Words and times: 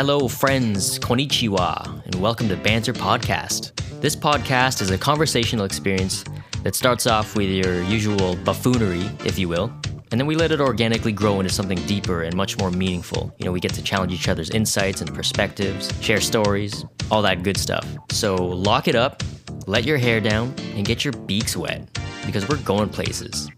Hello, 0.00 0.28
friends, 0.28 0.98
konnichiwa, 0.98 2.06
and 2.06 2.14
welcome 2.14 2.48
to 2.48 2.56
Banter 2.56 2.94
Podcast. 2.94 3.72
This 4.00 4.16
podcast 4.16 4.80
is 4.80 4.88
a 4.88 4.96
conversational 4.96 5.66
experience 5.66 6.24
that 6.62 6.74
starts 6.74 7.06
off 7.06 7.36
with 7.36 7.50
your 7.50 7.82
usual 7.82 8.34
buffoonery, 8.36 9.10
if 9.26 9.38
you 9.38 9.46
will, 9.46 9.70
and 10.10 10.18
then 10.18 10.26
we 10.26 10.36
let 10.36 10.52
it 10.52 10.60
organically 10.62 11.12
grow 11.12 11.38
into 11.38 11.52
something 11.52 11.76
deeper 11.84 12.22
and 12.22 12.34
much 12.34 12.56
more 12.56 12.70
meaningful. 12.70 13.30
You 13.36 13.44
know, 13.44 13.52
we 13.52 13.60
get 13.60 13.74
to 13.74 13.82
challenge 13.82 14.14
each 14.14 14.26
other's 14.26 14.48
insights 14.48 15.02
and 15.02 15.14
perspectives, 15.14 15.92
share 16.02 16.22
stories, 16.22 16.82
all 17.10 17.20
that 17.20 17.42
good 17.42 17.58
stuff. 17.58 17.86
So 18.08 18.36
lock 18.36 18.88
it 18.88 18.94
up, 18.94 19.22
let 19.66 19.84
your 19.84 19.98
hair 19.98 20.18
down, 20.22 20.54
and 20.76 20.86
get 20.86 21.04
your 21.04 21.12
beaks 21.12 21.58
wet 21.58 21.86
because 22.24 22.48
we're 22.48 22.62
going 22.62 22.88
places. 22.88 23.50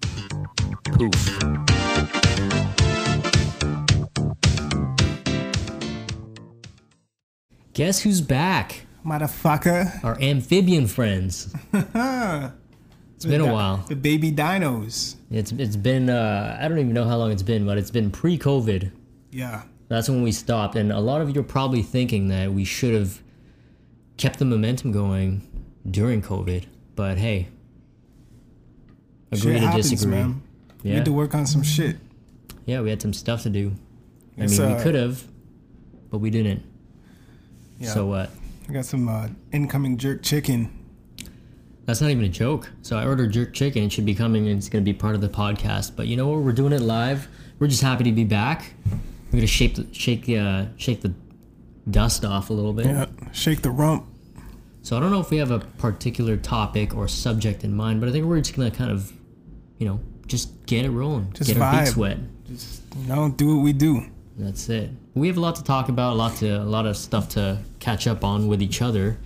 Poof. 0.86 1.71
Guess 7.74 8.00
who's 8.02 8.20
back? 8.20 8.86
Motherfucker. 9.04 10.02
Our 10.04 10.20
amphibian 10.20 10.86
friends. 10.86 11.54
It's 13.16 13.30
been 13.30 13.40
a 13.40 13.52
while. 13.52 13.76
The 13.88 13.94
baby 13.94 14.32
dinos. 14.32 15.14
It's 15.30 15.52
it's 15.52 15.76
been 15.76 16.10
uh, 16.10 16.58
I 16.60 16.66
don't 16.66 16.80
even 16.80 16.92
know 16.92 17.04
how 17.04 17.16
long 17.18 17.30
it's 17.30 17.44
been, 17.44 17.64
but 17.64 17.78
it's 17.78 17.92
been 17.92 18.10
pre-COVID. 18.10 18.90
Yeah. 19.30 19.62
That's 19.86 20.08
when 20.08 20.24
we 20.24 20.32
stopped, 20.32 20.74
and 20.74 20.90
a 20.90 20.98
lot 20.98 21.20
of 21.20 21.30
you 21.32 21.40
are 21.40 21.44
probably 21.44 21.82
thinking 21.82 22.26
that 22.30 22.52
we 22.52 22.64
should 22.64 22.92
have 22.94 23.22
kept 24.16 24.40
the 24.40 24.44
momentum 24.44 24.90
going 24.90 25.42
during 25.88 26.20
COVID. 26.20 26.64
But 26.96 27.16
hey, 27.16 27.46
agree 29.30 29.52
shit 29.52 29.60
to 29.60 29.66
happens, 29.68 29.90
disagree. 29.92 30.16
man. 30.16 30.42
We 30.82 30.90
Yeah, 30.90 30.96
had 30.96 31.04
to 31.04 31.12
work 31.12 31.32
on 31.36 31.46
some 31.46 31.62
shit. 31.62 31.98
yeah, 32.66 32.80
we 32.80 32.90
had 32.90 33.00
some 33.00 33.12
stuff 33.12 33.44
to 33.44 33.50
do. 33.50 33.70
I 34.36 34.42
It's, 34.44 34.58
mean, 34.58 34.66
we 34.70 34.74
uh, 34.74 34.82
could 34.82 34.96
have, 34.96 35.22
but 36.10 36.18
we 36.18 36.30
didn't. 36.30 36.64
Yeah. 37.82 37.90
So 37.90 38.06
what? 38.06 38.30
I 38.68 38.72
got 38.72 38.84
some 38.84 39.08
uh, 39.08 39.28
incoming 39.52 39.96
jerk 39.98 40.22
chicken. 40.22 40.70
That's 41.84 42.00
not 42.00 42.10
even 42.10 42.24
a 42.24 42.28
joke. 42.28 42.70
So 42.82 42.96
I 42.96 43.04
ordered 43.04 43.32
jerk 43.32 43.52
chicken. 43.52 43.82
It 43.82 43.92
should 43.92 44.06
be 44.06 44.14
coming 44.14 44.46
and 44.46 44.56
it's 44.56 44.68
going 44.68 44.84
to 44.84 44.90
be 44.90 44.96
part 44.96 45.16
of 45.16 45.20
the 45.20 45.28
podcast. 45.28 45.96
But 45.96 46.06
you 46.06 46.16
know 46.16 46.28
what? 46.28 46.38
We're 46.40 46.52
doing 46.52 46.72
it 46.72 46.80
live. 46.80 47.26
We're 47.58 47.66
just 47.66 47.82
happy 47.82 48.04
to 48.04 48.12
be 48.12 48.24
back. 48.24 48.72
We're 48.86 49.38
going 49.38 49.40
to 49.40 49.46
shake 49.48 49.74
the, 49.74 49.86
shake 49.92 50.26
the, 50.26 50.38
uh, 50.38 50.66
shake 50.76 51.00
the 51.00 51.12
dust 51.90 52.24
off 52.24 52.50
a 52.50 52.52
little 52.52 52.72
bit. 52.72 52.86
Yeah. 52.86 53.06
Shake 53.32 53.62
the 53.62 53.70
rump. 53.72 54.06
So 54.82 54.96
I 54.96 55.00
don't 55.00 55.10
know 55.10 55.20
if 55.20 55.30
we 55.30 55.38
have 55.38 55.50
a 55.50 55.58
particular 55.58 56.36
topic 56.36 56.94
or 56.94 57.08
subject 57.08 57.64
in 57.64 57.74
mind, 57.74 58.00
but 58.00 58.08
I 58.08 58.12
think 58.12 58.26
we're 58.26 58.40
just 58.40 58.54
going 58.54 58.70
to 58.70 58.76
kind 58.76 58.92
of, 58.92 59.12
you 59.78 59.86
know, 59.88 60.00
just 60.28 60.66
get 60.66 60.84
it 60.84 60.90
rolling. 60.90 61.32
Just 61.32 61.52
get 61.52 61.60
our 61.60 61.80
beaks 61.80 61.94
vibe. 61.94 61.96
wet. 61.96 62.18
Just, 62.46 62.82
you 62.96 63.06
know, 63.08 63.28
do 63.28 63.56
what 63.56 63.62
we 63.62 63.72
do. 63.72 64.06
That's 64.36 64.68
it. 64.68 64.90
We 65.14 65.26
have 65.28 65.36
a 65.36 65.40
lot 65.40 65.56
to 65.56 65.64
talk 65.64 65.88
about, 65.88 66.14
a 66.14 66.16
lot 66.16 66.36
to 66.36 66.48
a 66.48 66.64
lot 66.64 66.86
of 66.86 66.96
stuff 66.96 67.28
to 67.30 67.58
catch 67.80 68.06
up 68.06 68.24
on 68.24 68.48
with 68.48 68.62
each 68.62 68.80
other. 68.80 69.18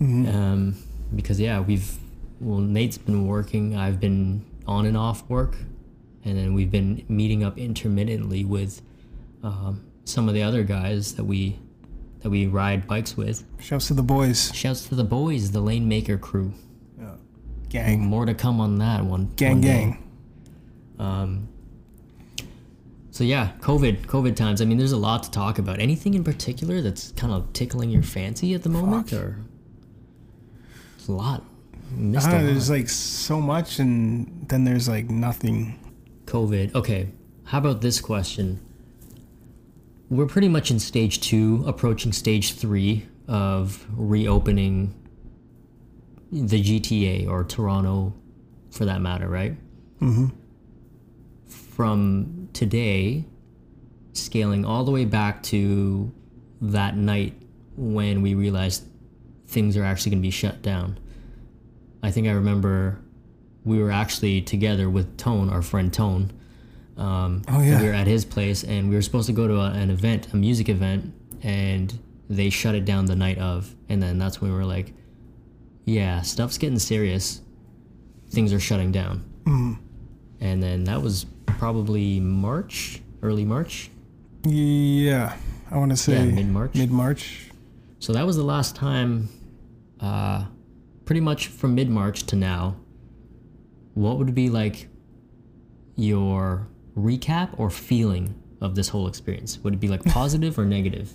Um, 0.00 0.76
because 1.14 1.40
yeah, 1.40 1.60
we've 1.60 1.96
well, 2.40 2.58
Nate's 2.58 2.98
been 2.98 3.26
working. 3.26 3.76
I've 3.76 4.00
been 4.00 4.44
on 4.66 4.86
and 4.86 4.96
off 4.96 5.28
work, 5.28 5.56
and 6.24 6.36
then 6.36 6.54
we've 6.54 6.70
been 6.70 7.04
meeting 7.08 7.42
up 7.42 7.58
intermittently 7.58 8.44
with 8.44 8.82
um, 9.42 9.84
some 10.04 10.28
of 10.28 10.34
the 10.34 10.42
other 10.42 10.62
guys 10.62 11.14
that 11.14 11.24
we 11.24 11.58
that 12.20 12.30
we 12.30 12.46
ride 12.46 12.86
bikes 12.86 13.16
with. 13.16 13.44
Shouts 13.60 13.88
to 13.88 13.94
the 13.94 14.02
boys. 14.02 14.52
Shouts 14.54 14.88
to 14.88 14.94
the 14.94 15.04
boys, 15.04 15.52
the 15.52 15.60
Lane 15.60 15.88
Maker 15.88 16.18
crew. 16.18 16.52
Yeah. 16.98 17.14
Gang. 17.68 18.00
More 18.00 18.26
to 18.26 18.34
come 18.34 18.60
on 18.60 18.78
that 18.78 19.04
one. 19.04 19.32
Gang, 19.36 19.52
one 19.52 19.60
gang. 19.60 20.10
Um, 20.98 21.48
so 23.14 23.22
yeah, 23.22 23.52
COVID, 23.60 24.06
COVID 24.06 24.34
times. 24.34 24.60
I 24.60 24.64
mean, 24.64 24.76
there's 24.76 24.90
a 24.90 24.96
lot 24.96 25.22
to 25.22 25.30
talk 25.30 25.60
about. 25.60 25.78
Anything 25.78 26.14
in 26.14 26.24
particular 26.24 26.80
that's 26.80 27.12
kind 27.12 27.32
of 27.32 27.52
tickling 27.52 27.90
your 27.90 28.02
fancy 28.02 28.54
at 28.54 28.64
the 28.64 28.68
moment, 28.68 29.10
Fuck. 29.10 29.20
or 29.20 29.38
it's 30.96 31.06
a 31.06 31.12
lot. 31.12 31.44
I 31.92 31.94
don't 31.94 32.10
know, 32.10 32.18
lot. 32.18 32.30
there's 32.42 32.68
like 32.68 32.88
so 32.88 33.40
much, 33.40 33.78
and 33.78 34.48
then 34.48 34.64
there's 34.64 34.88
like 34.88 35.10
nothing. 35.10 35.78
COVID. 36.26 36.74
Okay, 36.74 37.10
how 37.44 37.58
about 37.58 37.82
this 37.82 38.00
question? 38.00 38.60
We're 40.10 40.26
pretty 40.26 40.48
much 40.48 40.72
in 40.72 40.80
stage 40.80 41.20
two, 41.20 41.62
approaching 41.68 42.10
stage 42.10 42.54
three 42.54 43.06
of 43.28 43.86
reopening 43.92 44.92
the 46.32 46.60
GTA 46.60 47.28
or 47.28 47.44
Toronto, 47.44 48.12
for 48.72 48.86
that 48.86 49.00
matter, 49.00 49.28
right? 49.28 49.56
Mm-hmm. 50.00 50.26
from 51.46 52.43
today, 52.54 53.24
scaling 54.12 54.64
all 54.64 54.84
the 54.84 54.90
way 54.92 55.04
back 55.04 55.42
to 55.44 56.12
that 56.60 56.96
night 56.96 57.34
when 57.76 58.22
we 58.22 58.34
realized 58.34 58.84
things 59.48 59.76
are 59.76 59.84
actually 59.84 60.10
going 60.10 60.22
to 60.22 60.26
be 60.26 60.30
shut 60.30 60.62
down. 60.62 60.98
I 62.02 62.10
think 62.10 62.26
I 62.28 62.32
remember 62.32 63.00
we 63.64 63.78
were 63.82 63.90
actually 63.90 64.40
together 64.42 64.88
with 64.88 65.16
Tone, 65.16 65.50
our 65.50 65.62
friend 65.62 65.92
Tone. 65.92 66.32
Um, 66.96 67.42
Oh, 67.48 67.60
yeah. 67.60 67.80
We 67.80 67.88
were 67.88 67.92
at 67.94 68.06
his 68.06 68.24
place 68.24 68.62
and 68.62 68.88
we 68.88 68.94
were 68.94 69.02
supposed 69.02 69.26
to 69.26 69.32
go 69.32 69.48
to 69.48 69.56
a, 69.56 69.70
an 69.72 69.90
event, 69.90 70.32
a 70.32 70.36
music 70.36 70.68
event, 70.68 71.12
and 71.42 71.98
they 72.30 72.50
shut 72.50 72.74
it 72.74 72.84
down 72.84 73.06
the 73.06 73.16
night 73.16 73.38
of. 73.38 73.74
And 73.88 74.02
then 74.02 74.18
that's 74.18 74.40
when 74.40 74.50
we 74.52 74.56
were 74.56 74.64
like, 74.64 74.92
yeah, 75.86 76.22
stuff's 76.22 76.56
getting 76.58 76.78
serious. 76.78 77.40
Things 78.30 78.52
are 78.52 78.60
shutting 78.60 78.90
down 78.92 79.24
Mm. 79.44 79.78
and 80.40 80.62
then 80.62 80.84
that 80.84 81.02
was 81.02 81.26
probably 81.46 82.20
March, 82.20 83.00
early 83.22 83.44
March. 83.44 83.90
Yeah. 84.44 85.36
I 85.70 85.78
want 85.78 85.90
to 85.90 85.96
say 85.96 86.14
Yeah, 86.14 86.24
mid-March. 86.34 86.74
Mid 86.74 86.90
March. 86.90 87.50
So 87.98 88.12
that 88.12 88.26
was 88.26 88.36
the 88.36 88.44
last 88.44 88.76
time, 88.76 89.28
uh, 90.00 90.44
pretty 91.04 91.20
much 91.20 91.48
from 91.48 91.74
mid 91.74 91.88
March 91.88 92.24
to 92.26 92.36
now. 92.36 92.76
What 93.94 94.18
would 94.18 94.34
be 94.34 94.50
like 94.50 94.88
your 95.96 96.68
recap 96.96 97.50
or 97.58 97.70
feeling 97.70 98.34
of 98.60 98.74
this 98.74 98.88
whole 98.88 99.06
experience? 99.08 99.58
Would 99.60 99.74
it 99.74 99.80
be 99.80 99.88
like 99.88 100.04
positive 100.04 100.58
or 100.58 100.64
negative? 100.64 101.12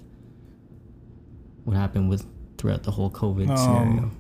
What 1.66 1.76
happened 1.78 2.10
with 2.10 2.26
throughout 2.58 2.84
the 2.84 2.92
whole 2.92 3.12
COVID 3.12 3.50
Um, 3.50 3.58
scenario? 3.58 4.12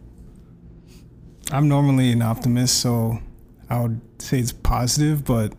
I'm 1.51 1.67
normally 1.67 2.11
an 2.11 2.21
optimist, 2.21 2.77
so 2.79 3.19
I 3.69 3.81
would 3.81 3.99
say 4.19 4.39
it's 4.39 4.51
positive, 4.51 5.25
but 5.25 5.53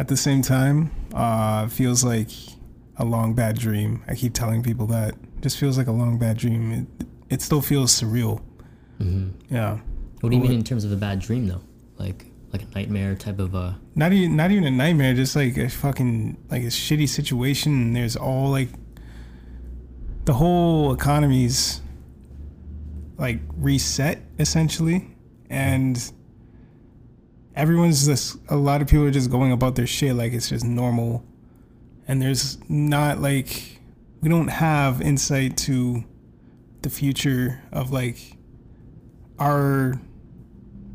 at 0.00 0.08
the 0.08 0.16
same 0.16 0.40
time, 0.40 0.90
uh, 1.14 1.68
feels 1.68 2.02
like 2.02 2.30
a 2.96 3.04
long 3.04 3.34
bad 3.34 3.58
dream. 3.58 4.02
I 4.08 4.14
keep 4.14 4.32
telling 4.32 4.62
people 4.62 4.86
that. 4.86 5.10
It 5.10 5.42
just 5.42 5.58
feels 5.58 5.76
like 5.76 5.88
a 5.88 5.92
long 5.92 6.18
bad 6.18 6.38
dream. 6.38 6.72
It, 6.72 7.06
it 7.28 7.42
still 7.42 7.60
feels 7.60 7.92
surreal. 7.92 8.40
hmm 8.98 9.28
Yeah. 9.50 9.78
What 10.22 10.30
do 10.30 10.36
you 10.36 10.42
mean 10.42 10.52
in 10.52 10.64
terms 10.64 10.84
of 10.84 10.92
a 10.92 10.96
bad 10.96 11.20
dream 11.20 11.46
though? 11.46 11.60
Like 11.98 12.26
like 12.52 12.62
a 12.62 12.66
nightmare 12.74 13.14
type 13.14 13.38
of 13.38 13.54
uh 13.54 13.74
Not 13.94 14.12
even 14.14 14.36
not 14.36 14.50
even 14.50 14.64
a 14.64 14.70
nightmare, 14.70 15.14
just 15.14 15.36
like 15.36 15.56
a 15.58 15.68
fucking 15.68 16.36
like 16.50 16.62
a 16.62 16.66
shitty 16.72 17.08
situation. 17.08 17.72
And 17.72 17.96
there's 17.96 18.16
all 18.16 18.48
like 18.50 18.70
the 20.24 20.32
whole 20.32 20.92
economy's 20.94 21.82
like 23.18 23.40
reset 23.56 24.22
essentially, 24.38 25.08
and 25.50 26.10
everyone's 27.54 28.06
just 28.06 28.38
a 28.48 28.56
lot 28.56 28.82
of 28.82 28.88
people 28.88 29.04
are 29.04 29.10
just 29.10 29.30
going 29.30 29.52
about 29.52 29.74
their 29.74 29.86
shit 29.86 30.14
like 30.14 30.32
it's 30.32 30.48
just 30.48 30.64
normal, 30.64 31.24
and 32.08 32.20
there's 32.20 32.58
not 32.68 33.20
like 33.20 33.80
we 34.20 34.28
don't 34.28 34.48
have 34.48 35.00
insight 35.00 35.56
to 35.56 36.04
the 36.82 36.90
future 36.90 37.62
of 37.72 37.90
like 37.90 38.36
our 39.38 40.00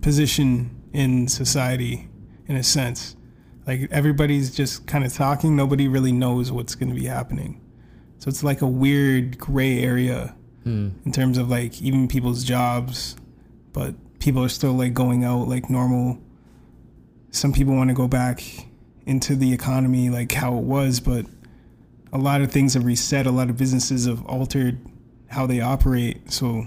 position 0.01 0.69
in 0.93 1.27
society 1.27 2.07
in 2.47 2.55
a 2.55 2.63
sense. 2.63 3.15
Like 3.65 3.87
everybody's 3.91 4.55
just 4.55 4.85
kind 4.85 5.03
of 5.03 5.13
talking, 5.13 5.55
nobody 5.55 5.87
really 5.87 6.11
knows 6.11 6.51
what's 6.51 6.75
going 6.75 6.89
to 6.89 6.95
be 6.95 7.07
happening. 7.07 7.61
So 8.19 8.29
it's 8.29 8.43
like 8.43 8.61
a 8.61 8.67
weird 8.67 9.37
gray 9.37 9.79
area 9.79 10.35
hmm. 10.63 10.89
in 11.05 11.11
terms 11.11 11.37
of 11.37 11.49
like 11.49 11.81
even 11.81 12.07
people's 12.07 12.43
jobs, 12.43 13.15
but 13.73 13.95
people 14.19 14.43
are 14.43 14.49
still 14.49 14.73
like 14.73 14.93
going 14.93 15.23
out 15.23 15.47
like 15.47 15.69
normal. 15.69 16.19
Some 17.35 17.51
people 17.51 17.75
want 17.75 17.89
to 17.89 17.93
go 17.93 18.07
back 18.07 18.41
into 19.05 19.35
the 19.35 19.51
economy 19.51 20.09
like 20.09 20.31
how 20.31 20.57
it 20.57 20.63
was, 20.63 21.01
but 21.01 21.25
a 22.13 22.17
lot 22.17 22.39
of 22.41 22.49
things 22.49 22.75
have 22.75 22.85
reset, 22.85 23.27
a 23.27 23.31
lot 23.31 23.49
of 23.49 23.57
businesses 23.57 24.05
have 24.05 24.25
altered 24.25 24.79
how 25.27 25.45
they 25.45 25.59
operate. 25.59 26.31
So 26.31 26.65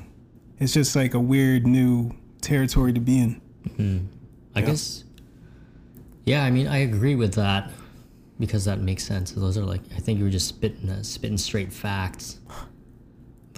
it's 0.59 0.75
just 0.75 0.95
like 0.95 1.15
a 1.15 1.21
weird 1.21 1.67
new 1.67 2.11
territory 2.43 2.93
to 2.93 3.01
be 3.01 3.19
in. 3.19 3.41
Hmm. 3.77 3.99
I 4.55 4.61
Yeah. 4.61 4.67
guess. 4.67 5.05
Yeah, 6.27 6.45
I 6.45 6.51
mean, 6.51 6.67
I 6.67 6.79
agree 6.79 7.15
with 7.15 7.33
that 7.35 7.71
because 8.39 8.67
that 8.67 8.79
makes 8.83 9.05
sense. 9.05 9.31
Those 9.33 9.57
are 9.57 9.65
like, 9.65 9.81
I 9.97 10.01
think 10.01 10.19
you 10.19 10.25
were 10.27 10.31
just 10.31 10.49
spitting, 10.49 10.91
uh, 10.91 11.03
spitting 11.03 11.39
straight 11.39 11.73
facts. 11.73 12.41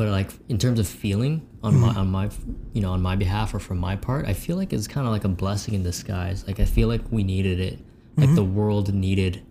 But 0.00 0.08
like 0.08 0.30
in 0.48 0.56
terms 0.56 0.80
of 0.80 0.88
feeling 0.88 1.46
on 1.62 1.78
my 1.78 1.88
mm-hmm. 1.90 1.98
on 1.98 2.10
my 2.10 2.30
you 2.72 2.80
know 2.80 2.92
on 2.92 3.02
my 3.02 3.16
behalf 3.16 3.52
or 3.52 3.58
from 3.58 3.76
my 3.76 3.96
part, 3.96 4.24
I 4.24 4.32
feel 4.32 4.56
like 4.56 4.72
it's 4.72 4.88
kind 4.88 5.06
of 5.06 5.12
like 5.12 5.24
a 5.24 5.28
blessing 5.28 5.74
in 5.74 5.82
disguise. 5.82 6.46
Like 6.46 6.58
I 6.58 6.64
feel 6.64 6.88
like 6.88 7.02
we 7.10 7.22
needed 7.22 7.60
it. 7.60 7.78
Like 8.16 8.28
mm-hmm. 8.28 8.34
the 8.34 8.44
world 8.44 8.94
needed 8.94 9.44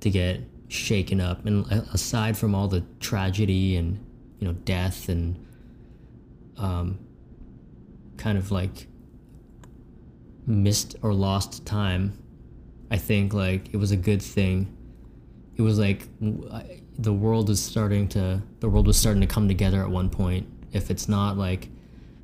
to 0.00 0.10
get 0.10 0.42
shaken 0.68 1.18
up 1.18 1.46
and 1.46 1.64
uh, 1.72 1.80
aside 1.94 2.36
from 2.36 2.54
all 2.54 2.68
the 2.68 2.84
tragedy 3.00 3.76
and 3.76 3.98
you 4.38 4.46
know 4.46 4.52
death 4.52 5.08
and 5.08 5.42
um 6.58 6.98
kind 8.18 8.36
of 8.36 8.50
like 8.50 8.88
missed 10.46 10.96
or 11.00 11.14
lost 11.14 11.64
time 11.64 12.22
i 12.90 12.98
think 12.98 13.32
like 13.32 13.72
it 13.72 13.78
was 13.78 13.92
a 13.92 13.96
good 13.96 14.20
thing 14.20 14.76
it 15.56 15.62
was 15.62 15.78
like 15.78 16.06
I- 16.52 16.82
the 16.98 17.12
world 17.12 17.50
is 17.50 17.62
starting 17.62 18.08
to 18.08 18.42
the 18.60 18.68
world 18.68 18.86
was 18.86 18.96
starting 18.96 19.20
to 19.20 19.26
come 19.26 19.48
together 19.48 19.80
at 19.82 19.90
one 19.90 20.10
point. 20.10 20.46
If 20.72 20.90
it's 20.90 21.08
not 21.08 21.36
like 21.36 21.68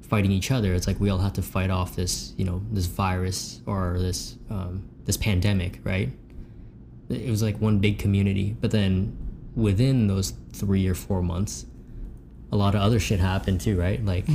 fighting 0.01 0.31
each 0.31 0.51
other 0.51 0.75
it's 0.75 0.87
like 0.87 1.01
we 1.01 1.09
all 1.09 1.19
have 1.19 1.33
to 1.33 1.43
fight 1.43 1.71
off 1.71 1.97
this 1.97 2.35
you 2.37 2.45
know 2.45 2.61
this 2.71 2.85
virus 2.87 3.61
or 3.67 3.97
this 3.99 4.37
um, 4.51 4.89
this 5.05 5.17
pandemic 5.17 5.81
right? 5.85 6.11
It 7.09 7.29
was 7.29 7.43
like 7.43 7.61
one 7.61 7.79
big 7.79 7.99
community. 7.99 8.57
But 8.61 8.71
then 8.71 9.17
within 9.55 10.07
those 10.07 10.33
three 10.53 10.87
or 10.89 10.95
four 10.95 11.23
months 11.23 11.67
a 12.51 12.57
lot 12.57 12.75
of 12.75 12.81
other 12.83 13.01
shit 13.01 13.21
happened 13.21 13.61
too 13.61 13.79
right? 13.79 14.05
Like 14.05 14.29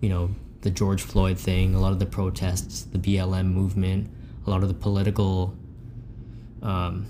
you 0.00 0.08
know 0.08 0.30
the 0.62 0.70
george 0.70 1.02
floyd 1.02 1.38
thing 1.38 1.74
a 1.74 1.80
lot 1.80 1.92
of 1.92 1.98
the 1.98 2.06
protests 2.06 2.82
the 2.82 2.98
blm 2.98 3.46
movement 3.52 4.08
a 4.46 4.50
lot 4.50 4.62
of 4.62 4.68
the 4.68 4.74
political 4.74 5.54
um, 6.62 7.06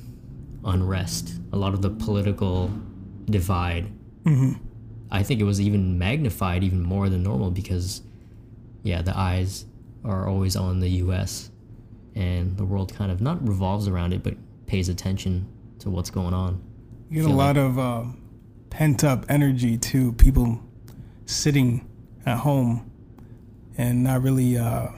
unrest 0.64 1.34
a 1.52 1.56
lot 1.56 1.74
of 1.74 1.82
the 1.82 1.90
political 1.90 2.70
divide 3.26 3.86
i 5.10 5.22
think 5.22 5.40
it 5.40 5.44
was 5.44 5.60
even 5.60 5.98
magnified 5.98 6.62
even 6.62 6.82
more 6.82 7.08
than 7.08 7.22
normal 7.22 7.50
because 7.50 8.02
yeah 8.82 9.02
the 9.02 9.16
eyes 9.16 9.64
are 10.04 10.28
always 10.28 10.54
on 10.56 10.80
the 10.80 10.88
us 10.88 11.50
and 12.14 12.56
the 12.56 12.64
world 12.64 12.94
kind 12.94 13.10
of 13.10 13.20
not 13.20 13.46
revolves 13.46 13.88
around 13.88 14.12
it 14.12 14.22
but 14.22 14.34
pays 14.66 14.88
attention 14.88 15.46
to 15.78 15.90
what's 15.90 16.10
going 16.10 16.34
on 16.34 16.62
You 17.10 17.22
get 17.22 17.30
a 17.30 17.34
lot 17.34 17.56
of 17.56 17.78
uh, 17.78 18.04
pent 18.70 19.04
up 19.04 19.26
energy 19.28 19.76
too. 19.76 20.12
People 20.12 20.62
sitting 21.26 21.86
at 22.24 22.38
home 22.38 22.90
and 23.76 24.02
not 24.02 24.22
really, 24.22 24.56
uh, 24.56 24.88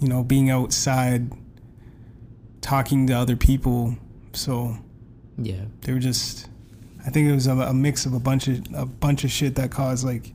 you 0.00 0.08
know, 0.08 0.24
being 0.24 0.50
outside, 0.50 1.30
talking 2.60 3.06
to 3.06 3.12
other 3.12 3.36
people. 3.36 3.96
So 4.32 4.76
yeah 5.38 5.64
they 5.82 5.92
were 5.92 5.98
just. 5.98 6.48
I 7.06 7.08
think 7.08 7.30
it 7.30 7.32
was 7.32 7.46
a, 7.46 7.52
a 7.52 7.72
mix 7.72 8.04
of 8.04 8.12
a 8.12 8.20
bunch 8.20 8.46
of 8.46 8.62
a 8.74 8.84
bunch 8.84 9.24
of 9.24 9.30
shit 9.30 9.54
that 9.54 9.70
caused 9.70 10.04
like 10.04 10.34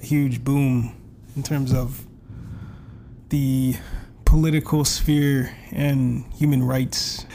a 0.00 0.06
huge 0.06 0.44
boom 0.44 0.94
in 1.34 1.42
terms 1.42 1.72
of 1.72 2.06
the 3.30 3.74
political 4.24 4.84
sphere 4.84 5.56
and 5.72 6.24
human 6.34 6.62
rights. 6.62 7.26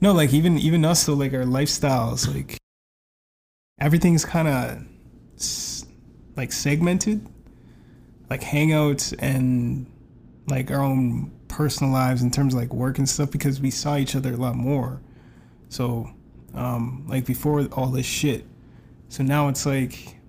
No, 0.00 0.12
like 0.12 0.32
even 0.32 0.58
even 0.58 0.84
us 0.84 1.06
though, 1.06 1.14
like 1.14 1.32
our 1.32 1.44
lifestyles, 1.44 2.32
like 2.32 2.58
everything's 3.80 4.24
kind 4.24 4.48
of 4.48 4.82
like 6.36 6.52
segmented, 6.52 7.26
like 8.30 8.42
hangouts 8.42 9.14
and 9.18 9.86
like 10.46 10.70
our 10.70 10.82
own 10.82 11.32
personal 11.48 11.92
lives 11.92 12.22
in 12.22 12.30
terms 12.30 12.54
of 12.54 12.60
like 12.60 12.74
work 12.74 12.98
and 12.98 13.08
stuff 13.08 13.30
because 13.30 13.60
we 13.60 13.70
saw 13.70 13.96
each 13.96 14.14
other 14.14 14.32
a 14.32 14.36
lot 14.36 14.56
more. 14.56 15.00
So, 15.74 16.08
um, 16.54 17.04
like 17.08 17.26
before 17.26 17.66
all 17.72 17.88
this 17.88 18.06
shit. 18.06 18.44
So 19.08 19.24
now 19.24 19.48
it's 19.48 19.66
like, 19.66 20.20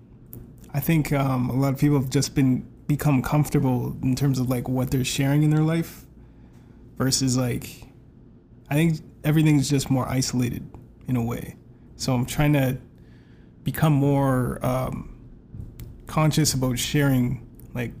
I 0.74 0.80
think 0.80 1.12
um, 1.12 1.50
a 1.50 1.52
lot 1.52 1.72
of 1.72 1.78
people 1.78 2.00
have 2.00 2.10
just 2.10 2.34
been 2.34 2.66
become 2.88 3.22
comfortable 3.22 3.96
in 4.02 4.16
terms 4.16 4.40
of 4.40 4.50
like 4.50 4.68
what 4.68 4.90
they're 4.90 5.04
sharing 5.04 5.44
in 5.44 5.50
their 5.50 5.62
life, 5.62 6.04
versus 6.98 7.36
like, 7.36 7.84
I 8.70 8.74
think 8.74 8.98
everything's 9.22 9.70
just 9.70 9.88
more 9.88 10.08
isolated 10.08 10.68
in 11.06 11.14
a 11.14 11.22
way. 11.22 11.54
So 11.94 12.12
I'm 12.12 12.26
trying 12.26 12.54
to 12.54 12.78
become 13.62 13.92
more 13.92 14.58
um, 14.66 15.16
conscious 16.08 16.54
about 16.54 16.76
sharing 16.76 17.46
like 17.72 17.92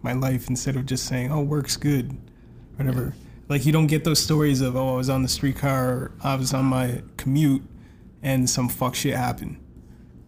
my 0.00 0.14
life 0.14 0.48
instead 0.48 0.74
of 0.74 0.86
just 0.86 1.04
saying, 1.04 1.30
"Oh, 1.30 1.42
work's 1.42 1.76
good," 1.76 2.16
whatever. 2.76 3.12
Like 3.48 3.64
you 3.64 3.72
don't 3.72 3.86
get 3.86 4.04
those 4.04 4.18
stories 4.18 4.60
of, 4.60 4.76
"Oh, 4.76 4.94
I 4.94 4.96
was 4.96 5.08
on 5.08 5.22
the 5.22 5.28
streetcar, 5.28 6.12
I 6.22 6.34
was 6.34 6.52
on 6.52 6.66
my 6.66 7.02
commute, 7.16 7.62
and 8.22 8.48
some 8.48 8.68
fuck 8.68 8.94
shit 8.94 9.14
happened." 9.14 9.58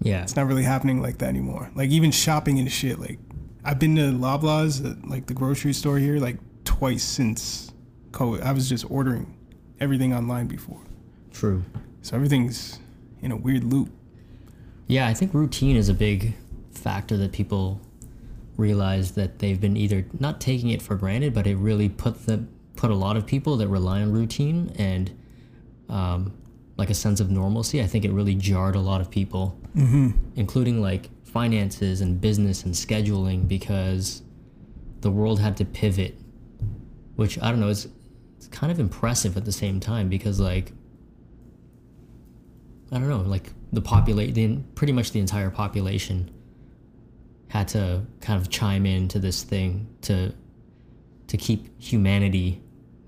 yeah 0.03 0.23
It's 0.23 0.35
not 0.37 0.47
really 0.47 0.63
happening 0.63 1.03
like 1.03 1.19
that 1.19 1.29
anymore. 1.29 1.71
Like 1.75 1.91
even 1.91 2.11
shopping 2.11 2.59
and 2.59 2.71
shit. 2.73 2.99
Like 2.99 3.19
I've 3.65 3.79
been 3.79 3.97
to 3.97 4.13
Loblaws, 4.13 4.85
uh, 4.85 4.95
like 5.07 5.27
the 5.27 5.35
grocery 5.35 5.75
store 5.75 5.99
here, 5.99 6.19
like 6.19 6.39
twice 6.65 7.05
since 7.05 7.73
COVID. 8.13 8.43
I 8.43 8.53
was 8.53 8.69
just 8.69 8.91
ordering 8.91 9.37
everything 9.79 10.15
online 10.15 10.47
before, 10.47 10.81
true 11.33 11.65
so 12.03 12.17
everything's 12.17 12.79
in 13.23 13.33
a 13.33 13.37
weird 13.37 13.65
loop. 13.65 13.91
Yeah, 14.87 15.07
I 15.07 15.15
think 15.15 15.35
routine 15.35 15.77
is 15.77 15.89
a 15.89 15.95
big 15.95 16.35
factor 16.73 17.17
that 17.19 17.33
people 17.33 17.81
realize 18.57 19.13
that 19.13 19.39
they've 19.39 19.61
been 19.61 19.77
either 19.77 20.07
not 20.19 20.41
taking 20.41 20.71
it 20.71 20.83
for 20.83 20.97
granted, 20.97 21.35
but 21.35 21.47
it 21.47 21.57
really 21.57 21.89
put 21.89 22.27
the 22.27 22.45
put 22.81 22.91
a 22.91 22.95
lot 22.95 23.15
of 23.15 23.27
people 23.27 23.59
that 23.59 23.69
rely 23.69 24.01
on 24.01 24.11
routine 24.11 24.75
and 24.79 25.15
um, 25.91 26.33
like 26.79 26.89
a 26.89 26.95
sense 26.95 27.21
of 27.21 27.31
normalcy. 27.31 27.83
I 27.83 27.87
think 27.87 28.07
it 28.07 28.11
really 28.11 28.35
jarred 28.35 28.75
a 28.75 28.81
lot 28.81 29.03
of 29.03 29.11
people, 29.11 29.61
mm-hmm. 29.77 30.13
including 30.37 30.81
like 30.81 31.11
finances 31.27 32.01
and 32.01 32.19
business 32.19 32.65
and 32.65 32.73
scheduling, 32.73 33.47
because 33.47 34.23
the 35.03 35.11
world 35.11 35.39
had 35.41 35.59
to 35.59 35.67
pivot. 35.67 36.17
Which 37.17 37.39
I 37.43 37.51
don't 37.51 37.61
know, 37.61 37.69
it's 37.69 37.87
it's 38.39 38.47
kind 38.47 38.73
of 38.73 38.81
impressive 38.81 39.37
at 39.37 39.45
the 39.45 39.53
same 39.53 39.79
time 39.79 40.09
because 40.09 40.41
like 40.41 40.73
I 42.91 42.99
don't 42.99 43.11
know, 43.11 43.21
like 43.21 43.51
the 43.75 43.83
populate, 43.83 44.35
the 44.35 44.57
pretty 44.75 44.95
much 44.95 45.13
the 45.13 45.21
entire 45.21 45.51
population 45.51 46.31
had 47.49 47.69
to 47.69 48.07
kind 48.23 48.41
of 48.41 48.49
chime 48.49 48.87
in 48.87 49.07
to 49.09 49.19
this 49.19 49.43
thing 49.43 49.87
to 50.03 50.33
to 51.27 51.37
keep 51.37 51.79
humanity 51.79 52.63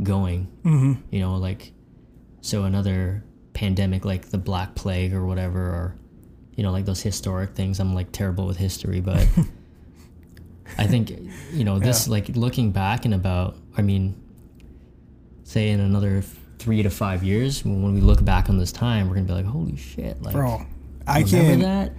going. 0.05 0.49
Mm-hmm. 0.65 0.95
You 1.11 1.21
know, 1.21 1.37
like 1.37 1.73
so 2.41 2.65
another 2.65 3.25
pandemic 3.53 4.05
like 4.05 4.31
the 4.31 4.39
Black 4.39 4.75
Plague 4.75 5.15
or 5.15 5.27
whatever, 5.27 5.61
or 5.61 5.97
you 6.57 6.63
know, 6.63 6.73
like 6.73 6.85
those 6.85 7.03
historic 7.03 7.55
things. 7.55 7.81
I'm 7.81 7.95
like 7.95 8.13
terrible 8.13 8.47
with 8.47 8.57
history, 8.57 9.01
but 9.01 9.27
I 10.79 10.87
think 10.87 11.11
you 11.53 11.65
know 11.65 11.79
this 11.79 12.09
like 12.09 12.29
looking 12.31 12.73
back 12.73 13.05
in 13.05 13.13
about, 13.13 13.57
I 13.77 13.83
mean, 13.83 14.21
say 15.45 15.71
in 15.71 15.81
another 15.81 16.23
three 16.59 16.83
to 16.83 16.91
five 16.91 17.25
years 17.25 17.65
when 17.65 17.83
when 17.83 17.95
we 17.95 18.01
look 18.01 18.25
back 18.25 18.49
on 18.49 18.59
this 18.59 18.73
time, 18.73 19.09
we're 19.09 19.17
gonna 19.17 19.27
be 19.27 19.33
like, 19.33 19.47
holy 19.47 19.77
shit, 19.77 20.23
like 20.23 20.35
Bro, 20.35 20.67
I 21.07 21.23
can't. 21.23 21.63
that. 21.63 21.93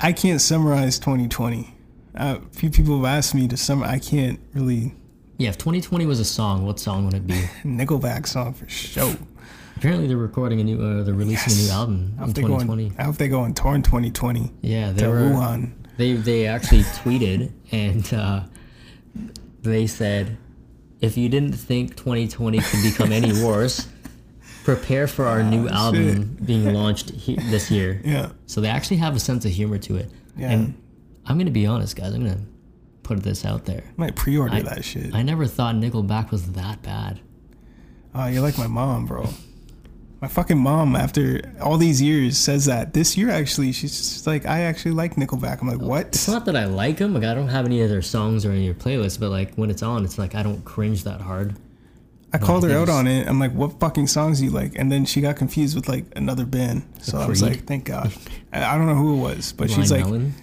I 0.00 0.12
can't 0.12 0.40
summarize 0.40 0.98
2020. 0.98 1.74
Uh, 2.14 2.38
a 2.42 2.54
few 2.54 2.70
people 2.70 2.96
have 2.96 3.06
asked 3.06 3.34
me 3.34 3.46
to 3.48 3.56
sum. 3.56 3.82
I 3.82 3.98
can't 3.98 4.40
really. 4.52 4.94
Yeah, 5.42 5.48
if 5.48 5.58
2020 5.58 6.06
was 6.06 6.20
a 6.20 6.24
song, 6.24 6.64
what 6.64 6.78
song 6.78 7.04
would 7.06 7.14
it 7.14 7.26
be? 7.26 7.34
Nickelback 7.64 8.28
song 8.28 8.54
for 8.54 8.68
sure. 8.68 9.16
Apparently, 9.76 10.06
they're 10.06 10.16
recording 10.16 10.60
a 10.60 10.64
new, 10.64 10.80
uh, 10.80 11.02
they're 11.02 11.14
releasing 11.14 11.52
a 11.52 11.62
new 11.66 11.70
album 11.72 12.12
in 12.12 12.18
hope 12.18 12.34
they 12.34 12.42
go 12.42 12.48
2020. 12.60 12.86
on. 12.90 12.94
I 12.96 13.02
hope 13.02 13.16
they 13.16 13.26
go 13.26 13.40
on 13.40 13.52
tour 13.52 13.74
in 13.74 13.82
2020 13.82 14.52
Yeah, 14.60 14.92
they 14.92 15.04
were. 15.08 15.14
Wuhan. 15.18 15.72
They 15.96 16.12
they 16.12 16.46
actually 16.46 16.82
tweeted 16.82 17.50
and 17.72 18.14
uh, 18.14 18.44
they 19.62 19.88
said, 19.88 20.36
if 21.00 21.16
you 21.18 21.28
didn't 21.28 21.54
think 21.54 21.96
2020 21.96 22.60
could 22.60 22.82
become 22.84 23.10
any 23.10 23.32
worse, 23.44 23.88
prepare 24.62 25.08
for 25.08 25.24
our 25.26 25.42
new 25.42 25.66
Oh, 25.66 25.72
album 25.72 26.38
being 26.44 26.72
launched 26.72 27.10
he- 27.10 27.34
this 27.34 27.68
year. 27.68 28.00
Yeah, 28.04 28.30
So 28.46 28.60
they 28.60 28.68
actually 28.68 28.98
have 28.98 29.16
a 29.16 29.20
sense 29.20 29.44
of 29.44 29.50
humor 29.50 29.78
to 29.78 29.96
it. 29.96 30.08
Yeah. 30.36 30.52
And 30.52 30.74
I'm 31.26 31.36
gonna 31.36 31.50
be 31.50 31.66
honest, 31.66 31.96
guys. 31.96 32.14
I'm 32.14 32.22
gonna 32.22 32.38
put 33.02 33.22
this 33.22 33.44
out 33.44 33.64
there. 33.64 33.84
I 33.86 34.00
might 34.00 34.16
pre-order 34.16 34.56
I- 34.56 34.62
that 34.62 34.84
shit. 34.84 35.14
I 35.14 35.22
never 35.22 35.46
thought 35.46 35.74
Nickelback 35.74 36.30
was 36.30 36.52
that 36.52 36.82
bad. 36.82 37.20
Oh, 38.14 38.26
you're 38.26 38.42
like 38.42 38.58
my 38.58 38.66
mom, 38.66 39.06
bro. 39.06 39.28
My 40.20 40.28
fucking 40.28 40.58
mom, 40.58 40.94
after 40.94 41.40
all 41.60 41.78
these 41.78 42.00
years, 42.00 42.38
says 42.38 42.66
that 42.66 42.94
this 42.94 43.16
year 43.16 43.28
actually, 43.28 43.72
she's 43.72 43.96
just 43.96 44.26
like, 44.26 44.46
I 44.46 44.60
actually 44.60 44.92
like 44.92 45.16
Nickelback. 45.16 45.60
I'm 45.60 45.66
like, 45.66 45.80
what? 45.80 46.06
It's 46.08 46.28
not 46.28 46.44
that 46.44 46.54
I 46.54 46.66
like 46.66 46.98
them. 46.98 47.12
Like 47.14 47.24
I 47.24 47.34
don't 47.34 47.48
have 47.48 47.64
any 47.64 47.80
of 47.80 47.90
their 47.90 48.02
songs 48.02 48.44
or 48.44 48.52
any 48.52 48.68
of 48.68 48.78
their 48.78 48.92
playlists, 48.92 49.18
but 49.18 49.30
like 49.30 49.54
when 49.54 49.68
it's 49.68 49.82
on, 49.82 50.04
it's 50.04 50.18
like 50.18 50.36
I 50.36 50.44
don't 50.44 50.64
cringe 50.64 51.04
that 51.04 51.20
hard. 51.20 51.56
I 52.32 52.38
called 52.38 52.64
her 52.64 52.72
out 52.76 52.88
on 52.88 53.06
it. 53.06 53.28
I'm 53.28 53.38
like, 53.38 53.52
what 53.52 53.78
fucking 53.78 54.06
songs 54.06 54.38
do 54.38 54.46
you 54.46 54.50
like? 54.50 54.72
And 54.76 54.90
then 54.90 55.04
she 55.04 55.20
got 55.20 55.36
confused 55.36 55.76
with 55.76 55.88
like 55.88 56.06
another 56.16 56.46
band. 56.46 56.82
So 57.02 57.18
I 57.18 57.26
was 57.26 57.42
like, 57.42 57.64
thank 57.64 57.84
God. 57.84 58.10
I, 58.52 58.78
don't 58.78 58.86
know 58.86 58.94
who 58.94 59.16
it 59.16 59.20
was, 59.20 59.52
but 59.52 59.70
she's 59.70 59.90
like, 59.92 60.04
Melon. 60.04 60.34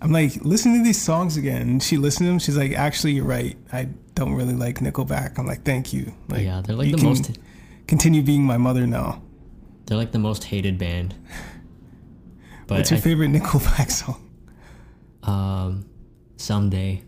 I'm 0.00 0.12
like, 0.12 0.36
listen 0.44 0.76
to 0.76 0.84
these 0.84 1.00
songs 1.00 1.36
again. 1.36 1.62
And 1.62 1.82
she 1.82 1.96
listened 1.96 2.26
to 2.26 2.30
them. 2.30 2.38
She's 2.38 2.56
like, 2.56 2.72
actually, 2.72 3.12
you're 3.12 3.24
right. 3.24 3.56
I 3.72 3.88
don't 4.14 4.34
really 4.34 4.54
like 4.54 4.78
Nickelback. 4.80 5.38
I'm 5.38 5.46
like, 5.46 5.62
thank 5.64 5.92
you. 5.92 6.12
Like, 6.28 6.42
yeah, 6.42 6.60
they're 6.64 6.76
like 6.76 6.86
you 6.88 6.92
the 6.92 6.98
can 6.98 7.08
most. 7.08 7.38
Continue 7.86 8.22
being 8.22 8.42
my 8.44 8.56
mother 8.58 8.86
now. 8.86 9.22
They're 9.86 9.96
like 9.96 10.12
the 10.12 10.18
most 10.18 10.44
hated 10.44 10.78
band. 10.78 11.14
But 12.68 12.78
What's 12.78 12.90
your 12.90 12.98
I- 12.98 13.00
favorite 13.00 13.30
Nickelback 13.30 13.90
song? 13.92 14.20
um, 15.22 15.86
someday. 16.36 17.02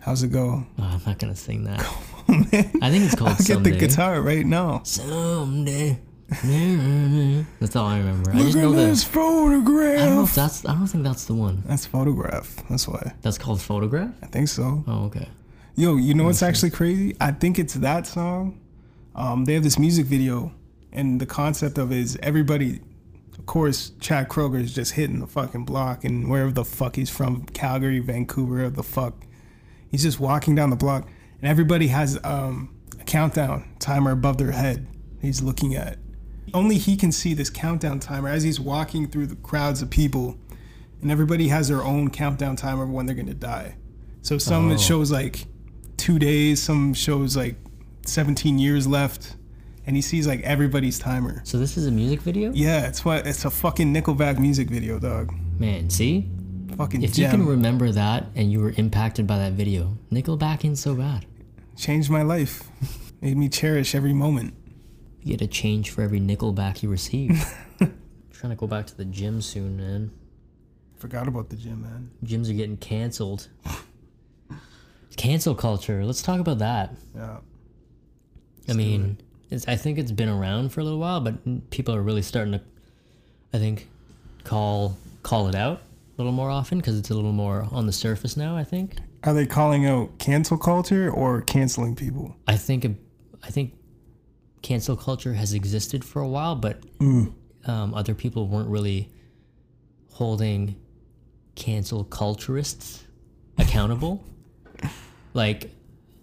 How's 0.00 0.24
it 0.24 0.32
go? 0.32 0.66
Oh, 0.78 0.82
I'm 0.82 1.00
not 1.06 1.18
gonna 1.20 1.36
sing 1.36 1.62
that. 1.64 1.78
Man. 2.28 2.44
I 2.82 2.90
think 2.90 3.04
it's 3.04 3.14
called 3.16 3.30
I'll 3.30 3.36
get 3.36 3.46
someday. 3.46 3.70
the 3.70 3.78
guitar 3.78 4.20
right 4.20 4.44
now. 4.44 4.82
Someday. 4.82 6.00
That's 6.28 7.76
all 7.76 7.86
I 7.86 7.98
remember. 7.98 8.30
I 8.30 8.34
Look 8.34 8.46
just 8.46 8.56
at 8.56 8.62
know 8.62 8.72
this 8.72 9.04
that. 9.04 9.18
I 9.18 9.22
don't 10.06 10.14
know 10.16 10.22
if 10.24 10.34
that's. 10.34 10.64
I 10.64 10.74
don't 10.74 10.86
think 10.86 11.04
that's 11.04 11.26
the 11.26 11.34
one. 11.34 11.62
That's 11.66 11.86
photograph. 11.86 12.56
That's 12.68 12.88
why. 12.88 13.12
That's 13.22 13.38
called 13.38 13.60
photograph. 13.60 14.10
I 14.22 14.26
think 14.26 14.48
so. 14.48 14.84
Oh, 14.86 15.04
okay. 15.06 15.28
Yo, 15.76 15.96
you 15.96 16.14
know 16.14 16.24
what's 16.24 16.42
actually 16.42 16.70
crazy? 16.70 17.16
I 17.20 17.32
think 17.32 17.58
it's 17.58 17.74
that 17.74 18.06
song. 18.06 18.60
Um, 19.14 19.44
they 19.44 19.54
have 19.54 19.62
this 19.62 19.78
music 19.78 20.06
video, 20.06 20.52
and 20.92 21.20
the 21.20 21.26
concept 21.26 21.78
of 21.78 21.92
it 21.92 21.98
is 21.98 22.18
everybody, 22.22 22.80
of 23.38 23.46
course, 23.46 23.92
Chad 24.00 24.28
Kroeger 24.28 24.60
is 24.60 24.74
just 24.74 24.92
hitting 24.92 25.20
the 25.20 25.26
fucking 25.26 25.64
block, 25.64 26.04
and 26.04 26.30
wherever 26.30 26.50
the 26.50 26.64
fuck 26.64 26.96
he's 26.96 27.10
from, 27.10 27.44
Calgary, 27.46 28.00
Vancouver, 28.00 28.70
the 28.70 28.82
fuck, 28.82 29.14
he's 29.90 30.02
just 30.02 30.20
walking 30.20 30.54
down 30.54 30.70
the 30.70 30.76
block, 30.76 31.08
and 31.40 31.50
everybody 31.50 31.88
has 31.88 32.18
um, 32.24 32.74
a 33.00 33.04
countdown 33.04 33.68
timer 33.78 34.12
above 34.12 34.38
their 34.38 34.52
head. 34.52 34.86
He's 35.20 35.42
looking 35.42 35.74
at. 35.74 35.98
Only 36.52 36.78
he 36.78 36.96
can 36.96 37.10
see 37.12 37.34
this 37.34 37.50
countdown 37.50 38.00
timer 38.00 38.28
as 38.28 38.42
he's 38.42 38.60
walking 38.60 39.08
through 39.08 39.26
the 39.26 39.36
crowds 39.36 39.82
of 39.82 39.90
people, 39.90 40.36
and 41.00 41.10
everybody 41.10 41.48
has 41.48 41.68
their 41.68 41.82
own 41.82 42.10
countdown 42.10 42.56
timer 42.56 42.84
of 42.84 42.90
when 42.90 43.06
they're 43.06 43.16
gonna 43.16 43.34
die. 43.34 43.76
So 44.22 44.38
some 44.38 44.70
Oh. 44.70 44.74
it 44.74 44.80
shows 44.80 45.10
like 45.10 45.46
two 45.96 46.18
days, 46.18 46.62
some 46.62 46.94
shows 46.94 47.36
like 47.36 47.56
17 48.06 48.58
years 48.58 48.86
left, 48.86 49.36
and 49.86 49.96
he 49.96 50.02
sees 50.02 50.26
like 50.26 50.40
everybody's 50.42 50.98
timer. 50.98 51.40
So 51.44 51.58
this 51.58 51.76
is 51.76 51.86
a 51.86 51.90
music 51.90 52.20
video. 52.20 52.52
Yeah, 52.54 52.86
it's 52.86 53.04
what 53.04 53.26
it's 53.26 53.44
a 53.44 53.50
fucking 53.50 53.92
Nickelback 53.92 54.38
music 54.38 54.68
video, 54.68 54.98
dog. 54.98 55.32
Man, 55.58 55.88
see, 55.90 56.28
Fucking 56.76 57.02
if 57.02 57.16
you 57.16 57.28
can 57.28 57.46
remember 57.46 57.92
that 57.92 58.26
and 58.34 58.50
you 58.50 58.58
were 58.60 58.74
impacted 58.76 59.26
by 59.28 59.38
that 59.38 59.52
video, 59.52 59.96
Nickelback 60.10 60.64
ain't 60.64 60.78
so 60.78 60.94
bad. 60.94 61.24
Changed 61.76 62.10
my 62.10 62.22
life. 62.22 62.64
Made 63.20 63.36
me 63.36 63.48
cherish 63.48 63.94
every 63.94 64.12
moment. 64.12 64.54
You 65.24 65.36
get 65.36 65.42
a 65.42 65.46
change 65.48 65.90
for 65.90 66.02
every 66.02 66.20
nickel 66.20 66.52
back 66.52 66.82
you 66.82 66.90
receive. 66.90 67.42
trying 67.78 68.50
to 68.50 68.56
go 68.56 68.66
back 68.66 68.86
to 68.88 68.96
the 68.96 69.06
gym 69.06 69.40
soon, 69.40 69.78
man. 69.78 70.10
Forgot 70.98 71.28
about 71.28 71.48
the 71.48 71.56
gym, 71.56 71.82
man. 71.82 72.10
Gyms 72.22 72.50
are 72.50 72.52
getting 72.52 72.76
canceled. 72.76 73.48
Cancel 75.16 75.54
culture. 75.54 76.04
Let's 76.04 76.20
talk 76.20 76.40
about 76.40 76.58
that. 76.58 76.94
Yeah. 77.14 77.38
I 78.68 78.74
mean, 78.74 79.18
it's, 79.50 79.66
I 79.66 79.76
think 79.76 79.98
it's 79.98 80.12
been 80.12 80.28
around 80.28 80.70
for 80.70 80.80
a 80.80 80.84
little 80.84 80.98
while, 80.98 81.20
but 81.20 81.70
people 81.70 81.94
are 81.94 82.02
really 82.02 82.22
starting 82.22 82.52
to, 82.52 82.60
I 83.52 83.58
think, 83.58 83.88
call 84.44 84.96
call 85.22 85.48
it 85.48 85.54
out 85.54 85.78
a 85.78 85.82
little 86.18 86.32
more 86.32 86.50
often 86.50 86.78
because 86.78 86.98
it's 86.98 87.08
a 87.08 87.14
little 87.14 87.32
more 87.32 87.66
on 87.72 87.86
the 87.86 87.92
surface 87.92 88.36
now. 88.36 88.56
I 88.56 88.64
think. 88.64 88.96
Are 89.22 89.32
they 89.32 89.46
calling 89.46 89.86
out 89.86 90.18
cancel 90.18 90.58
culture 90.58 91.10
or 91.10 91.40
canceling 91.40 91.96
people? 91.96 92.36
I 92.46 92.56
think 92.56 92.86
I 93.42 93.50
think 93.50 93.72
cancel 94.64 94.96
culture 94.96 95.34
has 95.34 95.52
existed 95.52 96.04
for 96.04 96.20
a 96.22 96.26
while, 96.28 96.56
but 96.56 96.82
um, 97.66 97.94
other 97.94 98.14
people 98.14 98.48
weren't 98.48 98.68
really 98.68 99.10
holding 100.10 100.74
cancel 101.54 102.04
culturists 102.04 103.02
accountable. 103.58 104.24
like, 105.34 105.70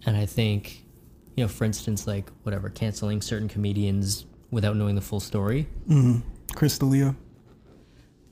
and 0.04 0.16
I 0.16 0.26
think, 0.26 0.84
you 1.36 1.44
know, 1.44 1.48
for 1.48 1.64
instance, 1.64 2.06
like 2.06 2.30
whatever, 2.42 2.68
canceling 2.68 3.22
certain 3.22 3.48
comedians 3.48 4.26
without 4.50 4.76
knowing 4.76 4.94
the 4.96 5.00
full 5.00 5.20
story. 5.20 5.66
Chris 6.54 6.78
D'Elia. 6.78 7.14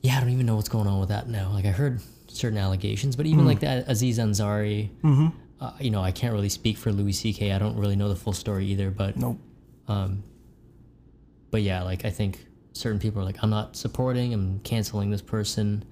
Yeah, 0.01 0.17
I 0.17 0.19
don't 0.19 0.29
even 0.29 0.45
know 0.45 0.55
what's 0.55 0.69
going 0.69 0.87
on 0.87 0.99
with 0.99 1.09
that 1.09 1.29
now. 1.29 1.51
Like 1.51 1.65
I 1.65 1.69
heard 1.71 2.01
certain 2.27 2.57
allegations, 2.57 3.15
but 3.15 3.25
even 3.25 3.45
like 3.45 3.59
that 3.61 3.85
Aziz 3.87 4.19
Ansari, 4.19 4.89
uh, 5.59 5.71
you 5.79 5.89
know, 5.91 6.01
I 6.01 6.11
can't 6.11 6.33
really 6.33 6.49
speak 6.49 6.77
for 6.77 6.91
Louis 6.91 7.13
C.K. 7.13 7.51
I 7.51 7.59
don't 7.59 7.77
really 7.77 7.95
know 7.95 8.09
the 8.09 8.15
full 8.15 8.33
story 8.33 8.65
either, 8.67 8.91
but 8.91 9.15
Nope. 9.15 9.39
But 11.51 11.61
yeah, 11.61 11.83
like 11.83 12.05
I 12.05 12.09
think 12.09 12.45
certain 12.73 12.99
people 12.99 13.21
are 13.21 13.25
like, 13.25 13.37
I'm 13.41 13.49
not 13.49 13.75
supporting, 13.75 14.33
I'm 14.33 14.59
canceling 14.59 15.11
this 15.11 15.21
person, 15.21 15.83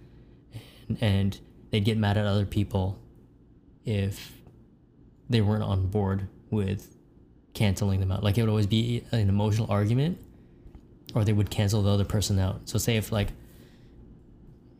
and, 0.87 0.97
and 1.01 1.39
they'd 1.71 1.85
get 1.85 1.97
mad 1.97 2.17
at 2.17 2.25
other 2.25 2.45
people 2.45 2.99
if 3.85 4.33
they 5.29 5.41
weren't 5.41 5.63
on 5.63 5.87
board 5.87 6.27
with 6.49 6.95
canceling 7.53 7.99
them 7.99 8.11
out. 8.11 8.23
Like 8.23 8.37
it 8.37 8.41
would 8.41 8.49
always 8.49 8.67
be 8.67 9.03
an 9.11 9.29
emotional 9.29 9.69
argument, 9.69 10.19
or 11.13 11.23
they 11.23 11.33
would 11.33 11.49
cancel 11.49 11.81
the 11.83 11.89
other 11.89 12.05
person 12.05 12.39
out. 12.39 12.69
So 12.69 12.77
say 12.77 12.97
if 12.97 13.11
like 13.11 13.29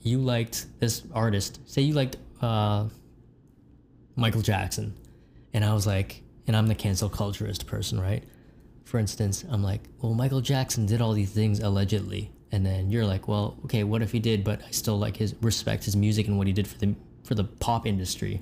you 0.01 0.19
liked 0.19 0.65
this 0.79 1.03
artist, 1.13 1.59
say 1.65 1.81
you 1.81 1.93
liked 1.93 2.17
uh, 2.41 2.87
Michael 4.15 4.41
Jackson, 4.41 4.95
and 5.53 5.65
I 5.65 5.73
was 5.73 5.85
like, 5.85 6.21
and 6.47 6.55
I'm 6.55 6.67
the 6.67 6.75
cancel 6.75 7.09
culturist 7.09 7.65
person, 7.65 7.99
right? 7.99 8.23
For 8.89 8.97
instance, 8.97 9.45
I'm 9.51 9.61
like, 9.61 9.81
well, 10.01 10.15
Michael 10.15 10.41
Jackson 10.41 10.87
did 10.87 10.99
all 10.99 11.13
these 11.13 11.29
things 11.29 11.59
allegedly, 11.59 12.31
and 12.51 12.65
then 12.65 12.89
you're 12.89 13.05
like, 13.05 13.27
well, 13.27 13.55
okay, 13.65 13.83
what 13.83 14.01
if 14.01 14.11
he 14.11 14.17
did? 14.17 14.43
But 14.43 14.63
I 14.67 14.71
still 14.71 14.97
like 14.97 15.15
his 15.15 15.35
respect 15.43 15.83
his 15.83 15.95
music 15.95 16.27
and 16.27 16.39
what 16.39 16.47
he 16.47 16.53
did 16.53 16.67
for 16.67 16.79
the 16.79 16.95
for 17.23 17.35
the 17.35 17.43
pop 17.43 17.85
industry. 17.85 18.41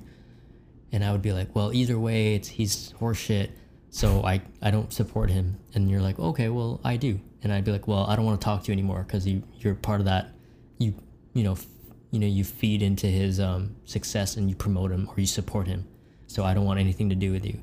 And 0.90 1.04
I 1.04 1.12
would 1.12 1.20
be 1.20 1.32
like, 1.32 1.54
well, 1.54 1.70
either 1.74 1.98
way, 1.98 2.34
it's 2.34 2.48
he's 2.48 2.94
horseshit, 2.98 3.50
so 3.90 4.24
I 4.24 4.40
I 4.62 4.70
don't 4.70 4.90
support 4.90 5.28
him. 5.28 5.58
And 5.74 5.90
you're 5.90 6.00
like, 6.00 6.18
okay, 6.18 6.48
well, 6.48 6.80
I 6.82 6.96
do. 6.96 7.20
And 7.42 7.52
I'd 7.52 7.66
be 7.66 7.70
like, 7.70 7.86
well, 7.86 8.06
I 8.06 8.16
don't 8.16 8.24
want 8.24 8.40
to 8.40 8.44
talk 8.44 8.62
to 8.62 8.68
you 8.68 8.72
anymore 8.72 9.04
because 9.06 9.26
you 9.26 9.42
you're 9.58 9.74
part 9.74 10.00
of 10.00 10.06
that. 10.06 10.32
You 10.78 10.94
you 11.34 11.44
know 11.44 11.52
f- 11.52 11.66
you 12.10 12.20
know 12.20 12.26
you 12.26 12.42
feed 12.42 12.80
into 12.80 13.06
his 13.06 13.38
um, 13.38 13.76
success 13.84 14.38
and 14.38 14.48
you 14.48 14.56
promote 14.56 14.92
him 14.92 15.10
or 15.10 15.20
you 15.20 15.26
support 15.26 15.66
him. 15.66 15.86
So 16.26 16.42
I 16.42 16.54
don't 16.54 16.64
want 16.64 16.80
anything 16.80 17.10
to 17.10 17.14
do 17.14 17.32
with 17.32 17.44
you. 17.44 17.60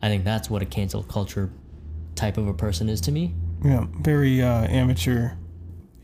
I 0.00 0.06
think 0.06 0.22
that's 0.22 0.48
what 0.48 0.62
a 0.62 0.66
cancel 0.66 1.02
culture 1.02 1.50
type 2.18 2.36
of 2.36 2.46
a 2.48 2.54
person 2.54 2.88
is 2.88 3.00
to 3.02 3.12
me. 3.12 3.34
Yeah. 3.64 3.86
Very 4.02 4.42
uh, 4.42 4.64
amateur, 4.66 5.30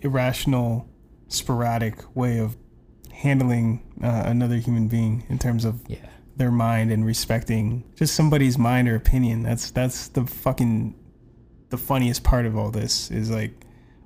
irrational, 0.01 0.89
sporadic 1.29 1.97
way 2.17 2.39
of 2.39 2.57
handling 3.13 3.83
uh, 4.03 4.23
another 4.27 4.57
human 4.57 4.89
being 4.89 5.25
in 5.29 5.39
terms 5.39 5.65
of 5.65 5.81
Yeah. 5.89 5.99
their 6.37 6.51
mind 6.51 6.91
and 6.91 7.05
respecting 7.07 7.85
just 7.97 8.15
somebody's 8.15 8.59
mind 8.59 8.89
or 8.89 8.95
opinion. 8.97 9.43
That's 9.43 9.71
that's 9.71 10.09
the 10.09 10.25
fucking 10.27 10.95
the 11.71 11.79
funniest 11.79 12.23
part 12.25 12.47
of 12.47 12.57
all 12.57 12.71
this 12.71 13.11
is 13.11 13.31
like 13.31 13.53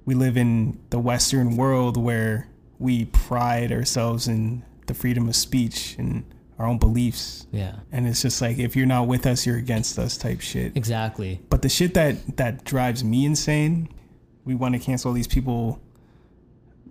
we 0.05 0.15
live 0.15 0.37
in 0.37 0.79
the 0.91 0.99
western 0.99 1.57
world 1.57 1.97
where 1.97 2.49
we 2.79 3.05
pride 3.07 3.73
ourselves 3.73 4.29
in 4.29 4.63
the 4.87 4.95
freedom 4.95 5.29
of 5.29 5.37
speech 5.37 5.97
and 5.99 6.25
our 6.59 6.67
own 6.67 6.79
beliefs 6.79 7.47
Yeah. 7.53 7.77
and 7.93 8.07
it's 8.07 8.21
just 8.23 8.41
like 8.43 8.59
if 8.59 8.75
you're 8.77 8.87
not 8.87 9.07
with 9.07 9.27
us 9.27 9.47
you're 9.47 9.57
against 9.59 9.99
us 9.99 10.17
type 10.17 10.41
shit 10.41 10.77
Exactly. 10.77 11.41
but 11.51 11.63
the 11.63 11.69
shit 11.69 11.95
that 11.95 12.37
that 12.37 12.65
drives 12.65 13.05
me 13.05 13.25
insane 13.25 13.89
we 14.45 14.55
want 14.55 14.75
to 14.75 14.81
cancel 14.81 15.13
these 15.13 15.29
people 15.29 15.81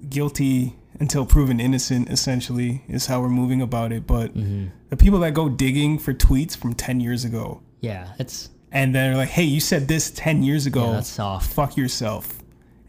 guilty 0.10 0.76
until 1.00 1.26
proven 1.26 1.60
innocent 1.60 2.10
essentially 2.10 2.84
is 2.88 3.06
how 3.08 3.22
we're 3.22 3.30
moving 3.30 3.62
about 3.62 3.92
it 3.92 4.08
but 4.08 4.34
mm-hmm. 4.36 4.68
the 4.90 4.98
people 4.98 5.20
that 5.20 5.34
go 5.34 5.50
digging 5.50 5.98
for 6.00 6.14
tweets 6.14 6.56
from 6.56 6.74
10 6.74 7.00
years 7.00 7.26
ago 7.26 7.62
Yeah. 7.82 8.14
It's 8.20 8.50
and 8.72 8.94
they're 8.94 9.16
like 9.16 9.30
hey 9.30 9.44
you 9.44 9.60
said 9.60 9.88
this 9.88 10.12
10 10.12 10.44
years 10.44 10.66
ago 10.66 10.86
yeah, 10.88 10.92
that's 10.94 11.10
soft. 11.10 11.52
fuck 11.54 11.78
yourself 11.78 12.40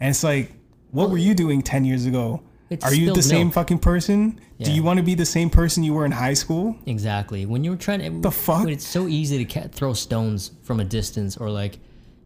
and 0.00 0.11
it's 0.11 0.25
like 0.25 0.52
what 0.90 1.11
were 1.11 1.18
you 1.18 1.35
doing 1.35 1.61
10 1.62 1.85
years 1.85 2.06
ago 2.06 2.42
It's 2.70 2.84
are 2.84 2.94
you 2.94 3.06
the 3.14 3.22
spilled 3.22 3.25
same 3.25 3.50
fucking 3.50 3.78
person 3.78 4.40
do 4.60 4.72
you 4.72 4.82
want 4.82 4.98
to 4.98 5.02
be 5.02 5.14
the 5.14 5.25
same 5.25 5.48
person 5.50 5.82
you 5.84 5.94
were 5.94 6.04
in 6.04 6.12
high 6.12 6.34
school 6.34 6.76
Exactly. 6.87 7.46
When 7.46 7.64
you 7.64 7.70
were 7.70 7.76
trying 7.76 8.00
to 8.00 8.20
The 8.20 8.30
fuck? 8.30 8.64
when 8.64 8.72
it's 8.72 8.87
so 8.87 9.06
easy 9.08 9.44
to 9.44 9.60
ca- 9.60 9.68
throw 9.68 9.94
stones 9.94 10.50
from 10.62 10.80
a 10.80 10.84
distance 10.84 11.37
or 11.37 11.50
like 11.50 11.78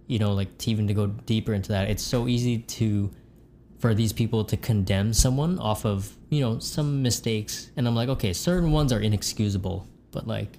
you 0.08 0.18
know 0.18 0.32
like 0.32 0.58
to 0.58 0.70
even 0.70 0.88
to 0.88 0.94
go 0.94 1.06
deeper 1.06 1.52
into 1.54 1.68
that. 1.70 1.88
It's 1.90 2.02
so 2.02 2.26
easy 2.26 2.58
to 2.58 3.11
for 3.78 3.94
these 3.94 4.12
people 4.12 4.44
to 4.44 4.56
condemn 4.56 5.12
someone 5.12 5.58
off 5.58 5.84
of, 5.84 6.16
you 6.30 6.40
know, 6.40 6.58
some 6.61 7.02
mistakes. 7.02 7.70
And 7.76 7.88
I'm 7.88 7.96
like, 7.96 8.08
okay, 8.11 8.32
certain 8.32 8.70
ones 8.70 8.92
are 8.92 9.00
inexcusable, 9.00 9.88
but 10.12 10.26
like 10.26 10.58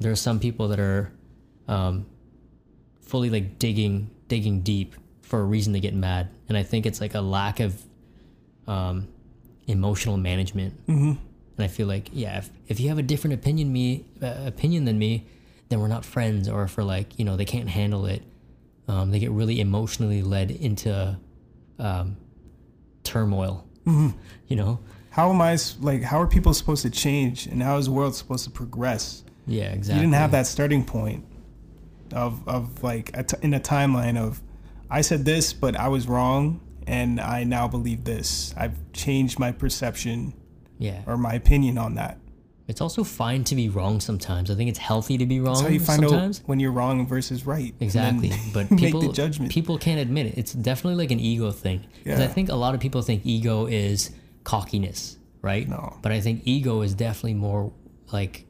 there 0.00 0.10
are 0.10 0.16
some 0.16 0.38
people 0.40 0.68
that 0.68 0.80
are 0.80 1.12
um 1.68 2.06
fully 3.00 3.30
like 3.30 3.58
digging 3.58 4.10
digging 4.28 4.60
deep 4.62 4.94
for 5.22 5.40
a 5.40 5.44
reason 5.44 5.72
to 5.72 5.80
get 5.80 5.94
mad. 5.94 6.28
And 6.48 6.56
I 6.58 6.62
think 6.62 6.86
it's 6.86 7.00
like 7.00 7.14
a 7.14 7.20
lack 7.20 7.60
of 7.60 7.82
um 8.66 9.08
emotional 9.66 10.16
management. 10.16 10.74
Mm-hmm. 10.86 11.12
And 11.56 11.64
I 11.64 11.68
feel 11.68 11.86
like, 11.86 12.08
yeah, 12.12 12.38
if, 12.38 12.50
if 12.68 12.80
you 12.80 12.88
have 12.88 12.98
a 12.98 13.02
different 13.02 13.34
opinion 13.34 13.72
me 13.72 14.04
uh, 14.20 14.34
opinion 14.44 14.84
than 14.84 14.98
me, 14.98 15.26
then 15.68 15.80
we're 15.80 15.88
not 15.88 16.04
friends. 16.04 16.48
Or 16.48 16.64
if 16.64 16.76
we're 16.76 16.82
like, 16.84 17.18
you 17.18 17.24
know, 17.24 17.36
they 17.36 17.44
can't 17.44 17.68
handle 17.68 18.06
it, 18.06 18.22
um, 18.88 19.10
they 19.10 19.18
get 19.20 19.30
really 19.30 19.60
emotionally 19.60 20.20
led 20.20 20.50
into 20.50 21.16
um, 21.78 22.16
turmoil. 23.02 23.66
You 24.46 24.56
know? 24.56 24.78
how 25.10 25.30
am 25.30 25.40
I 25.40 25.56
like 25.80 26.02
how 26.02 26.20
are 26.20 26.26
people 26.26 26.52
supposed 26.54 26.82
to 26.82 26.90
change 26.90 27.46
and 27.46 27.62
how 27.62 27.78
is 27.78 27.86
the 27.86 27.92
world 27.92 28.14
supposed 28.16 28.44
to 28.44 28.50
progress 28.50 29.22
Yeah, 29.46 29.72
exactly. 29.72 29.94
you 29.94 30.00
didn't 30.02 30.14
have 30.20 30.32
that 30.32 30.46
starting 30.46 30.84
point 30.84 31.24
of 32.12 32.46
of 32.48 32.82
like 32.82 33.16
a 33.16 33.22
t- 33.22 33.36
in 33.42 33.54
a 33.54 33.60
timeline 33.60 34.18
of 34.18 34.42
I 34.90 35.00
said 35.02 35.24
this, 35.24 35.52
but 35.52 35.76
I 35.76 35.88
was 35.88 36.06
wrong, 36.08 36.60
and 36.86 37.20
I 37.20 37.44
now 37.44 37.68
believe 37.68 38.04
this. 38.04 38.54
I've 38.56 38.76
changed 38.92 39.38
my 39.38 39.52
perception 39.52 40.34
Yeah, 40.78 41.02
or 41.06 41.16
my 41.16 41.34
opinion 41.34 41.78
on 41.78 41.94
that. 41.96 42.18
It's 42.66 42.80
also 42.80 43.04
fine 43.04 43.44
to 43.44 43.54
be 43.54 43.68
wrong 43.68 44.00
sometimes. 44.00 44.50
I 44.50 44.54
think 44.54 44.70
it's 44.70 44.78
healthy 44.78 45.18
to 45.18 45.26
be 45.26 45.38
wrong 45.38 45.52
That's 45.54 45.60
how 45.60 45.68
you 45.68 45.80
find 45.80 46.00
sometimes. 46.00 46.40
out 46.40 46.48
when 46.48 46.60
you're 46.60 46.72
wrong 46.72 47.06
versus 47.06 47.44
right. 47.44 47.74
Exactly, 47.80 48.32
but 48.54 48.68
people 48.76 49.12
judgment. 49.12 49.52
people 49.52 49.76
can't 49.76 50.00
admit 50.00 50.26
it. 50.26 50.38
It's 50.38 50.52
definitely 50.54 50.96
like 51.02 51.10
an 51.10 51.20
ego 51.20 51.50
thing. 51.50 51.84
Because 52.02 52.20
I 52.20 52.26
think 52.26 52.48
a 52.48 52.54
lot 52.54 52.74
of 52.74 52.80
people 52.80 53.02
think 53.02 53.26
ego 53.26 53.66
is 53.66 54.10
cockiness, 54.44 55.18
right? 55.42 55.68
No. 55.68 55.98
But 56.00 56.12
I 56.12 56.20
think 56.20 56.42
ego 56.46 56.80
is 56.80 56.94
definitely 56.94 57.34
more 57.34 57.70
like 58.12 58.46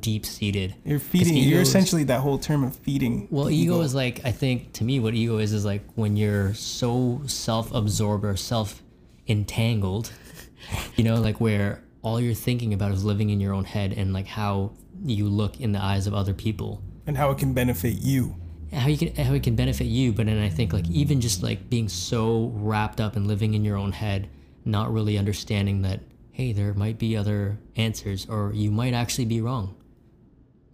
deep 0.00 0.24
seated. 0.26 0.74
You're 0.84 0.98
feeding. 0.98 1.36
You're 1.36 1.60
is- 1.62 1.68
essentially 1.68 2.04
that 2.04 2.20
whole 2.20 2.38
term 2.38 2.64
of 2.64 2.76
feeding. 2.76 3.28
Well, 3.30 3.46
the 3.46 3.56
ego, 3.56 3.80
is 3.80 3.94
like 3.94 4.20
I 4.24 4.32
think 4.32 4.72
to 4.74 4.84
me 4.84 5.00
what 5.00 5.14
ego 5.14 5.38
is 5.38 5.52
is 5.52 5.64
like 5.64 5.82
when 5.94 6.16
you're 6.16 6.54
so 6.54 7.22
self-absorbed 7.26 8.24
or 8.24 8.36
self-entangled, 8.36 10.12
you 10.96 11.04
know, 11.04 11.16
like 11.16 11.40
where 11.40 11.82
all 12.02 12.20
you're 12.20 12.34
thinking 12.34 12.74
about 12.74 12.92
is 12.92 13.04
living 13.04 13.30
in 13.30 13.40
your 13.40 13.54
own 13.54 13.64
head 13.64 13.92
and 13.96 14.12
like 14.12 14.26
how 14.26 14.72
you 15.04 15.26
look 15.26 15.60
in 15.60 15.72
the 15.72 15.82
eyes 15.82 16.06
of 16.06 16.14
other 16.14 16.34
people. 16.34 16.82
and 17.06 17.16
how 17.16 17.30
it 17.30 17.38
can 17.38 17.52
benefit 17.52 17.94
you. 18.00 18.36
how 18.72 18.88
you 18.88 18.96
can 18.96 19.14
how 19.24 19.32
it 19.34 19.42
can 19.42 19.54
benefit 19.54 19.84
you 19.84 20.12
but 20.12 20.26
then 20.26 20.38
i 20.38 20.48
think 20.48 20.72
like 20.72 20.88
even 20.88 21.20
just 21.20 21.42
like 21.42 21.68
being 21.70 21.88
so 21.88 22.50
wrapped 22.54 23.00
up 23.00 23.14
and 23.16 23.26
living 23.26 23.54
in 23.54 23.64
your 23.64 23.76
own 23.76 23.92
head 23.92 24.28
not 24.64 24.92
really 24.92 25.16
understanding 25.18 25.82
that 25.82 26.00
hey 26.32 26.52
there 26.52 26.72
might 26.74 26.98
be 26.98 27.16
other 27.16 27.56
answers 27.76 28.26
or 28.28 28.52
you 28.54 28.70
might 28.70 28.94
actually 28.94 29.24
be 29.26 29.40
wrong 29.40 29.74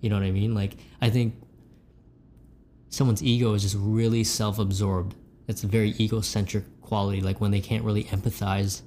you 0.01 0.09
know 0.11 0.17
what 0.17 0.25
i 0.25 0.31
mean 0.31 0.55
like 0.55 0.77
i 1.01 1.09
think 1.11 1.35
someone's 2.89 3.23
ego 3.23 3.55
is 3.55 3.63
just 3.63 3.77
really 3.79 4.25
self-absorbed 4.25 5.15
it's 5.49 5.63
a 5.65 5.67
very 5.67 5.95
egocentric 6.01 6.65
quality 6.81 7.21
like 7.21 7.41
when 7.41 7.51
they 7.51 7.61
can't 7.61 7.85
really 7.85 8.05
empathize 8.05 8.83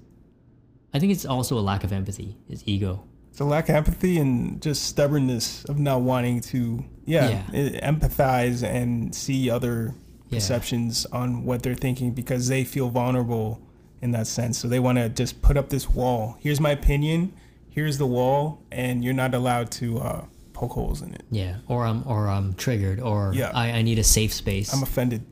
i 0.94 1.00
think 1.00 1.12
it's 1.12 1.26
also 1.26 1.58
a 1.58 1.62
lack 1.62 1.84
of 1.84 1.92
empathy 1.92 2.38
is 2.50 2.64
ego 2.66 3.04
It's 3.32 3.40
a 3.40 3.46
lack 3.46 3.70
of 3.70 3.76
empathy 3.76 4.18
and 4.20 4.62
just 4.62 4.84
stubbornness 4.84 5.66
of 5.66 5.80
not 5.80 6.02
wanting 6.02 6.40
to, 6.52 6.86
yeah, 7.06 7.42
Yeah. 7.52 7.90
empathize 7.92 8.62
and 8.62 9.14
see 9.16 9.50
other 9.50 9.96
Yeah. 10.30 10.38
perceptions 10.38 11.08
on 11.12 11.44
what 11.44 11.64
they're 11.64 11.74
thinking 11.88 12.12
because 12.12 12.48
they 12.48 12.64
feel 12.64 12.90
vulnerable 12.92 13.60
in 14.04 14.12
that 14.12 14.28
sense. 14.28 14.60
So 14.60 14.68
they 14.68 14.80
want 14.80 15.00
to 15.00 15.10
just 15.10 15.42
put 15.42 15.58
up 15.58 15.70
this 15.70 15.90
wall. 15.90 16.38
Here's 16.42 16.60
my 16.60 16.70
opinion. 16.72 17.34
Here's 17.70 17.98
the 17.98 18.06
wall, 18.06 18.62
and 18.72 19.04
you're 19.04 19.16
not 19.16 19.34
allowed 19.34 19.72
to 19.82 19.98
uh, 19.98 20.26
holes 20.72 21.02
in 21.02 21.14
it. 21.14 21.24
yeah 21.32 21.56
or 21.68 21.86
i'm 21.86 22.04
or 22.08 22.28
i'm 22.28 22.54
triggered 22.54 23.00
or 23.00 23.32
Yeah. 23.34 23.52
I, 23.54 23.72
I 23.72 23.82
need 23.82 24.00
a 24.00 24.04
safe 24.04 24.34
space 24.34 24.74
I'm 24.74 24.84
offended. 24.84 25.24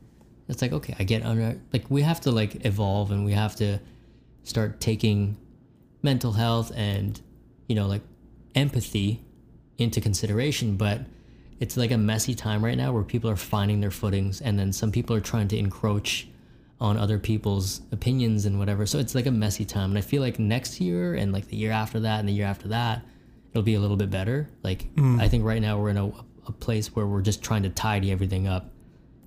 it's 0.48 0.60
like 0.62 0.72
okay 0.72 0.94
i 0.98 1.04
get 1.04 1.24
under 1.24 1.58
like 1.72 1.84
we 1.90 2.02
have 2.02 2.20
to 2.22 2.30
like 2.30 2.64
evolve 2.66 3.10
and 3.10 3.24
we 3.24 3.32
have 3.32 3.56
to 3.56 3.78
start 4.44 4.80
taking 4.80 5.36
mental 6.02 6.32
health 6.32 6.72
and 6.74 7.20
you 7.68 7.74
know 7.76 7.86
like 7.86 8.02
empathy 8.54 9.24
into 9.78 10.00
consideration 10.00 10.76
but 10.76 11.00
it's 11.60 11.76
like 11.76 11.90
a 11.92 11.96
messy 11.96 12.34
time 12.34 12.64
right 12.64 12.76
now 12.76 12.92
where 12.92 13.04
people 13.04 13.30
are 13.30 13.36
finding 13.36 13.80
their 13.80 13.90
footings 13.90 14.40
and 14.40 14.58
then 14.58 14.72
some 14.72 14.90
people 14.92 15.14
are 15.16 15.20
trying 15.20 15.48
to 15.48 15.56
encroach 15.56 16.26
on 16.80 16.96
other 16.96 17.18
people's 17.18 17.80
opinions 17.92 18.44
and 18.44 18.58
whatever 18.58 18.84
so 18.84 18.98
it's 18.98 19.14
like 19.14 19.26
a 19.26 19.30
messy 19.30 19.64
time 19.64 19.90
and 19.90 19.98
i 19.98 20.00
feel 20.00 20.20
like 20.20 20.38
next 20.38 20.80
year 20.80 21.14
and 21.14 21.32
like 21.32 21.46
the 21.48 21.56
year 21.56 21.70
after 21.70 22.00
that 22.00 22.18
and 22.20 22.28
the 22.28 22.32
year 22.32 22.44
after 22.46 22.68
that 22.68 23.02
it'll 23.52 23.62
be 23.62 23.74
a 23.74 23.80
little 23.80 23.96
bit 23.96 24.10
better 24.10 24.48
like 24.62 24.92
mm. 24.96 25.20
i 25.20 25.28
think 25.28 25.44
right 25.44 25.62
now 25.62 25.78
we're 25.78 25.90
in 25.90 25.96
a, 25.96 26.06
a 26.48 26.52
place 26.52 26.94
where 26.96 27.06
we're 27.06 27.22
just 27.22 27.42
trying 27.42 27.62
to 27.62 27.70
tidy 27.70 28.10
everything 28.10 28.46
up 28.48 28.70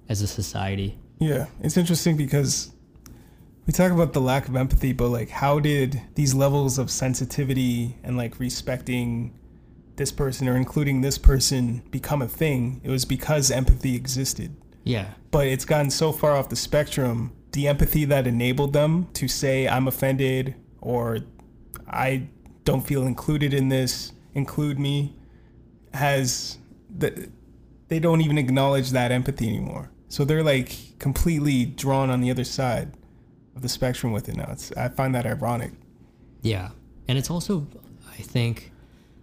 as 0.09 0.21
a 0.21 0.27
society 0.27 0.97
Yeah, 1.19 1.47
it's 1.61 1.77
interesting 1.77 2.17
because 2.17 2.71
we 3.65 3.73
talk 3.73 3.91
about 3.91 4.13
the 4.13 4.21
lack 4.21 4.47
of 4.47 4.55
empathy, 4.55 4.93
but 4.93 5.09
like, 5.09 5.29
how 5.29 5.59
did 5.59 6.01
these 6.15 6.33
levels 6.33 6.77
of 6.77 6.91
sensitivity 6.91 7.97
and 8.03 8.17
like 8.17 8.39
respecting 8.39 9.33
this 9.95 10.11
person 10.11 10.47
or 10.47 10.55
including 10.55 11.01
this 11.01 11.17
person 11.17 11.81
become 11.89 12.21
a 12.21 12.27
thing? 12.27 12.81
It 12.83 12.89
was 12.89 13.05
because 13.05 13.49
empathy 13.49 13.95
existed. 13.95 14.55
yeah 14.83 15.13
But 15.31 15.47
it's 15.47 15.65
gotten 15.65 15.89
so 15.89 16.11
far 16.11 16.31
off 16.35 16.49
the 16.49 16.55
spectrum. 16.55 17.31
The 17.53 17.67
empathy 17.67 18.05
that 18.05 18.27
enabled 18.27 18.73
them 18.73 19.07
to 19.13 19.27
say, 19.27 19.67
I'm 19.67 19.87
offended 19.87 20.55
or 20.81 21.19
I 21.87 22.27
don't 22.65 22.81
feel 22.81 23.07
included 23.07 23.53
in 23.53 23.69
this, 23.69 24.11
include 24.33 24.77
me, 24.77 25.15
has 25.93 26.57
the, 26.97 27.29
they 27.87 27.99
don't 27.99 28.21
even 28.21 28.37
acknowledge 28.37 28.91
that 28.91 29.11
empathy 29.11 29.47
anymore. 29.47 29.89
So 30.09 30.25
they're 30.25 30.43
like 30.43 30.99
completely 30.99 31.65
drawn 31.65 32.09
on 32.09 32.21
the 32.21 32.29
other 32.31 32.43
side 32.43 32.91
of 33.55 33.61
the 33.61 33.69
spectrum 33.69 34.11
with 34.11 34.27
it 34.27 34.35
now. 34.35 34.49
It's, 34.51 34.71
I 34.73 34.89
find 34.89 35.15
that 35.15 35.25
ironic. 35.25 35.71
Yeah. 36.41 36.71
And 37.07 37.17
it's 37.17 37.29
also, 37.29 37.65
I 38.09 38.21
think, 38.21 38.71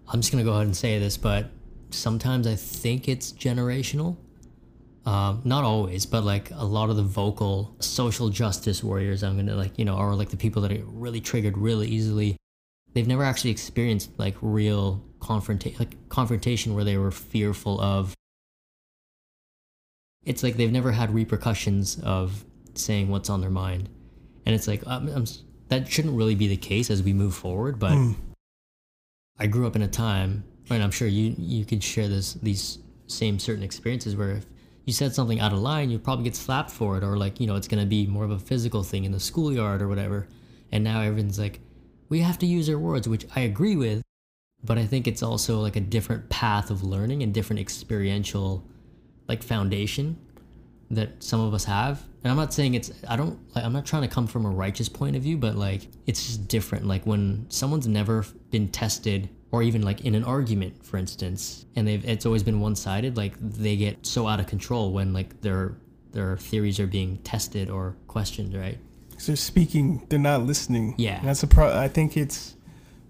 I'm 0.08 0.20
just 0.20 0.32
going 0.32 0.44
to 0.44 0.48
go 0.48 0.54
ahead 0.54 0.66
and 0.66 0.76
say 0.76 0.98
this, 0.98 1.16
but 1.16 1.50
sometimes 1.90 2.46
I 2.46 2.54
think 2.54 3.08
it's 3.08 3.32
generational. 3.32 4.16
Um, 5.04 5.42
not 5.44 5.64
always, 5.64 6.06
but 6.06 6.22
like 6.22 6.50
a 6.52 6.64
lot 6.64 6.88
of 6.90 6.96
the 6.96 7.02
vocal 7.02 7.74
social 7.80 8.28
justice 8.28 8.84
warriors, 8.84 9.24
I'm 9.24 9.34
going 9.34 9.46
to 9.48 9.56
like, 9.56 9.78
you 9.78 9.84
know, 9.84 9.94
are 9.94 10.14
like 10.14 10.28
the 10.28 10.36
people 10.36 10.62
that 10.62 10.72
are 10.72 10.84
really 10.84 11.20
triggered 11.20 11.58
really 11.58 11.88
easily. 11.88 12.36
They've 12.94 13.06
never 13.06 13.24
actually 13.24 13.50
experienced 13.50 14.10
like 14.18 14.36
real 14.40 15.02
confrontation, 15.20 15.78
like 15.78 16.08
confrontation 16.08 16.74
where 16.74 16.84
they 16.84 16.96
were 16.96 17.10
fearful 17.10 17.80
of. 17.80 18.14
It's 20.24 20.42
like 20.42 20.56
they've 20.56 20.70
never 20.70 20.92
had 20.92 21.12
repercussions 21.12 21.98
of 22.00 22.44
saying 22.74 23.08
what's 23.08 23.28
on 23.28 23.40
their 23.40 23.50
mind. 23.50 23.88
And 24.46 24.54
it's 24.54 24.68
like, 24.68 24.86
um, 24.86 25.08
I'm, 25.08 25.26
that 25.68 25.88
shouldn't 25.90 26.16
really 26.16 26.34
be 26.34 26.48
the 26.48 26.56
case 26.56 26.90
as 26.90 27.02
we 27.02 27.12
move 27.12 27.34
forward, 27.34 27.78
but. 27.78 27.92
I 29.38 29.46
grew 29.46 29.66
up 29.66 29.76
in 29.76 29.82
a 29.82 29.88
time, 29.88 30.44
and 30.70 30.82
I'm 30.82 30.90
sure 30.90 31.08
you 31.08 31.34
you 31.38 31.64
could 31.64 31.82
share 31.82 32.08
this 32.08 32.34
these 32.34 32.78
same 33.06 33.38
certain 33.38 33.62
experiences 33.62 34.14
where 34.14 34.32
if 34.32 34.46
you 34.84 34.92
said 34.92 35.14
something 35.14 35.40
out 35.40 35.52
of 35.52 35.58
line, 35.58 35.90
you'd 35.90 36.04
probably 36.04 36.24
get 36.24 36.36
slapped 36.36 36.70
for 36.70 36.96
it, 36.96 37.02
or 37.02 37.16
like 37.16 37.40
you 37.40 37.46
know 37.46 37.56
it's 37.56 37.68
gonna 37.68 37.86
be 37.86 38.06
more 38.06 38.24
of 38.24 38.30
a 38.30 38.38
physical 38.38 38.82
thing 38.82 39.04
in 39.04 39.12
the 39.12 39.20
schoolyard 39.20 39.82
or 39.82 39.88
whatever. 39.88 40.28
And 40.70 40.84
now 40.84 41.00
everyone's 41.00 41.38
like, 41.38 41.60
we 42.12 42.20
have 42.20 42.38
to 42.38 42.44
use 42.44 42.68
our 42.68 42.78
words, 42.78 43.08
which 43.08 43.24
I 43.34 43.40
agree 43.40 43.74
with, 43.74 44.02
but 44.62 44.76
I 44.76 44.84
think 44.84 45.08
it's 45.08 45.22
also 45.22 45.60
like 45.60 45.76
a 45.76 45.80
different 45.80 46.28
path 46.28 46.70
of 46.70 46.84
learning 46.84 47.22
and 47.22 47.32
different 47.32 47.58
experiential 47.58 48.62
like 49.28 49.42
foundation 49.42 50.18
that 50.90 51.22
some 51.22 51.40
of 51.40 51.54
us 51.54 51.64
have. 51.64 52.02
And 52.22 52.30
I'm 52.30 52.36
not 52.36 52.52
saying 52.52 52.74
it's 52.74 52.90
I 53.08 53.16
don't 53.16 53.38
like 53.54 53.64
I'm 53.64 53.72
not 53.72 53.86
trying 53.86 54.02
to 54.02 54.08
come 54.08 54.26
from 54.26 54.44
a 54.44 54.50
righteous 54.50 54.90
point 54.90 55.16
of 55.16 55.22
view, 55.22 55.38
but 55.38 55.56
like 55.56 55.88
it's 56.06 56.26
just 56.26 56.48
different. 56.48 56.86
Like 56.86 57.06
when 57.06 57.46
someone's 57.48 57.88
never 57.88 58.26
been 58.50 58.68
tested 58.68 59.30
or 59.50 59.62
even 59.62 59.80
like 59.80 60.02
in 60.02 60.14
an 60.14 60.22
argument, 60.22 60.84
for 60.84 60.98
instance, 60.98 61.64
and 61.76 61.88
they've 61.88 62.06
it's 62.06 62.26
always 62.26 62.42
been 62.42 62.60
one-sided, 62.60 63.16
like 63.16 63.32
they 63.40 63.74
get 63.74 64.04
so 64.04 64.28
out 64.28 64.38
of 64.38 64.46
control 64.46 64.92
when 64.92 65.14
like 65.14 65.40
their 65.40 65.78
their 66.10 66.36
theories 66.36 66.78
are 66.78 66.86
being 66.86 67.16
tested 67.24 67.70
or 67.70 67.96
questioned, 68.06 68.54
right? 68.54 68.76
They're 69.26 69.36
speaking, 69.36 70.04
they're 70.08 70.18
not 70.18 70.42
listening. 70.42 70.94
Yeah. 70.98 71.18
And 71.18 71.28
that's 71.28 71.42
a 71.42 71.46
pro. 71.46 71.76
I 71.76 71.88
think 71.88 72.16
it's 72.16 72.54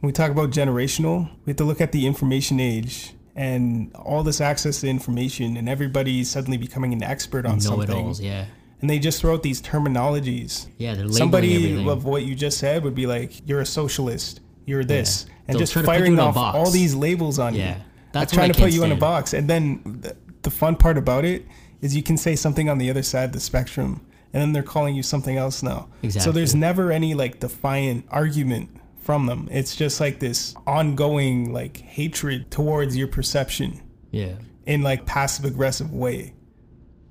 when 0.01 0.09
we 0.09 0.13
talk 0.13 0.31
about 0.31 0.51
generational, 0.51 1.31
we 1.45 1.51
have 1.51 1.57
to 1.59 1.65
look 1.65 1.81
at 1.81 1.93
the 1.93 2.07
information 2.07 2.59
age 2.61 3.15
and 3.35 3.95
all 3.95 4.23
this 4.23 4.41
access 4.41 4.81
to 4.83 4.89
information, 4.89 5.57
and 5.57 5.69
everybody 5.69 6.23
suddenly 6.25 6.59
becoming 6.59 6.93
an 6.93 7.03
expert 7.03 7.47
on 7.47 7.61
something. 7.61 8.15
Yeah. 8.21 8.45
And 8.81 8.91
they 8.91 8.99
just 8.99 9.21
throw 9.21 9.35
out 9.35 9.43
these 9.43 9.63
terminologies. 9.63 10.67
Yeah, 10.77 11.07
Somebody 11.11 11.55
everything. 11.55 11.89
of 11.89 12.05
what 12.05 12.25
you 12.25 12.35
just 12.35 12.59
said 12.59 12.83
would 12.85 12.95
be 12.97 13.07
like, 13.07 13.47
"You're 13.49 13.61
a 13.61 13.67
socialist. 13.67 14.41
You're 14.67 14.85
this," 14.85 15.25
and 15.47 15.55
They'll 15.55 15.61
just 15.61 15.73
try 15.73 15.83
to 15.83 15.87
put 15.89 15.93
you 15.95 16.17
firing 16.17 16.19
off 16.19 16.37
all 16.37 16.71
these 16.71 16.95
labels 16.95 17.39
on 17.39 17.55
Yeah. 17.55 17.61
you. 17.69 17.75
That's 18.13 18.13
That's 18.13 18.33
trying 18.33 18.53
to 18.53 18.59
put 18.61 18.73
you 18.73 18.85
in 18.85 18.93
a 18.93 18.97
box. 18.97 19.33
And 19.33 19.49
then 19.49 19.81
the, 20.03 20.17
the 20.43 20.51
fun 20.51 20.77
part 20.77 20.99
about 20.99 21.25
it 21.25 21.47
is 21.81 21.97
you 21.97 22.03
can 22.03 22.17
say 22.19 22.37
something 22.37 22.69
on 22.69 22.79
the 22.79 22.91
other 22.91 23.03
side 23.03 23.25
of 23.27 23.33
the 23.33 23.41
spectrum, 23.41 24.01
and 24.33 24.41
then 24.41 24.53
they're 24.53 24.63
calling 24.63 24.95
you 24.95 25.03
something 25.03 25.37
else 25.37 25.63
now. 25.63 25.89
Exactly. 26.03 26.25
So 26.25 26.33
there's 26.33 26.55
never 26.55 26.91
any 26.93 27.15
like 27.15 27.41
defiant 27.41 28.07
argument 28.11 28.71
from 29.03 29.27
them. 29.27 29.49
It's 29.51 29.75
just 29.77 30.01
like 30.01 30.21
this 30.21 30.55
ongoing 30.67 31.53
like 31.53 31.77
hatred 31.79 32.51
towards 32.51 32.97
your 32.97 33.09
perception 33.09 33.81
Yeah. 34.11 34.35
in 34.67 34.83
like 34.83 35.07
passive 35.07 35.45
aggressive 35.45 35.93
way. 35.93 36.35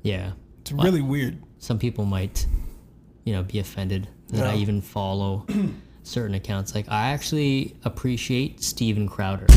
Yeah. 0.04 0.32
It's 0.62 0.72
really 0.72 1.02
weird. 1.02 1.38
some 1.60 1.78
people 1.80 2.06
might, 2.06 2.46
you 3.26 3.34
know, 3.34 3.44
be 3.44 3.60
offended 3.60 4.08
that 4.30 4.48
I 4.48 4.56
even 4.56 4.82
follow 4.82 5.46
certain 6.04 6.34
accounts. 6.36 6.74
Like 6.74 6.88
I 6.90 7.10
actually 7.12 7.76
appreciate 7.84 8.64
Steven 8.64 9.08
Crowder, 9.10 9.48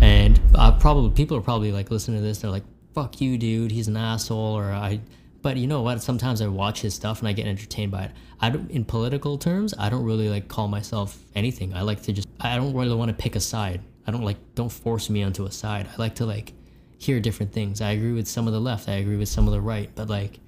and 0.00 0.40
uh, 0.54 0.72
probably 0.78 1.10
people 1.10 1.36
are 1.36 1.40
probably 1.40 1.72
like 1.72 1.90
listening 1.90 2.20
to 2.20 2.26
this. 2.26 2.38
They're 2.40 2.50
like, 2.50 2.64
"Fuck 2.94 3.20
you, 3.20 3.38
dude. 3.38 3.70
He's 3.70 3.88
an 3.88 3.96
asshole." 3.96 4.56
Or 4.58 4.64
I. 4.72 5.00
But 5.48 5.56
you 5.56 5.66
know 5.66 5.80
what? 5.80 6.02
Sometimes 6.02 6.42
I 6.42 6.46
watch 6.46 6.82
his 6.82 6.94
stuff 6.94 7.20
and 7.20 7.28
I 7.28 7.32
get 7.32 7.46
entertained 7.46 7.90
by 7.90 8.02
it. 8.02 8.10
I 8.38 8.50
don't, 8.50 8.70
in 8.70 8.84
political 8.84 9.38
terms, 9.38 9.72
I 9.78 9.88
don't 9.88 10.04
really 10.04 10.28
like 10.28 10.46
call 10.46 10.68
myself 10.68 11.24
anything. 11.34 11.72
I 11.72 11.80
like 11.80 12.02
to 12.02 12.12
just. 12.12 12.28
I 12.38 12.54
don't 12.56 12.74
really 12.74 12.94
want 12.94 13.08
to 13.08 13.14
pick 13.14 13.34
a 13.34 13.40
side. 13.40 13.80
I 14.06 14.10
don't 14.10 14.24
like. 14.24 14.36
Don't 14.54 14.68
force 14.70 15.08
me 15.08 15.22
onto 15.22 15.46
a 15.46 15.50
side. 15.50 15.88
I 15.90 15.96
like 15.96 16.16
to 16.16 16.26
like 16.26 16.52
hear 16.98 17.18
different 17.18 17.50
things. 17.50 17.80
I 17.80 17.92
agree 17.92 18.12
with 18.12 18.28
some 18.28 18.46
of 18.46 18.52
the 18.52 18.60
left. 18.60 18.90
I 18.90 18.96
agree 18.96 19.16
with 19.16 19.30
some 19.30 19.46
of 19.46 19.54
the 19.54 19.60
right. 19.62 19.90
But 19.94 20.10
like, 20.10 20.38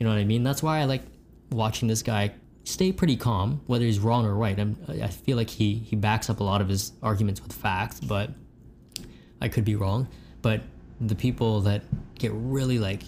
you 0.00 0.04
know 0.04 0.10
what 0.10 0.18
I 0.18 0.24
mean? 0.24 0.42
That's 0.42 0.60
why 0.60 0.80
I 0.80 0.86
like 0.86 1.02
watching 1.52 1.86
this 1.86 2.02
guy 2.02 2.32
stay 2.64 2.90
pretty 2.90 3.16
calm, 3.16 3.60
whether 3.68 3.84
he's 3.84 4.00
wrong 4.00 4.26
or 4.26 4.34
right. 4.34 4.58
I'm, 4.58 4.76
I 4.88 5.06
feel 5.06 5.36
like 5.36 5.50
he 5.50 5.74
he 5.74 5.94
backs 5.94 6.28
up 6.30 6.40
a 6.40 6.44
lot 6.44 6.60
of 6.60 6.68
his 6.68 6.94
arguments 7.00 7.40
with 7.40 7.52
facts, 7.52 8.00
but 8.00 8.30
I 9.40 9.50
could 9.50 9.64
be 9.64 9.76
wrong, 9.76 10.08
but 10.42 10.62
the 11.00 11.14
people 11.14 11.60
that 11.60 11.84
get 12.18 12.32
really 12.34 12.80
like 12.80 13.04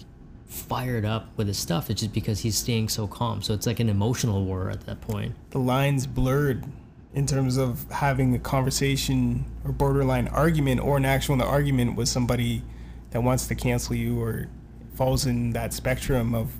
fired 0.51 1.05
up 1.05 1.29
with 1.37 1.47
his 1.47 1.57
stuff, 1.57 1.89
it's 1.89 2.01
just 2.01 2.13
because 2.13 2.41
he's 2.41 2.57
staying 2.57 2.89
so 2.89 3.07
calm. 3.07 3.41
So 3.41 3.53
it's 3.53 3.65
like 3.65 3.79
an 3.79 3.89
emotional 3.89 4.43
war 4.43 4.69
at 4.69 4.85
that 4.85 4.99
point. 5.01 5.33
The 5.51 5.59
lines 5.59 6.05
blurred 6.05 6.65
in 7.13 7.25
terms 7.25 7.57
of 7.57 7.89
having 7.89 8.35
a 8.35 8.39
conversation 8.39 9.45
or 9.63 9.71
borderline 9.71 10.27
argument 10.27 10.81
or 10.81 10.97
an 10.97 11.05
actual 11.05 11.41
argument 11.41 11.95
with 11.95 12.09
somebody 12.09 12.63
that 13.11 13.21
wants 13.21 13.47
to 13.47 13.55
cancel 13.55 13.95
you 13.95 14.21
or 14.21 14.47
falls 14.95 15.25
in 15.25 15.51
that 15.51 15.73
spectrum 15.73 16.35
of 16.35 16.53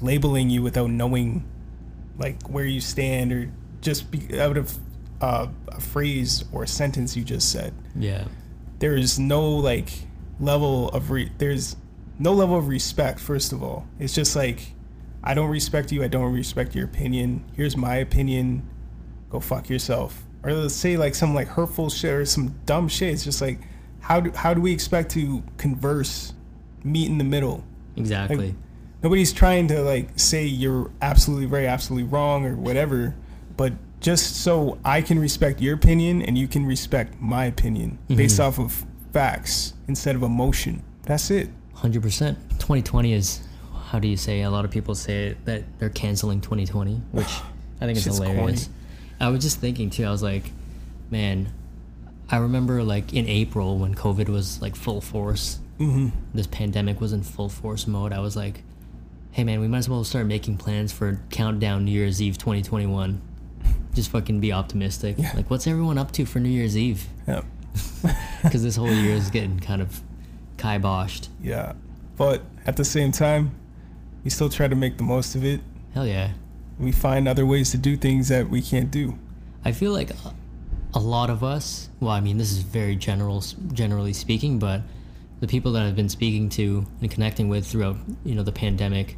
labeling 0.00 0.50
you 0.50 0.62
without 0.62 0.90
knowing 0.90 1.46
like 2.18 2.42
where 2.48 2.64
you 2.64 2.80
stand 2.80 3.32
or 3.32 3.50
just 3.80 4.10
be 4.10 4.38
out 4.40 4.56
of 4.56 4.78
uh, 5.20 5.46
a 5.68 5.80
phrase 5.80 6.44
or 6.52 6.64
a 6.64 6.68
sentence 6.68 7.16
you 7.16 7.24
just 7.24 7.50
said. 7.50 7.72
Yeah. 7.94 8.24
There 8.78 8.96
is 8.96 9.18
no 9.18 9.48
like 9.50 9.90
level 10.40 10.88
of 10.90 11.10
re- 11.10 11.32
there's 11.38 11.76
no 12.18 12.32
level 12.32 12.56
of 12.56 12.68
respect 12.68 13.20
first 13.20 13.52
of 13.52 13.62
all. 13.62 13.86
It's 13.98 14.14
just 14.14 14.34
like 14.36 14.72
I 15.22 15.34
don't 15.34 15.50
respect 15.50 15.92
you, 15.92 16.02
I 16.02 16.08
don't 16.08 16.32
respect 16.32 16.74
your 16.74 16.84
opinion. 16.84 17.44
Here's 17.54 17.76
my 17.76 17.96
opinion. 17.96 18.68
Go 19.30 19.40
fuck 19.40 19.68
yourself. 19.68 20.24
Or 20.42 20.52
let's 20.52 20.74
say 20.74 20.96
like 20.96 21.14
some 21.14 21.34
like 21.34 21.48
hurtful 21.48 21.90
shit 21.90 22.12
or 22.12 22.24
some 22.24 22.58
dumb 22.64 22.88
shit. 22.88 23.12
It's 23.14 23.24
just 23.24 23.40
like 23.40 23.60
how 24.00 24.20
do 24.20 24.32
how 24.32 24.54
do 24.54 24.60
we 24.60 24.72
expect 24.72 25.10
to 25.12 25.42
converse, 25.56 26.32
meet 26.84 27.08
in 27.08 27.18
the 27.18 27.24
middle? 27.24 27.64
Exactly. 27.96 28.36
Like, 28.48 28.54
nobody's 29.02 29.32
trying 29.32 29.68
to 29.68 29.82
like 29.82 30.18
say 30.18 30.44
you're 30.44 30.90
absolutely 31.02 31.46
right, 31.46 31.66
absolutely 31.66 32.08
wrong, 32.08 32.46
or 32.46 32.56
whatever. 32.56 33.14
But 33.56 33.72
just 34.00 34.42
so 34.42 34.78
I 34.84 35.02
can 35.02 35.18
respect 35.18 35.60
your 35.60 35.74
opinion 35.74 36.22
and 36.22 36.38
you 36.38 36.46
can 36.46 36.64
respect 36.64 37.20
my 37.20 37.46
opinion 37.46 37.98
mm-hmm. 38.04 38.16
based 38.16 38.38
off 38.38 38.58
of 38.58 38.86
facts 39.12 39.74
instead 39.88 40.14
of 40.14 40.22
emotion. 40.22 40.84
That's 41.02 41.30
it. 41.30 41.50
Hundred 41.80 42.02
percent. 42.02 42.38
2020 42.58 43.12
is. 43.12 43.40
How 43.86 43.98
do 43.98 44.06
you 44.08 44.16
say? 44.18 44.42
A 44.42 44.50
lot 44.50 44.64
of 44.66 44.70
people 44.70 44.94
say 44.94 45.34
that 45.44 45.62
they're 45.78 45.88
canceling 45.88 46.40
2020, 46.42 47.00
which 47.12 47.26
I 47.80 47.86
think 47.86 47.96
is 47.96 48.04
Shit's 48.04 48.18
hilarious. 48.18 48.64
corny. 48.64 48.74
I 49.20 49.28
was 49.30 49.42
just 49.42 49.60
thinking 49.60 49.88
too. 49.90 50.04
I 50.04 50.10
was 50.10 50.22
like, 50.22 50.50
man, 51.10 51.52
I 52.30 52.36
remember 52.38 52.82
like 52.82 53.14
in 53.14 53.26
April 53.26 53.78
when 53.78 53.94
COVID 53.94 54.28
was 54.28 54.60
like 54.60 54.76
full 54.76 55.00
force. 55.00 55.58
Mm-hmm. 55.78 56.08
This 56.34 56.46
pandemic 56.48 57.00
was 57.00 57.12
in 57.12 57.22
full 57.22 57.48
force 57.48 57.86
mode. 57.86 58.12
I 58.12 58.18
was 58.20 58.36
like, 58.36 58.62
hey 59.30 59.44
man, 59.44 59.60
we 59.60 59.68
might 59.68 59.78
as 59.78 59.88
well 59.88 60.04
start 60.04 60.26
making 60.26 60.58
plans 60.58 60.92
for 60.92 61.20
countdown 61.30 61.84
New 61.84 61.92
Year's 61.92 62.20
Eve 62.20 62.36
2021. 62.36 63.22
Just 63.94 64.10
fucking 64.10 64.40
be 64.40 64.52
optimistic. 64.52 65.16
Yeah. 65.18 65.32
Like, 65.34 65.50
what's 65.50 65.66
everyone 65.66 65.96
up 65.98 66.12
to 66.12 66.26
for 66.26 66.40
New 66.40 66.48
Year's 66.50 66.76
Eve? 66.76 67.06
Yeah. 67.26 67.42
Because 68.42 68.62
this 68.62 68.76
whole 68.76 68.90
year 68.90 69.14
is 69.14 69.30
getting 69.30 69.58
kind 69.58 69.82
of 69.82 70.00
kiboshed. 70.58 71.28
Yeah. 71.42 71.72
But 72.16 72.42
at 72.66 72.76
the 72.76 72.84
same 72.84 73.12
time, 73.12 73.52
we 74.24 74.30
still 74.30 74.50
try 74.50 74.68
to 74.68 74.74
make 74.74 74.98
the 74.98 75.04
most 75.04 75.34
of 75.34 75.44
it. 75.44 75.60
Hell 75.94 76.06
yeah. 76.06 76.32
We 76.78 76.92
find 76.92 77.26
other 77.26 77.46
ways 77.46 77.70
to 77.70 77.78
do 77.78 77.96
things 77.96 78.28
that 78.28 78.50
we 78.50 78.60
can't 78.60 78.90
do. 78.90 79.18
I 79.64 79.72
feel 79.72 79.92
like 79.92 80.10
a- 80.10 80.34
lot 80.98 81.30
of 81.30 81.44
us, 81.44 81.88
well, 82.00 82.10
I 82.10 82.20
mean, 82.20 82.38
this 82.38 82.50
is 82.50 82.58
very 82.58 82.96
general, 82.96 83.42
generally 83.72 84.12
speaking, 84.12 84.58
but 84.58 84.82
the 85.40 85.46
people 85.46 85.72
that 85.72 85.82
I've 85.84 85.94
been 85.94 86.08
speaking 86.08 86.48
to 86.50 86.86
and 87.00 87.10
connecting 87.10 87.48
with 87.48 87.66
throughout, 87.66 87.96
you 88.24 88.34
know, 88.34 88.42
the 88.42 88.52
pandemic, 88.52 89.16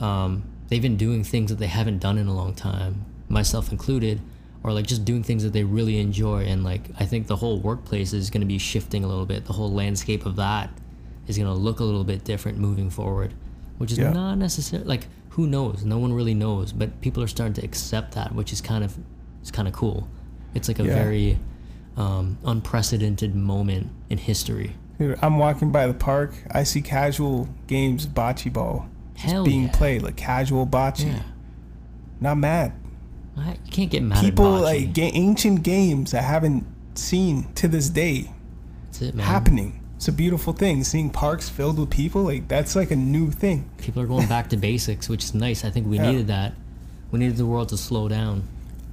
um, 0.00 0.44
they've 0.68 0.80
been 0.82 0.96
doing 0.96 1.24
things 1.24 1.50
that 1.50 1.58
they 1.58 1.66
haven't 1.66 1.98
done 1.98 2.16
in 2.16 2.26
a 2.26 2.34
long 2.34 2.54
time, 2.54 3.04
myself 3.28 3.70
included, 3.70 4.20
or 4.68 4.72
like 4.72 4.86
just 4.86 5.04
doing 5.04 5.22
things 5.22 5.42
that 5.42 5.52
they 5.52 5.64
really 5.64 5.98
enjoy. 5.98 6.44
And 6.44 6.62
like, 6.64 6.82
I 7.00 7.04
think 7.06 7.26
the 7.26 7.36
whole 7.36 7.58
workplace 7.58 8.12
is 8.12 8.30
going 8.30 8.42
to 8.42 8.46
be 8.46 8.58
shifting 8.58 9.02
a 9.04 9.08
little 9.08 9.26
bit. 9.26 9.46
The 9.46 9.52
whole 9.54 9.72
landscape 9.72 10.26
of 10.26 10.36
that 10.36 10.70
is 11.26 11.36
going 11.38 11.48
to 11.48 11.54
look 11.54 11.80
a 11.80 11.84
little 11.84 12.04
bit 12.04 12.24
different 12.24 12.58
moving 12.58 12.90
forward, 12.90 13.34
which 13.78 13.90
is 13.92 13.98
Yeah. 13.98 14.12
not 14.12 14.36
necessarily 14.36 14.86
like 14.88 15.06
who 15.30 15.46
knows. 15.46 15.84
No 15.84 15.98
one 15.98 16.12
really 16.12 16.34
knows, 16.34 16.72
but 16.72 17.00
people 17.00 17.22
are 17.22 17.28
starting 17.28 17.54
to 17.54 17.64
accept 17.64 18.12
that, 18.14 18.34
which 18.34 18.52
is 18.52 18.60
kind 18.60 18.84
of 18.84 18.96
it's 19.40 19.50
kind 19.50 19.66
of 19.68 19.74
cool. 19.74 20.08
It's 20.54 20.68
like 20.68 20.78
a 20.78 20.84
Yeah. 20.84 20.94
very 20.94 21.38
um, 21.96 22.38
unprecedented 22.44 23.34
moment 23.34 23.88
in 24.08 24.18
history. 24.18 24.74
Dude, 24.98 25.18
I'm 25.22 25.38
walking 25.38 25.72
by 25.72 25.86
the 25.88 25.94
park. 25.94 26.32
I 26.50 26.62
see 26.64 26.80
casual 26.82 27.48
games 27.66 28.06
bocce 28.06 28.52
ball 28.52 28.86
Hell 29.16 29.44
being 29.44 29.64
yeah. 29.64 29.72
played, 29.72 30.02
like 30.02 30.16
casual 30.16 30.66
bocce. 30.66 31.04
Yeah, 31.06 31.22
Not 32.20 32.36
mad. 32.38 32.72
I, 33.38 33.52
you 33.64 33.70
can't 33.72 33.90
get 33.90 34.02
mad 34.02 34.20
People 34.22 34.56
at 34.56 34.62
like 34.62 34.92
ga- 34.94 35.10
ancient 35.14 35.62
games 35.62 36.14
I 36.14 36.20
haven't 36.22 36.64
seen 36.94 37.52
to 37.54 37.68
this 37.68 37.88
day 37.88 38.30
That's 38.86 39.02
it, 39.02 39.14
man. 39.14 39.26
happening. 39.26 39.84
It's 39.96 40.08
a 40.08 40.12
beautiful 40.12 40.52
thing. 40.52 40.84
Seeing 40.84 41.10
parks 41.10 41.48
filled 41.48 41.78
with 41.78 41.90
people, 41.90 42.22
like 42.22 42.46
that's 42.48 42.76
like 42.76 42.90
a 42.92 42.96
new 42.96 43.30
thing. 43.30 43.68
People 43.78 44.00
are 44.02 44.06
going 44.06 44.28
back 44.28 44.48
to 44.50 44.56
basics, 44.56 45.08
which 45.08 45.24
is 45.24 45.34
nice. 45.34 45.64
I 45.64 45.70
think 45.70 45.86
we 45.88 45.96
Yeah. 45.96 46.10
needed 46.10 46.26
that. 46.28 46.54
We 47.10 47.18
needed 47.18 47.36
the 47.36 47.46
world 47.46 47.68
to 47.70 47.76
slow 47.76 48.08
down. 48.08 48.44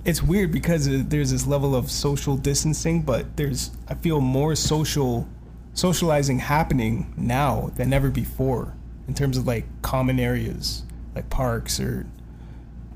It's 0.03 0.21
weird 0.23 0.51
because 0.51 0.87
uh, 0.87 1.03
there's 1.05 1.31
this 1.31 1.45
level 1.47 1.75
of 1.75 1.89
social 1.91 2.37
distancing, 2.37 3.01
but 3.01 3.37
there's 3.37 3.71
I 3.87 3.93
feel 3.95 4.19
more 4.21 4.55
social 4.55 5.27
socializing 5.73 6.39
happening 6.39 7.13
now 7.17 7.71
than 7.75 7.91
ever 7.93 8.09
before 8.09 8.73
in 9.07 9.13
terms 9.13 9.37
of 9.37 9.45
like 9.45 9.65
common 9.81 10.19
areas 10.19 10.83
like 11.13 11.29
parks 11.29 11.79
or 11.79 12.05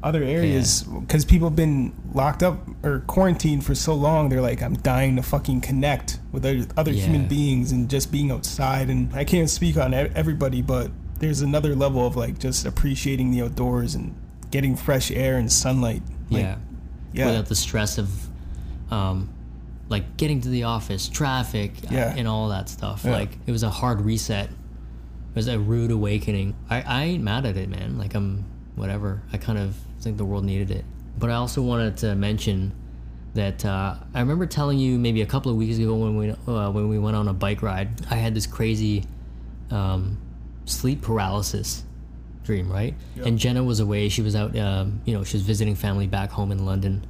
other 0.01 0.23
areas 0.23 0.83
because 0.83 1.25
people 1.25 1.47
have 1.49 1.55
been 1.55 1.93
locked 2.13 2.41
up 2.41 2.57
or 2.83 2.99
quarantined 3.07 3.65
for 3.65 3.75
so 3.75 3.93
long 3.93 4.29
they're 4.29 4.41
like 4.41 4.61
i'm 4.61 4.75
dying 4.75 5.15
to 5.17 5.21
fucking 5.21 5.59
connect 5.59 6.19
with 6.31 6.45
other, 6.77 6.91
Yeah. 6.91 7.03
human 7.05 7.27
beings 7.27 7.71
and 7.73 7.89
just 7.89 8.11
being 8.11 8.31
outside 8.31 8.89
and 8.89 9.13
i 9.13 9.23
can't 9.25 9.49
speak 9.49 9.75
on 9.77 9.93
everybody 9.93 10.61
but 10.61 10.89
there's 11.19 11.41
another 11.41 11.75
level 11.75 12.07
of 12.07 12.15
like 12.15 12.39
just 12.39 12.65
appreciating 12.65 13.31
the 13.31 13.41
outdoors 13.41 13.93
and 13.95 14.15
getting 14.51 14.75
fresh 14.77 15.11
air 15.11 15.37
and 15.37 15.51
sunlight 15.51 16.01
Like, 16.29 16.43
yeah. 16.43 16.57
yeah 17.11 17.25
Without 17.27 17.47
the 17.47 17.55
stress 17.55 17.97
of, 17.97 18.09
um, 18.89 19.29
like 19.89 20.17
getting 20.17 20.39
to 20.41 20.49
the 20.49 20.63
office, 20.63 21.09
traffic, 21.09 21.73
uh, 21.85 21.93
Yeah. 21.95 22.13
and 22.15 22.27
all 22.27 22.49
that 22.49 22.69
stuff. 22.69 23.01
Yeah. 23.03 23.11
Like 23.11 23.37
it 23.47 23.51
was 23.51 23.63
a 23.63 23.69
hard 23.69 24.01
reset. 24.01 24.45
It 24.49 25.35
was 25.35 25.47
a 25.47 25.59
rude 25.59 25.91
awakening. 25.91 26.55
I, 26.69 26.81
I 26.81 27.03
ain't 27.05 27.23
mad 27.23 27.45
at 27.45 27.57
it, 27.57 27.69
man. 27.69 27.97
Like 27.97 28.13
I'm 28.15 28.45
whatever. 28.75 29.21
I 29.33 29.37
kind 29.37 29.57
of 29.59 29.75
think 30.01 30.17
the 30.17 30.25
world 30.25 30.45
needed 30.45 30.71
it. 30.71 30.85
But 31.17 31.29
I 31.29 31.35
also 31.35 31.61
wanted 31.61 31.97
to 31.97 32.15
mention 32.15 32.73
that 33.33 33.63
uh, 33.65 33.95
I 34.13 34.19
remember 34.19 34.45
telling 34.45 34.79
you 34.79 34.97
maybe 34.97 35.21
a 35.21 35.25
couple 35.25 35.51
of 35.51 35.57
weeks 35.57 35.77
ago 35.77 35.95
when 35.95 36.17
we 36.17 36.31
uh, 36.31 36.71
when 36.71 36.89
we 36.89 36.97
went 36.97 37.15
on 37.15 37.27
a 37.27 37.33
bike 37.33 37.61
ride. 37.61 37.89
I 38.09 38.15
had 38.15 38.33
this 38.33 38.47
crazy 38.47 39.05
um, 39.71 40.17
sleep 40.65 41.01
paralysis 41.01 41.83
dream, 42.43 42.71
right? 42.71 42.95
And 43.27 43.37
Jenna 43.37 43.63
was 43.63 43.79
away. 43.79 44.09
She 44.09 44.21
was 44.21 44.35
out, 44.35 44.57
um, 44.57 45.01
you 45.05 45.13
know, 45.13 45.23
she 45.23 45.37
was 45.37 45.43
visiting 45.43 45.75
family 45.75 46.07
back 46.07 46.31
home 46.31 46.51
in 46.51 46.65
London, 46.65 47.05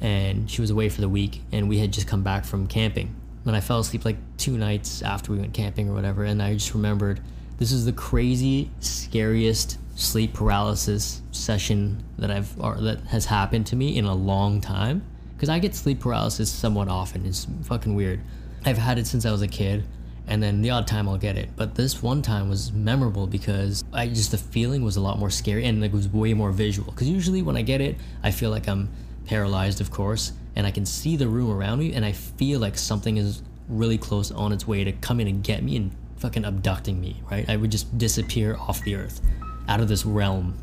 and 0.00 0.48
she 0.48 0.60
was 0.60 0.70
away 0.70 0.88
for 0.88 1.00
the 1.00 1.08
week. 1.08 1.42
And 1.50 1.68
we 1.68 1.78
had 1.78 1.92
just 1.92 2.06
come 2.06 2.22
back 2.22 2.44
from 2.44 2.66
camping, 2.66 3.14
and 3.44 3.56
I 3.56 3.60
fell 3.60 3.80
asleep 3.80 4.04
like 4.04 4.16
two 4.36 4.56
nights 4.56 5.02
after 5.02 5.32
we 5.32 5.38
went 5.38 5.54
camping 5.54 5.88
or 5.88 5.94
whatever. 5.94 6.24
And 6.24 6.42
I 6.42 6.54
just 6.54 6.74
remembered 6.74 7.20
this 7.58 7.72
is 7.72 7.86
the 7.86 7.92
crazy, 7.92 8.70
scariest 8.78 9.78
sleep 9.98 10.32
paralysis 10.32 11.22
session 11.32 12.02
that 12.18 12.30
I've 12.30 12.58
or 12.60 12.76
that 12.76 13.00
has 13.08 13.24
happened 13.26 13.66
to 13.66 13.76
me 13.76 13.96
in 13.96 14.04
a 14.04 14.14
long 14.14 14.60
time. 14.60 15.02
Because 15.34 15.48
I 15.48 15.58
get 15.58 15.74
sleep 15.74 16.00
paralysis 16.00 16.50
somewhat 16.50 16.88
often. 16.88 17.24
It's 17.26 17.46
fucking 17.62 17.94
weird. 17.94 18.20
I've 18.64 18.78
had 18.78 18.98
it 18.98 19.06
since 19.06 19.24
I 19.24 19.30
was 19.30 19.42
a 19.42 19.48
kid 19.48 19.84
and 20.26 20.42
then 20.42 20.60
the 20.60 20.70
odd 20.70 20.86
time 20.86 21.08
I'll 21.08 21.18
get 21.18 21.36
it. 21.36 21.48
But 21.56 21.74
this 21.74 22.02
one 22.02 22.22
time 22.22 22.48
was 22.48 22.72
memorable 22.72 23.26
because 23.26 23.82
I 23.92 24.08
just 24.08 24.30
the 24.30 24.38
feeling 24.38 24.84
was 24.84 24.96
a 24.96 25.00
lot 25.00 25.18
more 25.18 25.30
scary 25.30 25.64
and 25.64 25.80
like 25.80 25.92
it 25.92 25.96
was 25.96 26.08
way 26.08 26.34
more 26.34 26.52
visual. 26.52 26.92
Because 26.92 27.08
usually 27.08 27.42
when 27.42 27.56
I 27.56 27.62
get 27.62 27.80
it, 27.80 27.96
I 28.22 28.30
feel 28.30 28.50
like 28.50 28.68
I'm 28.68 28.90
paralyzed, 29.24 29.80
of 29.80 29.90
course, 29.90 30.32
and 30.54 30.66
I 30.66 30.70
can 30.70 30.84
see 30.84 31.16
the 31.16 31.28
room 31.28 31.50
around 31.50 31.78
me, 31.78 31.92
and 31.92 32.04
I 32.04 32.12
feel 32.12 32.60
like 32.60 32.76
something 32.76 33.16
is 33.16 33.42
really 33.68 33.98
close 33.98 34.30
on 34.30 34.52
its 34.52 34.66
way 34.66 34.84
to 34.84 34.92
come 34.92 35.20
in 35.20 35.28
and 35.28 35.44
get 35.44 35.62
me 35.62 35.76
and 35.76 35.94
fucking 36.16 36.44
abducting 36.44 37.00
me. 37.00 37.22
Right? 37.30 37.48
I 37.48 37.56
would 37.56 37.70
just 37.70 37.96
disappear 37.96 38.56
off 38.56 38.82
the 38.84 38.96
earth, 38.96 39.20
out 39.68 39.80
of 39.80 39.88
this 39.88 40.04
realm, 40.04 40.58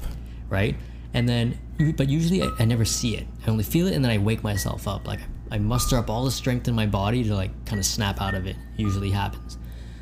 right? 0.49 0.75
And 1.13 1.29
then, 1.29 1.57
but 1.95 2.09
usually 2.09 2.43
I, 2.43 2.49
I 2.59 2.65
never 2.65 2.83
see 2.83 3.15
it. 3.15 3.25
I 3.45 3.49
only 3.49 3.63
feel 3.63 3.87
it, 3.87 3.93
and 3.93 4.03
then 4.03 4.11
I 4.11 4.17
wake 4.17 4.43
myself 4.43 4.87
up. 4.87 5.07
Like 5.07 5.21
I 5.51 5.57
muster 5.59 5.97
up 5.97 6.09
all 6.09 6.25
the 6.25 6.31
strength 6.31 6.67
in 6.67 6.75
my 6.75 6.85
body 6.85 7.23
to 7.23 7.35
like 7.35 7.51
kind 7.65 7.79
of 7.79 7.85
snap 7.85 8.21
out 8.21 8.33
of 8.33 8.45
it. 8.45 8.55
Usually 8.75 9.11
happens. 9.11 9.57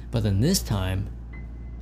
But 0.09 0.23
then 0.23 0.41
this 0.41 0.61
time, 0.61 1.09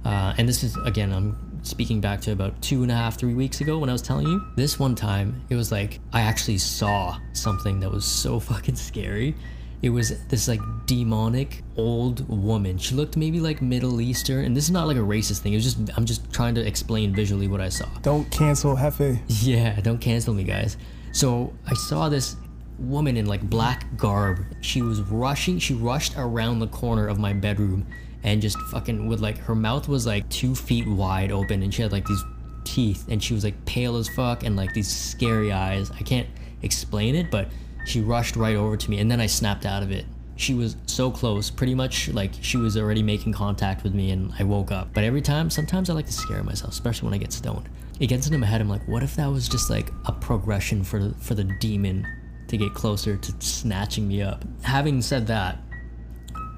uh, 0.03 0.33
and 0.37 0.49
this 0.49 0.63
is 0.63 0.75
again, 0.77 1.13
I'm 1.13 1.51
speaking 1.63 2.01
back 2.01 2.21
to 2.21 2.31
about 2.31 2.61
two 2.61 2.81
and 2.81 2.91
a 2.91 2.95
half, 2.95 3.17
three 3.17 3.33
weeks 3.33 3.61
ago 3.61 3.77
when 3.77 3.89
I 3.89 3.93
was 3.93 4.01
telling 4.01 4.27
you. 4.27 4.41
This 4.55 4.79
one 4.79 4.95
time, 4.95 5.45
it 5.49 5.55
was 5.55 5.71
like 5.71 5.99
I 6.11 6.21
actually 6.21 6.57
saw 6.57 7.17
something 7.33 7.79
that 7.81 7.91
was 7.91 8.05
so 8.05 8.39
fucking 8.39 8.75
scary. 8.75 9.35
It 9.81 9.89
was 9.89 10.23
this 10.27 10.47
like 10.47 10.61
demonic 10.85 11.63
old 11.75 12.27
woman. 12.29 12.77
She 12.77 12.93
looked 12.93 13.17
maybe 13.17 13.39
like 13.39 13.61
Middle 13.61 13.99
Eastern, 13.99 14.45
and 14.45 14.55
this 14.55 14.65
is 14.65 14.71
not 14.71 14.85
like 14.85 14.97
a 14.97 15.01
racist 15.01 15.39
thing. 15.39 15.53
It 15.53 15.57
was 15.57 15.63
just 15.63 15.97
I'm 15.97 16.05
just 16.05 16.31
trying 16.31 16.53
to 16.55 16.65
explain 16.65 17.15
visually 17.15 17.47
what 17.47 17.61
I 17.61 17.69
saw. 17.69 17.87
don't 18.01 18.29
cancel 18.29 18.75
hefe 18.75 19.19
Yeah, 19.27 19.79
don't 19.81 19.99
cancel 19.99 20.33
me, 20.33 20.43
guys. 20.43 20.77
So 21.13 21.53
I 21.65 21.73
saw 21.73 22.09
this 22.09 22.35
woman 22.77 23.17
in 23.17 23.25
like 23.25 23.41
black 23.41 23.97
garb. 23.97 24.45
She 24.61 24.81
was 24.81 25.01
rushing. 25.01 25.57
She 25.59 25.73
rushed 25.73 26.13
around 26.15 26.59
the 26.59 26.67
corner 26.67 27.07
of 27.07 27.17
my 27.17 27.33
bedroom, 27.33 27.87
and 28.23 28.39
just 28.41 28.59
fucking 28.71 29.07
with 29.07 29.19
like 29.19 29.39
her 29.39 29.55
mouth 29.55 29.87
was 29.87 30.05
like 30.05 30.29
two 30.29 30.53
feet 30.53 30.87
wide 30.87 31.31
open, 31.31 31.63
and 31.63 31.73
she 31.73 31.81
had 31.81 31.91
like 31.91 32.05
these 32.05 32.23
teeth, 32.65 33.05
and 33.09 33.21
she 33.23 33.33
was 33.33 33.43
like 33.43 33.65
pale 33.65 33.95
as 33.95 34.07
fuck, 34.09 34.43
and 34.43 34.55
like 34.55 34.73
these 34.73 34.95
scary 34.95 35.51
eyes. 35.51 35.89
I 35.91 36.03
can't 36.03 36.27
explain 36.61 37.15
it, 37.15 37.31
but 37.31 37.49
she 37.85 38.01
rushed 38.01 38.35
right 38.35 38.55
over 38.55 38.77
to 38.77 38.89
me, 38.89 38.99
and 38.99 39.09
then 39.09 39.21
I 39.21 39.27
snapped 39.27 39.65
out 39.65 39.83
of 39.83 39.91
it. 39.91 40.05
She 40.35 40.53
was 40.53 40.75
so 40.87 41.11
close, 41.11 41.51
pretty 41.51 41.75
much 41.75 42.09
like 42.09 42.31
she 42.41 42.57
was 42.57 42.75
already 42.77 43.03
making 43.03 43.33
contact 43.33 43.83
with 43.83 43.93
me, 43.93 44.11
and 44.11 44.33
I 44.39 44.43
woke 44.43 44.71
up. 44.71 44.93
But 44.93 45.03
every 45.03 45.21
time, 45.21 45.49
sometimes 45.49 45.89
I 45.89 45.93
like 45.93 46.07
to 46.07 46.13
scare 46.13 46.43
myself, 46.43 46.71
especially 46.71 47.07
when 47.07 47.13
I 47.13 47.17
get 47.17 47.33
stoned. 47.33 47.69
It 47.99 48.07
gets 48.07 48.25
into 48.25 48.39
my 48.39 48.47
head. 48.47 48.61
I'm 48.61 48.69
like, 48.69 48.87
what 48.87 49.03
if 49.03 49.15
that 49.17 49.27
was 49.27 49.47
just 49.47 49.69
like 49.69 49.91
a 50.05 50.11
progression 50.11 50.83
for 50.83 51.11
for 51.19 51.35
the 51.35 51.43
demon 51.43 52.07
to 52.47 52.57
get 52.57 52.73
closer 52.73 53.17
to 53.17 53.33
snatching 53.39 54.07
me 54.07 54.23
up? 54.23 54.43
Having 54.63 55.03
said 55.03 55.27
that, 55.27 55.59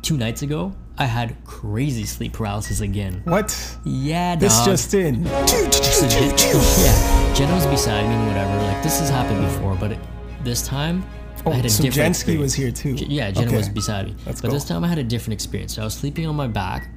two 0.01 0.15
nights 0.15 0.43
ago, 0.43 0.73
I 0.97 1.05
had 1.05 1.35
crazy 1.43 2.05
sleep 2.05 2.33
paralysis 2.33 2.79
again. 2.79 3.21
What? 3.25 3.77
Yeah, 3.83 4.35
This 4.35 4.63
just 4.63 4.93
in. 4.93 5.25
Yeah, 5.25 7.33
Jenna 7.33 7.55
was 7.55 7.65
beside 7.65 8.07
me 8.07 8.13
and 8.13 8.27
whatever. 8.27 8.55
Like 8.63 8.83
this 8.83 8.99
has 8.99 9.09
happened 9.09 9.41
before, 9.41 9.75
but 9.75 9.93
it, 9.93 9.99
this 10.43 10.65
time 10.65 11.03
I 11.45 11.49
Oh, 11.49 11.51
had 11.51 11.65
a 11.65 11.69
so 11.69 11.83
different. 11.83 12.15
Jensky 12.15 12.37
was 12.37 12.53
here 12.53 12.71
too. 12.71 12.93
Yeah, 12.93 13.31
Jenna 13.31 13.47
Okay. 13.47 13.57
was 13.57 13.69
beside 13.69 14.05
me. 14.07 14.15
Let's 14.25 14.39
but 14.41 14.47
go. 14.49 14.53
this 14.53 14.63
time 14.65 14.83
I 14.83 14.87
had 14.87 14.97
a 14.97 15.03
different 15.03 15.33
experience. 15.33 15.73
So 15.75 15.81
I 15.81 15.85
was 15.85 15.93
sleeping 15.93 16.25
on 16.27 16.35
my 16.35 16.47
back, 16.47 16.89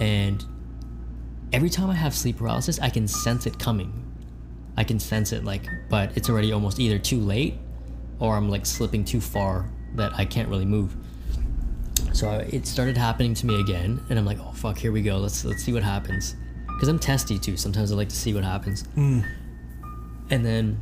and 0.00 0.42
every 1.52 1.68
time 1.70 1.90
I 1.90 1.94
have 1.94 2.14
sleep 2.14 2.38
paralysis, 2.38 2.78
I 2.80 2.88
can 2.90 3.06
sense 3.08 3.46
it 3.46 3.58
coming. 3.58 3.92
I 4.76 4.84
can 4.84 4.98
sense 4.98 5.32
it, 5.32 5.44
like, 5.44 5.62
but 5.88 6.10
it's 6.16 6.28
already 6.30 6.52
almost 6.52 6.80
either 6.80 6.98
too 6.98 7.20
late, 7.20 7.54
or 8.20 8.36
I'm 8.36 8.48
like 8.48 8.64
slipping 8.66 9.04
too 9.04 9.20
far 9.20 9.68
that 9.96 10.12
I 10.14 10.24
can't 10.24 10.48
really 10.48 10.64
move. 10.64 10.96
So 12.12 12.28
I- 12.30 12.38
it 12.50 12.66
started 12.66 12.96
happening 12.96 13.34
to 13.34 13.46
me 13.46 13.60
again, 13.60 14.00
and 14.08 14.18
I'm 14.18 14.24
like, 14.24 14.38
oh 14.40 14.52
fuck, 14.52 14.78
here 14.78 14.92
we 14.92 15.02
go. 15.02 15.18
Let's 15.18 15.44
let's 15.44 15.62
see 15.62 15.72
what 15.72 15.82
happens. 15.82 16.36
Because 16.68 16.88
I'm 16.88 16.98
testy 16.98 17.38
too. 17.38 17.56
Sometimes 17.56 17.92
I 17.92 17.96
like 17.96 18.08
to 18.08 18.16
see 18.16 18.34
what 18.34 18.44
happens. 18.44 18.82
Hmm. 18.94 19.20
And 20.30 20.44
then 20.44 20.78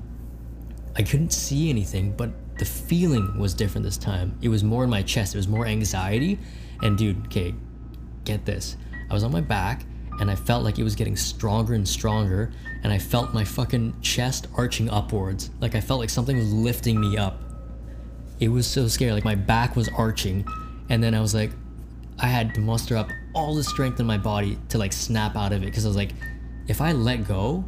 I 0.96 1.02
couldn't 1.02 1.33
see 1.33 1.70
anything, 1.70 2.12
but 2.12 2.31
the 2.59 2.64
feeling 2.64 3.38
was 3.38 3.55
different 3.55 3.85
this 3.85 3.96
time. 3.96 4.37
It 4.42 4.48
was 4.48 4.62
more 4.62 4.85
in 4.85 4.90
my 4.90 5.02
chest. 5.02 5.35
It 5.35 5.38
was 5.38 5.48
more 5.48 5.66
anxiety. 5.66 6.38
And 6.83 6.98
dude, 6.98 7.26
okay, 7.26 7.55
get 8.24 8.44
this. 8.44 8.76
I 9.11 9.14
was 9.14 9.24
on 9.24 9.33
my 9.33 9.40
back 9.40 9.85
and 10.20 10.31
I 10.31 10.35
felt 10.35 10.64
like 10.64 10.78
it 10.78 10.85
was 10.85 10.94
getting 10.94 11.16
stronger 11.16 11.74
and 11.74 11.88
stronger. 11.88 12.52
And 12.83 12.92
I 12.92 12.98
felt 12.98 13.33
my 13.33 13.44
fucking 13.44 14.00
chest 14.02 14.48
arching 14.57 14.90
upwards. 14.90 15.50
Like 15.61 15.74
I 15.74 15.81
felt 15.81 16.00
like 16.00 16.11
something 16.11 16.37
was 16.37 16.52
lifting 16.52 17.00
me 17.00 17.16
up. 17.16 17.40
It 18.38 18.48
was 18.48 18.66
so 18.66 18.87
scary. 18.88 19.12
Like 19.12 19.24
my 19.24 19.35
back 19.35 19.76
was 19.76 19.88
arching. 19.88 20.46
And 20.90 21.02
then 21.02 21.14
I 21.14 21.20
was 21.20 21.35
like, 21.35 21.52
I 22.18 22.26
had 22.26 22.55
to 22.55 22.61
muster 22.61 22.96
up 22.96 23.09
all 23.35 23.55
the 23.55 23.64
strength 23.64 23.98
in 23.98 24.07
my 24.07 24.18
body 24.18 24.59
to 24.68 24.78
like 24.78 24.92
snap 24.92 25.37
out 25.37 25.52
of 25.52 25.62
it. 25.62 25.72
Cause 25.72 25.87
I 25.87 25.88
was 25.88 25.96
like, 25.96 26.12
if 26.68 26.81
I 26.81 26.92
let 26.92 27.26
go, 27.26 27.64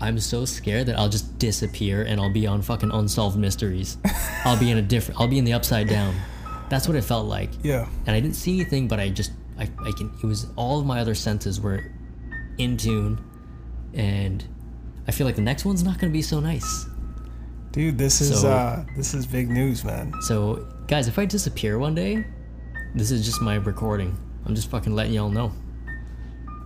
I'm 0.00 0.18
so 0.20 0.44
scared 0.44 0.86
that 0.86 0.96
I'll 0.98 1.08
just 1.08 1.38
disappear 1.38 2.02
and 2.02 2.20
I'll 2.20 2.32
be 2.32 2.46
on 2.46 2.62
fucking 2.62 2.90
unsolved 2.92 3.36
mysteries. 3.36 3.96
I'll 4.44 4.58
be 4.58 4.70
in 4.70 4.78
a 4.78 4.82
different, 4.82 5.20
I'll 5.20 5.26
be 5.28 5.38
in 5.38 5.44
the 5.44 5.52
upside 5.54 5.88
down. 5.88 6.14
That's 6.68 6.86
what 6.86 6.96
it 6.96 7.02
felt 7.02 7.26
like. 7.26 7.50
Yeah. 7.62 7.88
And 8.06 8.14
I 8.14 8.20
didn't 8.20 8.36
see 8.36 8.60
anything, 8.60 8.86
but 8.88 9.00
I 9.00 9.08
just, 9.08 9.32
I, 9.58 9.62
I 9.84 9.90
can, 9.92 10.12
it 10.22 10.26
was 10.26 10.46
all 10.56 10.78
of 10.78 10.86
my 10.86 11.00
other 11.00 11.14
senses 11.14 11.60
were 11.60 11.90
in 12.58 12.76
tune. 12.76 13.24
And 13.94 14.44
I 15.08 15.10
feel 15.10 15.26
like 15.26 15.36
the 15.36 15.42
next 15.42 15.64
one's 15.64 15.82
not 15.82 15.98
going 15.98 16.12
to 16.12 16.16
be 16.16 16.22
so 16.22 16.38
nice. 16.40 16.86
Dude, 17.72 17.98
this 17.98 18.20
is 18.20 18.40
So- 18.40 18.50
uh 18.50 18.84
this 18.96 19.14
is 19.14 19.26
big 19.26 19.50
news, 19.50 19.84
man. 19.84 20.12
So, 20.22 20.68
guys, 20.86 21.08
if 21.08 21.18
I 21.18 21.24
disappear 21.26 21.78
one 21.78 21.94
day, 21.94 22.24
this 22.94 23.10
is 23.10 23.24
just 23.24 23.40
my 23.42 23.56
recording. 23.56 24.16
I'm 24.46 24.54
just 24.54 24.70
fucking 24.70 24.94
letting 24.94 25.12
y'all 25.14 25.28
know. 25.28 25.52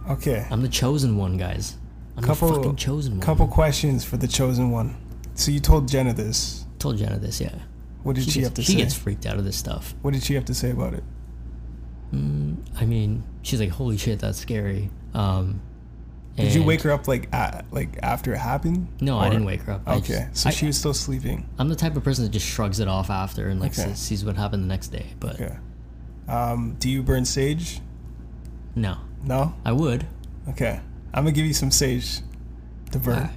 Okay. 0.09 0.47
I'm 0.51 0.63
the 0.63 0.69
chosen 0.69 1.17
one, 1.17 1.37
guys. 1.37 1.77
I'm 2.17 2.23
Couple 2.25 2.49
the 2.49 2.55
fucking 2.57 2.77
chosen 2.77 3.13
one. 3.15 3.21
couple 3.21 3.47
questions 3.49 4.05
for 4.05 4.17
the 4.17 4.29
chosen 4.29 4.71
one. 4.71 4.97
So 5.35 5.51
you 5.51 5.61
told 5.61 5.89
Jenna 5.89 6.13
this. 6.13 6.67
told 6.79 6.99
Jenna 6.99 7.19
this, 7.19 7.41
yeah. 7.41 7.55
What 8.03 8.17
did 8.17 8.25
she, 8.25 8.41
gets, 8.41 8.47
have 8.49 8.55
to 8.55 8.63
she 8.63 8.73
say? 8.73 8.79
gets 8.79 8.95
freaked 8.95 9.25
out 9.27 9.39
of 9.39 9.45
this 9.45 9.57
stuff. 9.57 9.95
What 10.03 10.13
did 10.13 10.23
she 10.23 10.35
have 10.35 10.45
to 10.47 10.55
say 10.55 10.71
about 10.73 10.95
it? 10.95 11.05
I 12.13 12.85
mean, 12.85 13.23
she's 13.41 13.59
like, 13.61 13.71
"Holy 13.71 13.97
shit, 13.97 14.19
that's 14.19 14.37
scary." 14.39 14.91
Um, 15.15 15.63
Did 16.37 16.55
you 16.55 16.63
wake 16.63 16.83
her 16.83 16.91
up 16.91 17.09
like 17.09 17.33
at, 17.35 17.65
like 17.71 17.99
after 18.03 18.35
it 18.35 18.39
happened? 18.39 18.89
No, 19.01 19.19
I 19.19 19.31
didn't 19.31 19.47
wake 19.47 19.63
her 19.63 19.73
up. 19.73 19.89
Okay, 19.89 20.27
just- 20.31 20.43
so 20.43 20.49
I- 20.49 20.53
she 20.53 20.67
was 20.67 20.77
still 20.77 20.93
sleeping. 20.93 21.49
I'm 21.59 21.69
the 21.71 21.77
type 21.77 21.97
of 21.97 22.05
person 22.05 22.25
that 22.25 22.31
just 22.31 22.47
shrugs 22.47 22.81
it 22.81 22.89
off 22.89 23.09
after 23.09 23.49
and 23.49 23.61
like 23.61 23.73
Okay. 23.79 23.89
sees, 23.91 23.99
sees 23.99 24.25
what 24.27 24.37
happened 24.37 24.63
the 24.63 24.67
next 24.69 24.89
day. 24.89 25.07
But 25.21 25.41
Okay. 25.41 25.57
Um, 26.29 26.77
do 26.79 26.91
you 26.91 27.03
burn 27.03 27.25
sage? 27.25 27.81
no, 28.75 28.97
No. 29.25 29.55
I 29.65 29.73
would. 29.73 30.07
Okay. 30.51 30.81
I'm 31.15 31.25
gonna 31.25 31.33
give 31.33 31.47
you 31.47 31.55
some 31.55 31.71
sage 31.71 32.21
to 32.91 32.99
burn. 32.99 33.15
Alright. 33.15 33.31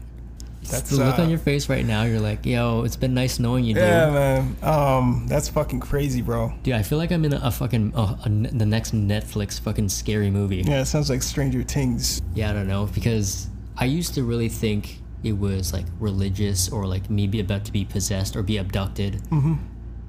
That's 0.71 0.89
the 0.89 1.03
look 1.03 1.19
uh, 1.19 1.21
on 1.21 1.29
your 1.29 1.39
face 1.39 1.69
right 1.69 1.85
now. 1.85 2.03
You're 2.03 2.19
like, 2.19 2.45
"Yo, 2.45 2.83
it's 2.83 2.95
been 2.95 3.13
nice 3.13 3.39
knowing 3.39 3.65
you, 3.65 3.73
dude." 3.73 3.83
Yeah, 3.83 4.09
man. 4.09 4.55
Um, 4.63 5.25
that's 5.27 5.47
fucking 5.49 5.79
crazy, 5.79 6.21
bro. 6.21 6.53
Dude, 6.63 6.73
I 6.73 6.81
feel 6.81 6.97
like 6.97 7.11
I'm 7.11 7.23
in 7.25 7.33
a, 7.33 7.39
a 7.43 7.51
fucking 7.51 7.93
uh, 7.95 8.17
a 8.25 8.29
the 8.29 8.65
next 8.65 8.93
Netflix 8.93 9.59
fucking 9.59 9.89
scary 9.89 10.31
movie. 10.31 10.63
Yeah, 10.65 10.81
it 10.81 10.85
sounds 10.85 11.09
like 11.09 11.21
Stranger 11.21 11.63
Things. 11.63 12.21
Yeah, 12.33 12.49
I 12.49 12.53
don't 12.53 12.67
know 12.67 12.88
because 12.88 13.47
I 13.77 13.85
used 13.85 14.15
to 14.15 14.23
really 14.23 14.49
think 14.49 15.01
it 15.23 15.33
was 15.33 15.73
like 15.73 15.85
religious 15.99 16.69
or 16.69 16.85
like 16.85 17.09
me 17.09 17.27
be 17.27 17.39
about 17.39 17.65
to 17.65 17.71
be 17.71 17.85
possessed 17.85 18.35
or 18.35 18.43
be 18.43 18.57
abducted. 18.57 19.15
Mm-hmm. 19.29 19.55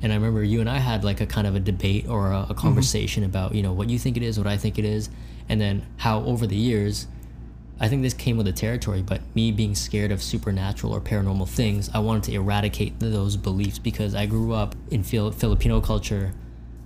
And 0.02 0.12
I 0.12 0.16
remember 0.16 0.44
you 0.44 0.60
and 0.60 0.68
I 0.68 0.78
had 0.78 1.04
like 1.04 1.20
a 1.20 1.26
kind 1.26 1.46
of 1.46 1.54
a 1.54 1.60
debate 1.60 2.06
or 2.08 2.30
a, 2.32 2.46
a 2.50 2.54
conversation 2.54 3.24
about 3.24 3.54
you 3.54 3.62
know 3.62 3.72
what 3.72 3.90
you 3.90 3.98
think 3.98 4.16
it 4.16 4.22
is, 4.22 4.38
what 4.38 4.46
I 4.46 4.56
think 4.56 4.78
it 4.78 4.84
is, 4.84 5.10
and 5.48 5.60
then 5.60 5.86
how 5.96 6.22
over 6.24 6.46
the 6.46 6.56
years, 6.56 7.08
I 7.78 7.88
think 7.88 8.02
this 8.02 8.14
came 8.14 8.36
with 8.36 8.46
the 8.46 8.52
territory. 8.52 9.02
But 9.02 9.20
me 9.34 9.52
being 9.52 9.74
scared 9.74 10.10
of 10.10 10.22
supernatural 10.22 10.94
or 10.94 11.00
paranormal 11.00 11.48
things, 11.48 11.90
I 11.92 11.98
wanted 11.98 12.24
to 12.24 12.34
eradicate 12.34 12.98
those 12.98 13.36
beliefs 13.36 13.78
because 13.78 14.14
I 14.14 14.26
grew 14.26 14.52
up 14.52 14.74
in 14.90 15.02
Fil- 15.02 15.32
Filipino 15.32 15.80
culture 15.80 16.32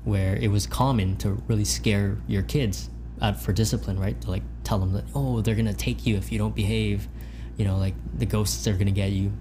where 0.05 0.37
it 0.37 0.48
was 0.48 0.66
common 0.66 1.16
to 1.18 1.42
really 1.46 1.64
scare 1.64 2.16
your 2.26 2.42
kids 2.42 2.90
out 3.22 3.40
for 3.40 3.53
discipline, 3.53 3.98
right? 3.98 4.20
To 4.22 4.31
like 4.31 4.42
tell 4.64 4.79
them 4.79 4.92
that 4.94 5.05
oh 5.14 5.40
they're 5.42 5.55
gonna 5.55 5.74
take 5.74 6.07
you 6.07 6.16
if 6.16 6.33
you 6.33 6.38
don't 6.38 6.55
behave, 6.55 7.07
you 7.57 7.64
know, 7.64 7.76
like 7.76 7.94
the 8.16 8.26
ghosts 8.26 8.66
are 8.66 8.72
gonna 8.72 8.90
get 8.90 9.12
you. 9.12 9.33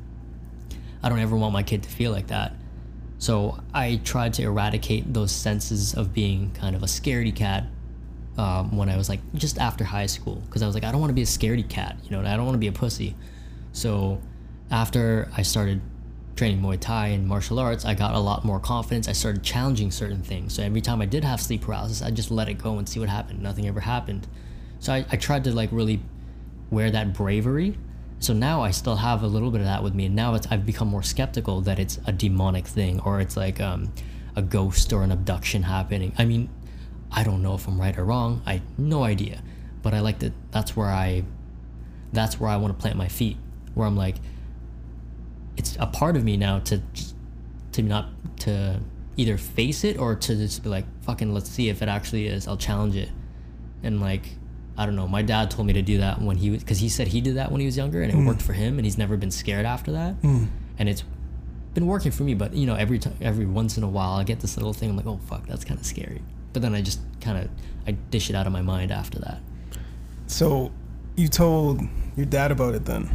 I 1.01 1.09
don't 1.09 1.19
ever 1.19 1.35
want 1.35 1.53
my 1.53 1.63
kid 1.63 1.83
to 1.83 1.89
feel 1.89 2.11
like 2.11 2.27
that. 2.27 2.53
So 3.19 3.59
I 3.73 4.01
tried 4.03 4.33
to 4.35 4.43
eradicate 4.43 5.13
those 5.13 5.31
senses 5.31 5.93
of 5.93 6.13
being 6.13 6.51
kind 6.51 6.75
of 6.75 6.83
a 6.83 6.87
scaredy 6.87 7.35
cat 7.35 7.65
um, 8.39 8.77
when 8.77 8.87
I 8.87 8.95
was 8.95 9.09
like 9.09 9.19
just 9.35 9.57
after 9.57 9.83
high 9.83 10.05
school 10.05 10.35
because 10.45 10.63
I 10.63 10.65
was 10.65 10.73
like 10.73 10.85
I 10.85 10.91
don't 10.91 11.01
want 11.01 11.09
to 11.09 11.15
be 11.15 11.23
a 11.23 11.25
scaredy 11.25 11.67
cat, 11.67 11.97
you 12.03 12.11
know, 12.11 12.21
I 12.21 12.37
don't 12.37 12.45
want 12.45 12.55
to 12.55 12.59
be 12.59 12.67
a 12.67 12.71
pussy. 12.71 13.15
So 13.73 14.21
after 14.71 15.29
I 15.35 15.41
started 15.41 15.81
training 16.37 16.61
Muay 16.61 16.79
Thai 16.79 17.07
and 17.07 17.27
martial 17.27 17.59
arts, 17.59 17.83
I 17.83 17.95
got 17.95 18.15
a 18.15 18.19
lot 18.19 18.45
more 18.45 18.61
confidence. 18.61 19.09
I 19.09 19.11
started 19.11 19.43
challenging 19.43 19.91
certain 19.91 20.21
things. 20.23 20.53
So 20.53 20.63
every 20.63 20.79
time 20.79 21.01
I 21.01 21.05
did 21.05 21.25
have 21.25 21.41
sleep 21.41 21.63
paralysis, 21.63 22.01
I 22.01 22.11
just 22.11 22.31
let 22.31 22.47
it 22.47 22.53
go 22.53 22.77
and 22.77 22.87
see 22.87 23.01
what 23.01 23.09
happened. 23.09 23.41
Nothing 23.41 23.67
ever 23.67 23.81
happened. 23.81 24.25
So 24.79 24.93
I, 24.93 25.05
I 25.11 25.17
tried 25.17 25.43
to 25.43 25.51
like 25.51 25.69
really 25.73 25.99
wear 26.71 26.89
that 26.91 27.13
bravery. 27.13 27.77
So 28.19 28.31
now 28.31 28.61
I 28.61 28.71
still 28.71 28.95
have 28.95 29.21
a 29.21 29.27
little 29.27 29.51
bit 29.51 29.59
of 29.59 29.67
that 29.67 29.83
with 29.83 29.93
me, 29.93 30.05
and 30.05 30.15
now 30.15 30.33
it's, 30.35 30.47
I've 30.49 30.65
become 30.65 30.87
more 30.87 31.03
skeptical 31.03 31.61
that 31.61 31.77
it's 31.77 31.99
a 32.05 32.13
demonic 32.13 32.67
thing 32.67 33.01
or 33.01 33.19
it's 33.19 33.35
like 33.35 33.59
um, 33.59 33.93
a 34.35 34.41
ghost 34.41 34.93
or 34.93 35.03
an 35.03 35.11
abduction 35.11 35.63
happening. 35.63 36.13
I 36.17 36.25
mean, 36.25 36.49
I 37.11 37.23
don't 37.23 37.41
know 37.41 37.55
if 37.55 37.67
I'm 37.67 37.79
right 37.79 37.97
or 37.97 38.05
wrong. 38.05 38.41
I 38.45 38.61
no 38.77 39.03
idea, 39.03 39.41
but 39.81 39.93
I 39.93 39.99
like 39.99 40.19
that. 40.19 40.33
That's 40.51 40.75
where 40.75 40.87
I, 40.87 41.23
that's 42.13 42.39
where 42.39 42.49
I 42.49 42.57
want 42.57 42.75
to 42.75 42.81
plant 42.81 42.97
my 42.97 43.07
feet. 43.07 43.37
Where 43.73 43.87
I'm 43.87 43.97
like, 43.97 44.15
it's 45.57 45.75
a 45.79 45.87
part 45.87 46.15
of 46.15 46.23
me 46.23 46.37
now 46.37 46.59
to, 46.59 46.81
to 47.73 47.81
not 47.81 48.09
to 48.41 48.79
either 49.17 49.37
face 49.37 49.83
it 49.83 49.97
or 49.97 50.15
to 50.15 50.35
just 50.35 50.63
be 50.63 50.69
like, 50.69 50.85
fucking, 51.01 51.33
let's 51.33 51.49
see 51.49 51.69
if 51.69 51.81
it 51.81 51.89
actually 51.89 52.27
is. 52.27 52.47
I'll 52.47 52.57
challenge 52.57 52.95
it, 52.95 53.09
and 53.83 53.99
like 53.99 54.23
I 54.79 54.85
don't 54.85 54.95
know. 54.95 55.09
My 55.09 55.21
dad 55.21 55.51
told 55.51 55.67
me 55.67 55.73
to 55.73 55.81
do 55.81 55.97
that 55.97 56.21
when 56.21 56.37
he 56.37 56.51
was 56.51 56.61
because 56.61 56.79
he 56.79 56.87
said 56.87 57.09
he 57.09 57.19
did 57.19 57.35
that 57.35 57.51
when 57.51 57.59
he 57.59 57.65
was 57.65 57.75
younger 57.75 58.01
and 58.01 58.09
it 58.09 58.15
mm. 58.15 58.25
worked 58.25 58.41
for 58.41 58.53
him 58.53 58.79
and 58.79 58.85
he's 58.85 58.97
never 58.97 59.17
been 59.17 59.29
scared 59.29 59.65
after 59.65 59.91
that. 59.91 60.21
Mm. 60.21 60.47
And 60.77 60.87
it's 60.87 61.03
been 61.73 61.85
working 61.85 62.13
for 62.13 62.23
me. 62.23 62.33
But 62.33 62.53
you 62.53 62.65
know, 62.65 62.75
every 62.75 62.97
time, 62.97 63.17
every 63.19 63.45
once 63.45 63.77
in 63.77 63.83
a 63.83 63.89
while, 63.89 64.13
I 64.13 64.23
get 64.23 64.39
this 64.39 64.55
little 64.55 64.71
thing. 64.71 64.91
I'm 64.91 64.95
like, 64.95 65.05
oh 65.05 65.19
fuck, 65.25 65.45
that's 65.47 65.65
kind 65.65 65.77
of 65.77 65.85
scary. 65.85 66.21
But 66.53 66.61
then 66.61 66.73
I 66.75 66.81
just 66.81 66.99
kind 67.21 67.37
of 67.37 67.49
I 67.87 67.91
dish 67.91 68.29
it 68.29 68.35
out 68.35 68.47
of 68.47 68.53
my 68.53 68.61
mind 68.61 68.91
after 68.91 69.19
that. 69.19 69.39
So 70.27 70.71
you 71.15 71.27
told 71.27 71.81
your 72.15 72.25
dad 72.25 72.51
about 72.51 72.75
it 72.75 72.85
then? 72.85 73.09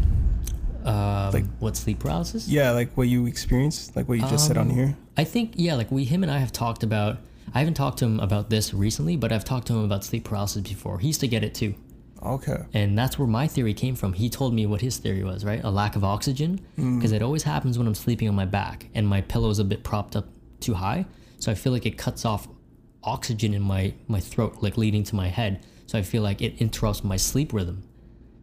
Um, 0.84 1.30
Like- 1.32 1.46
what 1.60 1.76
sleep 1.76 2.00
paralysis? 2.00 2.48
Yeah, 2.48 2.72
like 2.72 2.94
what 2.96 3.08
you 3.08 3.26
experienced, 3.26 3.96
like 3.96 4.08
what 4.08 4.18
you 4.18 4.26
just 4.28 4.46
said 4.46 4.56
on 4.58 4.70
Um, 4.70 4.74
here. 4.76 4.96
I 5.16 5.24
think 5.24 5.52
yeah, 5.56 5.74
like 5.74 5.90
we 5.90 6.04
him 6.04 6.22
and 6.22 6.30
I 6.30 6.38
have 6.38 6.52
talked 6.52 6.82
about. 6.82 7.18
I 7.54 7.58
haven't 7.60 7.74
talked 7.74 7.98
to 7.98 8.04
him 8.06 8.20
about 8.20 8.50
this 8.50 8.74
recently, 8.74 9.16
but 9.16 9.30
I've 9.32 9.44
talked 9.44 9.66
to 9.68 9.74
him 9.74 9.84
about 9.84 10.02
sleep 10.04 10.24
paralysis 10.24 10.62
before. 10.62 10.98
He 10.98 11.06
used 11.08 11.20
to 11.20 11.28
get 11.28 11.44
it 11.44 11.54
too. 11.54 11.74
Okay. 12.22 12.56
And 12.72 12.96
that's 12.98 13.18
where 13.18 13.28
my 13.28 13.46
theory 13.46 13.74
came 13.74 13.94
from. 13.94 14.14
He 14.14 14.28
told 14.30 14.54
me 14.54 14.64
what 14.66 14.80
his 14.80 14.96
theory 14.96 15.22
was, 15.22 15.44
right? 15.44 15.62
A 15.62 15.70
lack 15.70 15.94
of 15.94 16.02
oxygen. 16.04 16.58
Because 16.76 17.12
it 17.12 17.20
always 17.22 17.42
happens 17.42 17.76
when 17.78 17.86
I'm 17.86 17.94
sleeping 17.94 18.28
on 18.30 18.34
my 18.34 18.46
back 18.46 18.88
and 18.94 19.06
my 19.06 19.20
pillow 19.20 19.50
is 19.50 19.58
a 19.58 19.64
bit 19.64 19.84
propped 19.84 20.16
up 20.16 20.26
too 20.58 20.72
high. 20.74 21.04
So 21.38 21.52
I 21.52 21.54
feel 21.54 21.70
like 21.72 21.84
it 21.84 21.98
cuts 21.98 22.24
off 22.24 22.48
oxygen 23.04 23.54
in 23.54 23.62
my, 23.62 23.94
my 24.08 24.20
throat, 24.20 24.58
like 24.60 24.76
leading 24.76 25.04
to 25.04 25.14
my 25.14 25.28
head. 25.28 25.64
So 25.86 25.98
I 25.98 26.02
feel 26.02 26.22
like 26.22 26.40
it 26.40 26.60
interrupts 26.60 27.04
my 27.04 27.16
sleep 27.16 27.52
rhythm. 27.52 27.82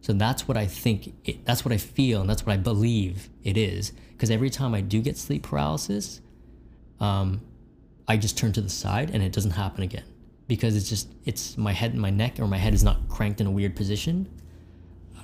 So 0.00 0.12
that's 0.12 0.48
what 0.48 0.56
I 0.56 0.66
think, 0.66 1.14
it, 1.24 1.44
that's 1.44 1.64
what 1.64 1.72
I 1.72 1.76
feel, 1.76 2.20
and 2.20 2.30
that's 2.30 2.44
what 2.44 2.52
I 2.52 2.56
believe 2.56 3.28
it 3.44 3.56
is. 3.56 3.92
Because 4.12 4.30
every 4.30 4.50
time 4.50 4.74
I 4.74 4.80
do 4.80 5.00
get 5.00 5.16
sleep 5.16 5.44
paralysis, 5.44 6.20
um, 7.00 7.40
I 8.08 8.16
just 8.16 8.36
turn 8.38 8.52
to 8.52 8.60
the 8.60 8.68
side 8.68 9.10
and 9.10 9.22
it 9.22 9.32
doesn't 9.32 9.52
happen 9.52 9.82
again 9.82 10.04
because 10.48 10.76
it's 10.76 10.88
just 10.88 11.08
it's 11.24 11.56
my 11.56 11.72
head 11.72 11.92
and 11.92 12.00
my 12.00 12.10
neck 12.10 12.38
or 12.38 12.46
my 12.46 12.58
head 12.58 12.74
is 12.74 12.84
not 12.84 13.08
cranked 13.08 13.40
in 13.40 13.46
a 13.46 13.50
weird 13.50 13.76
position. 13.76 14.28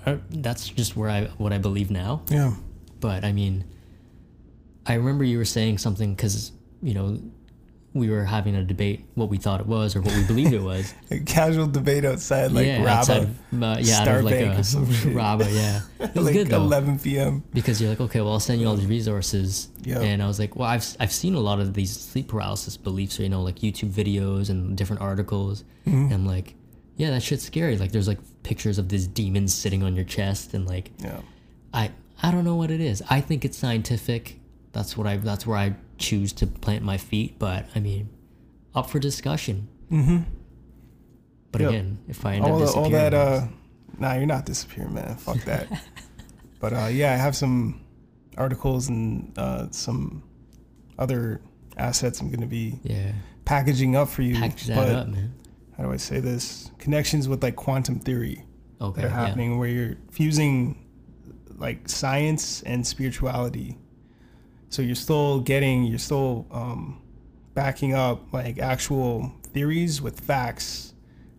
Uh, 0.06 0.16
That's 0.30 0.68
just 0.68 0.96
where 0.96 1.10
I 1.10 1.24
what 1.38 1.52
I 1.52 1.58
believe 1.58 1.90
now. 1.90 2.22
Yeah. 2.28 2.54
But 3.00 3.24
I 3.24 3.32
mean, 3.32 3.64
I 4.86 4.94
remember 4.94 5.24
you 5.24 5.38
were 5.38 5.44
saying 5.44 5.78
something 5.78 6.14
because 6.14 6.52
you 6.82 6.94
know 6.94 7.20
we 7.98 8.08
were 8.08 8.24
having 8.24 8.54
a 8.54 8.64
debate 8.64 9.04
what 9.14 9.28
we 9.28 9.36
thought 9.36 9.60
it 9.60 9.66
was 9.66 9.94
or 9.96 10.00
what 10.00 10.14
we 10.14 10.24
believed 10.24 10.52
it 10.52 10.62
was. 10.62 10.94
A 11.10 11.18
casual 11.20 11.66
debate 11.66 12.04
outside, 12.04 12.52
like 12.52 12.66
yeah, 12.66 12.78
Rabba, 12.78 12.90
outside 12.90 13.28
uh, 13.52 13.76
yeah, 13.80 14.00
out 14.00 14.08
of 14.08 14.24
like 14.24 14.34
a 14.34 15.10
or. 15.10 15.14
Rabba, 15.14 15.50
yeah. 15.50 15.80
It 16.00 16.14
was 16.14 16.26
like 16.26 16.34
good 16.34 16.48
though 16.48 16.62
11 16.62 17.00
p.m. 17.00 17.42
because 17.52 17.80
you're 17.80 17.90
like, 17.90 18.00
okay, 18.00 18.20
well, 18.20 18.32
I'll 18.32 18.40
send 18.40 18.60
you 18.60 18.68
all 18.68 18.76
these 18.76 18.86
resources. 18.86 19.68
Yep. 19.82 20.02
And 20.02 20.22
I 20.22 20.26
was 20.26 20.38
like, 20.38 20.56
well, 20.56 20.68
I've, 20.68 20.96
I've 21.00 21.12
seen 21.12 21.34
a 21.34 21.40
lot 21.40 21.60
of 21.60 21.74
these 21.74 21.94
sleep 21.94 22.28
paralysis 22.28 22.76
beliefs, 22.76 23.18
you 23.18 23.28
know, 23.28 23.42
like 23.42 23.56
YouTube 23.56 23.90
videos 23.90 24.50
and 24.50 24.76
different 24.76 25.02
articles. 25.02 25.64
Mm-hmm. 25.86 26.04
And 26.04 26.12
I'm 26.14 26.26
like, 26.26 26.54
yeah, 26.96 27.10
that 27.10 27.22
shit's 27.22 27.44
scary. 27.44 27.76
Like, 27.76 27.92
there's 27.92 28.08
like 28.08 28.18
pictures 28.42 28.78
of 28.78 28.88
this 28.88 29.06
demon 29.06 29.48
sitting 29.48 29.82
on 29.82 29.94
your 29.94 30.04
chest, 30.04 30.54
and 30.54 30.66
like, 30.66 30.90
Yeah. 30.98 31.20
I 31.72 31.90
I 32.22 32.30
don't 32.30 32.44
know 32.44 32.56
what 32.56 32.70
it 32.70 32.80
is. 32.80 33.02
I 33.08 33.20
think 33.20 33.44
it's 33.44 33.56
scientific. 33.56 34.38
That's 34.72 34.96
what 34.96 35.06
I. 35.06 35.16
That's 35.16 35.46
where 35.46 35.58
I 35.58 35.76
choose 35.98 36.32
to 36.34 36.46
plant 36.46 36.84
my 36.84 36.96
feet. 36.96 37.38
But 37.38 37.66
I 37.74 37.80
mean, 37.80 38.08
up 38.74 38.90
for 38.90 38.98
discussion. 38.98 39.68
Mm-hmm. 39.90 40.18
But 41.52 41.60
Yep. 41.62 41.70
again, 41.70 41.98
if 42.08 42.24
I 42.26 42.34
end 42.34 42.44
up 42.44 42.50
All, 42.50 42.54
all 42.54 42.60
disappearing, 42.60 42.92
that, 42.92 43.14
uh, 43.14 43.46
nah, 43.98 44.14
you're 44.14 44.26
not 44.26 44.44
disappearing, 44.46 44.94
man. 44.94 45.16
Fuck 45.16 45.42
that. 45.44 45.66
but 46.60 46.72
uh, 46.72 46.86
yeah, 46.90 47.12
I 47.14 47.16
have 47.16 47.34
some 47.36 47.80
articles 48.36 48.88
and 48.88 49.32
uh, 49.38 49.66
some 49.70 50.22
other 50.98 51.40
assets 51.76 52.20
I'm 52.20 52.28
going 52.28 52.40
to 52.40 52.46
be 52.46 52.78
yeah, 52.82 53.12
packaging 53.44 53.96
up 53.96 54.08
for 54.08 54.22
you. 54.22 54.34
package 54.34 54.66
that 54.66 54.76
but 54.76 54.88
up, 54.90 55.08
man. 55.08 55.32
how 55.76 55.84
do 55.84 55.92
I 55.92 55.96
say 55.96 56.20
this? 56.20 56.70
Connections 56.78 57.28
with 57.28 57.42
like 57.42 57.56
quantum 57.56 57.98
theory 57.98 58.44
Okay, 58.80 59.00
that 59.02 59.06
are 59.06 59.10
yeah. 59.10 59.26
happening 59.26 59.58
where 59.58 59.68
you're 59.68 59.96
fusing 60.10 60.84
like 61.56 61.88
science 61.88 62.62
and 62.62 62.86
spirituality. 62.86 63.78
So 64.70 64.82
you're 64.82 64.94
still 64.94 65.40
getting, 65.40 65.84
you're 65.84 65.98
still 65.98 66.46
um, 66.50 67.00
backing 67.54 67.94
up 67.94 68.32
like 68.32 68.58
actual 68.58 69.32
theories 69.52 70.02
with 70.02 70.20
facts 70.20 70.92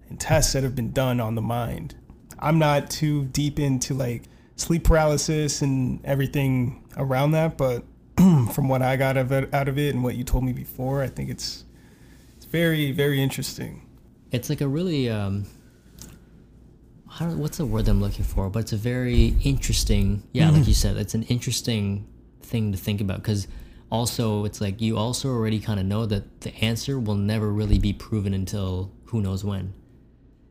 and 0.09 0.19
tests 0.19 0.53
that 0.53 0.63
have 0.63 0.75
been 0.75 0.91
done 0.91 1.19
on 1.19 1.35
the 1.35 1.41
mind. 1.41 1.95
I'm 2.39 2.57
not 2.57 2.89
too 2.89 3.25
deep 3.25 3.59
into 3.59 3.93
like 3.93 4.23
sleep 4.55 4.83
paralysis 4.83 5.61
and 5.61 6.03
everything 6.05 6.83
around 6.97 7.31
that, 7.31 7.57
but 7.57 7.83
from 8.17 8.67
what 8.67 8.81
I 8.81 8.95
got 8.95 9.17
of 9.17 9.31
it, 9.31 9.53
out 9.53 9.67
of 9.67 9.77
it 9.77 9.93
and 9.93 10.03
what 10.03 10.15
you 10.15 10.23
told 10.23 10.43
me 10.43 10.53
before, 10.53 11.03
I 11.03 11.07
think 11.07 11.29
it's 11.29 11.65
it's 12.37 12.45
very 12.45 12.91
very 12.91 13.21
interesting. 13.21 13.85
It's 14.31 14.49
like 14.49 14.61
a 14.61 14.67
really 14.67 15.09
um, 15.09 15.45
how, 17.09 17.27
what's 17.29 17.57
the 17.57 17.65
word 17.65 17.87
I'm 17.87 18.01
looking 18.01 18.25
for? 18.25 18.49
But 18.49 18.59
it's 18.59 18.73
a 18.73 18.77
very 18.77 19.35
interesting. 19.43 20.23
Yeah, 20.31 20.47
Mm-hmm. 20.47 20.57
like 20.57 20.67
you 20.67 20.73
said, 20.73 20.97
it's 20.97 21.13
an 21.15 21.23
interesting 21.23 22.07
thing 22.49 22.71
to 22.71 22.77
think 22.77 23.01
about 23.01 23.17
because 23.17 23.47
also 23.91 24.45
it's 24.45 24.62
like 24.62 24.81
you 24.81 24.97
also 24.97 25.29
already 25.29 25.59
kind 25.59 25.79
of 25.79 25.85
know 25.85 26.05
that 26.05 26.41
the 26.41 26.53
answer 26.55 26.99
will 26.99 27.15
never 27.15 27.51
really 27.51 27.79
be 27.79 27.93
proven 27.93 28.33
until 28.33 28.91
who 29.05 29.21
knows 29.21 29.43
when. 29.43 29.73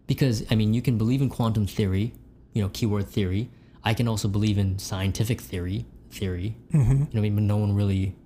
Because 0.06 0.44
I 0.50 0.54
mean, 0.54 0.74
you 0.74 0.82
can 0.82 0.96
believe 0.96 1.20
in 1.20 1.28
quantum 1.28 1.66
theory, 1.66 2.14
you 2.54 2.62
know, 2.62 2.70
keyword 2.70 3.08
theory. 3.08 3.50
I 3.84 3.94
can 3.94 4.08
also 4.08 4.28
believe 4.28 4.58
in 4.58 4.78
scientific 4.78 5.40
theory, 5.40 5.86
theory. 6.10 6.56
Mm-hmm. 6.72 6.90
You 6.90 6.98
know, 6.98 7.04
what 7.04 7.16
I 7.16 7.20
mean, 7.20 7.34
but 7.34 7.44
no 7.44 7.56
one 7.58 7.74
really. 7.74 8.16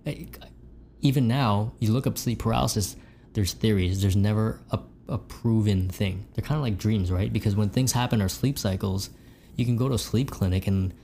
Even 1.00 1.26
now, 1.26 1.72
you 1.80 1.92
look 1.92 2.06
up 2.06 2.16
sleep 2.16 2.38
paralysis. 2.38 2.96
There's 3.32 3.52
theories. 3.52 4.00
There's 4.00 4.16
never 4.16 4.60
a, 4.70 4.78
a 5.08 5.18
proven 5.18 5.88
thing. 5.88 6.26
They're 6.34 6.44
kind 6.44 6.58
of 6.58 6.62
like 6.62 6.78
dreams, 6.78 7.10
right? 7.10 7.32
Because 7.32 7.56
when 7.56 7.70
things 7.70 7.92
happen, 7.92 8.22
our 8.22 8.28
sleep 8.28 8.58
cycles, 8.58 9.10
you 9.56 9.64
can 9.64 9.76
go 9.76 9.88
to 9.88 9.94
a 9.94 9.98
sleep 9.98 10.30
clinic 10.30 10.66
and 10.66 10.94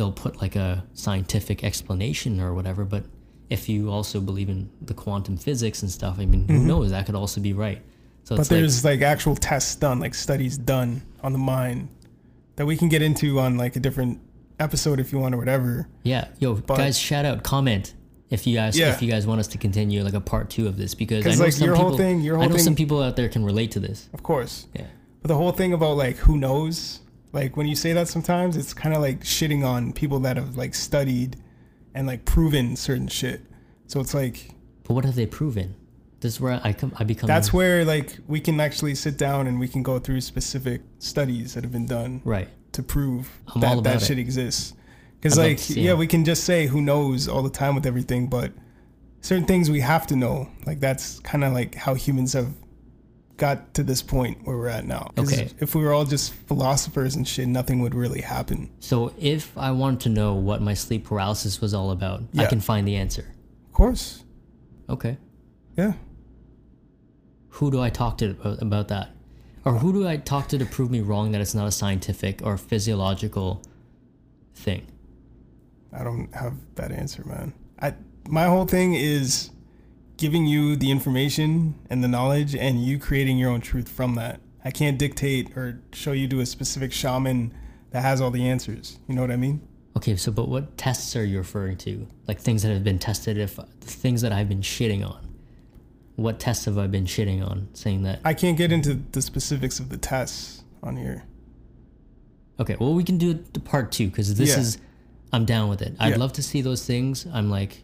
they'll 0.00 0.10
put 0.12 0.40
like 0.40 0.56
a 0.56 0.82
scientific 0.94 1.62
explanation 1.62 2.40
or 2.40 2.54
whatever. 2.54 2.86
But 2.86 3.04
if 3.50 3.68
you 3.68 3.90
also 3.90 4.18
believe 4.18 4.48
in 4.48 4.70
the 4.80 4.94
quantum 4.94 5.36
physics 5.36 5.82
and 5.82 5.90
stuff, 5.90 6.16
I 6.18 6.24
mean, 6.24 6.48
who 6.48 6.58
knows? 6.58 6.90
That 6.90 7.04
could 7.04 7.14
also 7.14 7.38
be 7.40 7.52
right. 7.52 7.82
So 8.24 8.34
Mm-hmm. 8.34 8.36
But 8.36 8.40
it's 8.40 8.50
like, 8.50 8.60
there's 8.60 8.84
like, 8.84 9.02
actual 9.02 9.36
tests 9.36 9.74
done, 9.76 10.00
like 10.00 10.14
studies 10.14 10.56
done 10.56 11.02
on 11.22 11.32
the 11.34 11.38
mind 11.38 11.88
that 12.56 12.64
we 12.64 12.76
can 12.78 12.88
get 12.88 13.02
into 13.02 13.38
on 13.40 13.58
like 13.58 13.76
a 13.76 13.80
different 13.80 14.20
episode 14.58 15.00
if 15.00 15.12
you 15.12 15.18
want 15.18 15.34
or 15.34 15.38
whatever. 15.38 15.86
Yeah, 16.02 16.28
yo, 16.38 16.54
guys, 16.54 16.98
shout 16.98 17.26
out, 17.26 17.42
comment 17.42 17.94
if 18.30 18.46
you 18.46 18.54
guys 18.56 18.78
Yeah. 18.78 18.92
if 18.94 19.02
you 19.02 19.10
guys 19.10 19.26
want 19.26 19.40
us 19.40 19.48
to 19.48 19.58
continue 19.58 20.02
like 20.02 20.14
a 20.14 20.20
part 20.20 20.48
two 20.48 20.66
of 20.66 20.76
this 20.78 20.94
because 20.94 21.26
I 21.26 21.34
know 21.34 21.44
like, 21.44 21.52
some 21.52 21.66
your 21.66 21.74
people, 21.74 21.88
whole 21.90 21.98
thing- 21.98 22.20
your 22.22 22.38
I 22.38 22.46
know 22.46 22.54
thing- 22.54 22.64
some 22.64 22.74
people 22.76 23.02
out 23.02 23.16
there 23.16 23.28
can 23.28 23.44
relate 23.44 23.72
to 23.72 23.80
this. 23.80 24.08
Of 24.14 24.22
course. 24.22 24.66
Yeah, 24.74 24.86
But 25.20 25.28
the 25.28 25.34
whole 25.34 25.52
thing 25.52 25.72
about 25.74 25.96
like 25.98 26.16
who 26.16 26.38
knows, 26.38 27.00
like 27.32 27.56
when 27.56 27.66
you 27.66 27.76
say 27.76 27.92
that 27.92 28.08
sometimes 28.08 28.56
it's 28.56 28.74
kind 28.74 28.94
of 28.94 29.00
like 29.00 29.20
shitting 29.20 29.64
on 29.64 29.92
people 29.92 30.18
that 30.20 30.36
have 30.36 30.56
like 30.56 30.74
studied 30.74 31.36
and 31.94 32.06
like 32.06 32.24
proven 32.24 32.76
certain 32.76 33.08
shit. 33.08 33.42
So 33.86 34.00
it's 34.00 34.14
like 34.14 34.54
but 34.84 34.94
what 34.94 35.04
have 35.04 35.14
they 35.14 35.26
proven? 35.26 35.76
This 36.20 36.34
is 36.34 36.40
where 36.40 36.60
I 36.62 36.72
come. 36.72 36.92
I 36.98 37.04
become. 37.04 37.26
that's 37.26 37.52
where 37.52 37.84
like 37.84 38.18
we 38.26 38.40
can 38.40 38.60
actually 38.60 38.94
sit 38.94 39.16
down 39.16 39.46
and 39.46 39.58
we 39.58 39.68
can 39.68 39.82
go 39.82 39.98
through 39.98 40.20
specific 40.20 40.82
studies 40.98 41.54
that 41.54 41.64
have 41.64 41.72
been 41.72 41.86
done 41.86 42.20
right. 42.24 42.48
to 42.72 42.82
prove 42.82 43.40
I'm 43.54 43.60
that 43.60 43.68
that 43.68 43.78
about 43.78 44.02
shit 44.02 44.18
it. 44.18 44.20
exists. 44.20 44.74
Because 45.14 45.38
like 45.38 45.70
yeah, 45.70 45.92
it. 45.92 45.98
we 45.98 46.06
can 46.06 46.24
just 46.24 46.44
say 46.44 46.66
who 46.66 46.82
knows 46.82 47.28
all 47.28 47.42
the 47.42 47.50
time 47.50 47.74
with 47.74 47.86
everything, 47.86 48.26
but 48.26 48.52
certain 49.22 49.44
things 49.46 49.70
we 49.70 49.80
have 49.80 50.06
to 50.08 50.16
know. 50.16 50.48
Like 50.66 50.80
that's 50.80 51.20
kind 51.20 51.44
of 51.44 51.52
like 51.52 51.74
how 51.74 51.94
humans 51.94 52.32
have 52.34 52.52
got 53.40 53.72
to 53.72 53.82
this 53.82 54.02
point 54.02 54.46
where 54.46 54.56
we're 54.56 54.68
at 54.68 54.86
now. 54.86 55.10
Okay. 55.18 55.48
If 55.58 55.74
we 55.74 55.82
were 55.82 55.94
all 55.94 56.04
just 56.04 56.34
philosophers 56.34 57.16
and 57.16 57.26
shit, 57.26 57.48
nothing 57.48 57.80
would 57.80 57.94
really 57.94 58.20
happen. 58.20 58.70
So 58.80 59.14
if 59.18 59.56
I 59.56 59.70
wanted 59.70 60.00
to 60.00 60.08
know 60.10 60.34
what 60.34 60.60
my 60.60 60.74
sleep 60.74 61.06
paralysis 61.06 61.58
was 61.60 61.72
all 61.72 61.90
about, 61.90 62.22
I 62.36 62.44
can 62.44 62.60
find 62.60 62.86
the 62.86 62.96
answer. 62.96 63.34
Of 63.66 63.72
course. 63.72 64.24
Okay. 64.90 65.16
Yeah. 65.76 65.94
Who 67.48 67.70
do 67.70 67.80
I 67.80 67.88
talk 67.88 68.18
to 68.18 68.30
about, 68.30 68.62
about 68.62 68.88
that? 68.88 69.10
Or 69.64 69.72
who 69.72 69.92
do 69.92 70.06
I 70.06 70.18
talk 70.18 70.48
to 70.48 70.58
to 70.58 70.66
prove 70.66 70.90
me 70.90 71.00
wrong 71.00 71.32
that 71.32 71.40
it's 71.40 71.54
not 71.54 71.66
a 71.66 71.72
scientific 71.72 72.42
or 72.44 72.58
physiological 72.58 73.62
thing? 74.54 74.86
I 75.92 76.04
don't 76.04 76.32
have 76.34 76.54
that 76.74 76.92
answer, 76.92 77.24
man. 77.24 77.54
I 77.80 77.94
my 78.28 78.44
whole 78.44 78.66
thing 78.66 78.94
is 78.94 79.50
giving 80.20 80.44
you 80.46 80.76
the 80.76 80.90
information 80.90 81.74
and 81.88 82.04
the 82.04 82.08
knowledge 82.08 82.54
and 82.54 82.84
you 82.84 82.98
creating 82.98 83.38
your 83.38 83.50
own 83.50 83.60
truth 83.62 83.88
from 83.88 84.14
that. 84.16 84.38
I 84.62 84.70
can't 84.70 84.98
dictate 84.98 85.56
or 85.56 85.80
show 85.94 86.12
you 86.12 86.28
to 86.28 86.40
a 86.40 86.46
specific 86.46 86.92
shaman 86.92 87.54
that 87.90 88.02
has 88.02 88.20
all 88.20 88.30
the 88.30 88.46
answers. 88.46 88.98
You 89.08 89.14
know 89.14 89.22
what 89.22 89.30
I 89.30 89.36
mean? 89.36 89.66
Okay, 89.96 90.14
so 90.16 90.30
but 90.30 90.46
what 90.48 90.76
tests 90.76 91.16
are 91.16 91.24
you 91.24 91.38
referring 91.38 91.78
to? 91.78 92.06
Like 92.28 92.38
things 92.38 92.62
that 92.62 92.68
have 92.70 92.84
been 92.84 92.98
tested, 92.98 93.38
if 93.38 93.58
things 93.80 94.20
that 94.20 94.30
I've 94.30 94.48
been 94.48 94.60
shitting 94.60 95.04
on. 95.04 95.26
What 96.16 96.38
tests 96.38 96.66
have 96.66 96.76
I 96.76 96.86
been 96.86 97.06
shitting 97.06 97.42
on? 97.44 97.68
Saying 97.72 98.02
that. 98.02 98.20
I 98.22 98.34
can't 98.34 98.58
get 98.58 98.70
into 98.70 99.00
the 99.12 99.22
specifics 99.22 99.80
of 99.80 99.88
the 99.88 99.96
tests 99.96 100.62
on 100.82 100.96
here. 100.98 101.24
Okay, 102.60 102.76
well 102.78 102.92
we 102.92 103.04
can 103.04 103.16
do 103.16 103.42
the 103.54 103.60
part 103.60 103.90
two 103.90 104.08
because 104.08 104.34
this 104.34 104.50
Yeah. 104.50 104.60
is. 104.60 104.78
I'm 105.32 105.46
down 105.46 105.70
with 105.70 105.80
it. 105.80 105.94
I'd 105.98 106.10
Yeah. 106.10 106.16
love 106.16 106.34
to 106.34 106.42
see 106.42 106.60
those 106.60 106.84
things. 106.84 107.26
I'm 107.32 107.48
like, 107.48 107.82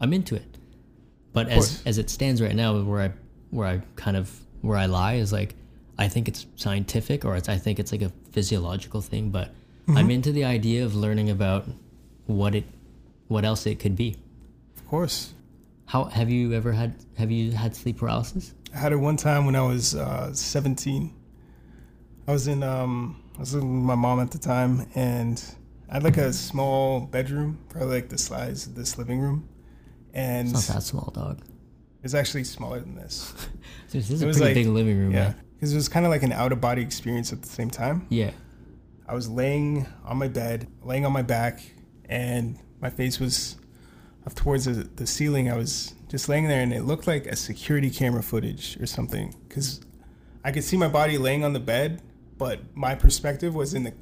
I'm 0.00 0.12
into 0.12 0.36
it. 0.36 0.58
But 1.32 1.48
as 1.48 1.54
course. 1.54 1.82
as 1.86 1.98
it 1.98 2.10
stands 2.10 2.42
right 2.42 2.54
now, 2.54 2.80
where 2.80 3.02
I 3.02 3.12
where 3.50 3.66
I 3.66 3.82
kind 3.96 4.16
of 4.16 4.30
where 4.62 4.76
I 4.76 4.86
lie 4.86 5.14
is 5.14 5.32
like, 5.32 5.54
I 5.98 6.08
think 6.08 6.28
it's 6.28 6.46
scientific 6.56 7.24
or 7.24 7.36
it's 7.36 7.48
I 7.48 7.56
think 7.56 7.78
it's 7.78 7.92
like 7.92 8.02
a 8.02 8.12
physiological 8.32 9.00
thing. 9.00 9.30
But 9.30 9.52
Mm-hmm. 9.90 9.98
I'm 9.98 10.10
into 10.12 10.30
the 10.30 10.44
idea 10.44 10.84
of 10.84 10.94
learning 10.94 11.30
about 11.30 11.66
what 12.26 12.54
it, 12.54 12.64
what 13.26 13.44
else 13.44 13.66
it 13.66 13.80
could 13.80 13.96
be. 13.96 14.16
Of 14.76 14.86
course. 14.86 15.34
How 15.86 16.04
have 16.04 16.30
you 16.30 16.52
ever 16.52 16.70
had 16.70 16.94
have 17.18 17.32
you 17.32 17.50
had 17.50 17.74
sleep 17.74 17.98
paralysis? 17.98 18.54
I 18.72 18.78
had 18.78 18.92
it 18.92 18.98
one 18.98 19.16
time 19.16 19.46
when 19.46 19.56
I 19.56 19.62
was 19.62 19.96
uh, 19.96 20.32
17. 20.32 21.12
I 22.28 22.32
was 22.32 22.46
in 22.46 22.62
um 22.62 23.20
I 23.34 23.40
was 23.40 23.54
with 23.56 23.64
my 23.64 23.96
mom 23.96 24.20
at 24.20 24.30
the 24.30 24.38
time 24.38 24.86
and 24.94 25.42
I 25.88 25.94
had 25.94 26.04
like 26.04 26.18
a 26.18 26.32
small 26.32 27.00
bedroom, 27.00 27.58
probably 27.68 27.96
like 27.96 28.10
the 28.10 28.18
size 28.18 28.68
of 28.68 28.76
this 28.76 28.96
living 28.96 29.18
room. 29.18 29.48
And 30.14 30.48
It's 30.50 30.68
not 30.68 30.76
that 30.76 30.82
small, 30.82 31.10
dog. 31.14 31.40
it's 32.02 32.14
actually 32.14 32.44
smaller 32.44 32.80
than 32.80 32.94
this. 32.96 33.32
This 33.90 34.08
is 34.10 34.22
It 34.22 34.26
a 34.26 34.28
pretty 34.30 34.44
like- 34.44 34.54
big 34.54 34.66
living 34.68 34.98
room. 34.98 35.12
Yeah. 35.12 35.34
because 35.54 35.72
it 35.72 35.76
was 35.76 35.88
kind 35.88 36.06
of 36.06 36.10
like 36.10 36.22
an 36.22 36.32
out 36.32 36.52
of 36.52 36.60
body 36.60 36.80
experience 36.82 37.32
at 37.32 37.42
the 37.42 37.48
same 37.48 37.70
time. 37.70 38.06
Yeah. 38.08 38.30
I 39.06 39.14
was 39.14 39.28
laying 39.28 39.86
on 40.04 40.16
my 40.18 40.28
bed, 40.28 40.68
laying 40.82 41.04
on 41.04 41.12
my 41.12 41.22
back, 41.22 41.60
and 42.08 42.56
my 42.80 42.88
face 42.90 43.18
was 43.18 43.56
up 44.26 44.34
towards 44.34 44.66
the, 44.66 44.88
the 44.94 45.06
ceiling. 45.06 45.50
I 45.50 45.56
was 45.56 45.94
just 46.08 46.28
laying 46.28 46.46
there, 46.46 46.60
and 46.62 46.72
it 46.72 46.82
looked 46.84 47.06
like 47.08 47.26
a 47.26 47.34
security 47.34 47.90
camera 47.90 48.22
footage 48.22 48.78
or 48.80 48.86
something. 48.86 49.34
Because 49.48 49.80
I 50.44 50.52
could 50.52 50.62
see 50.64 50.76
my 50.76 50.86
body 50.88 51.18
laying 51.18 51.42
on 51.42 51.52
the 51.52 51.60
bed, 51.60 52.00
but 52.38 52.60
my 52.76 52.94
perspective 52.94 53.52
was 53.54 53.74
in 53.74 53.82
the 53.82 53.94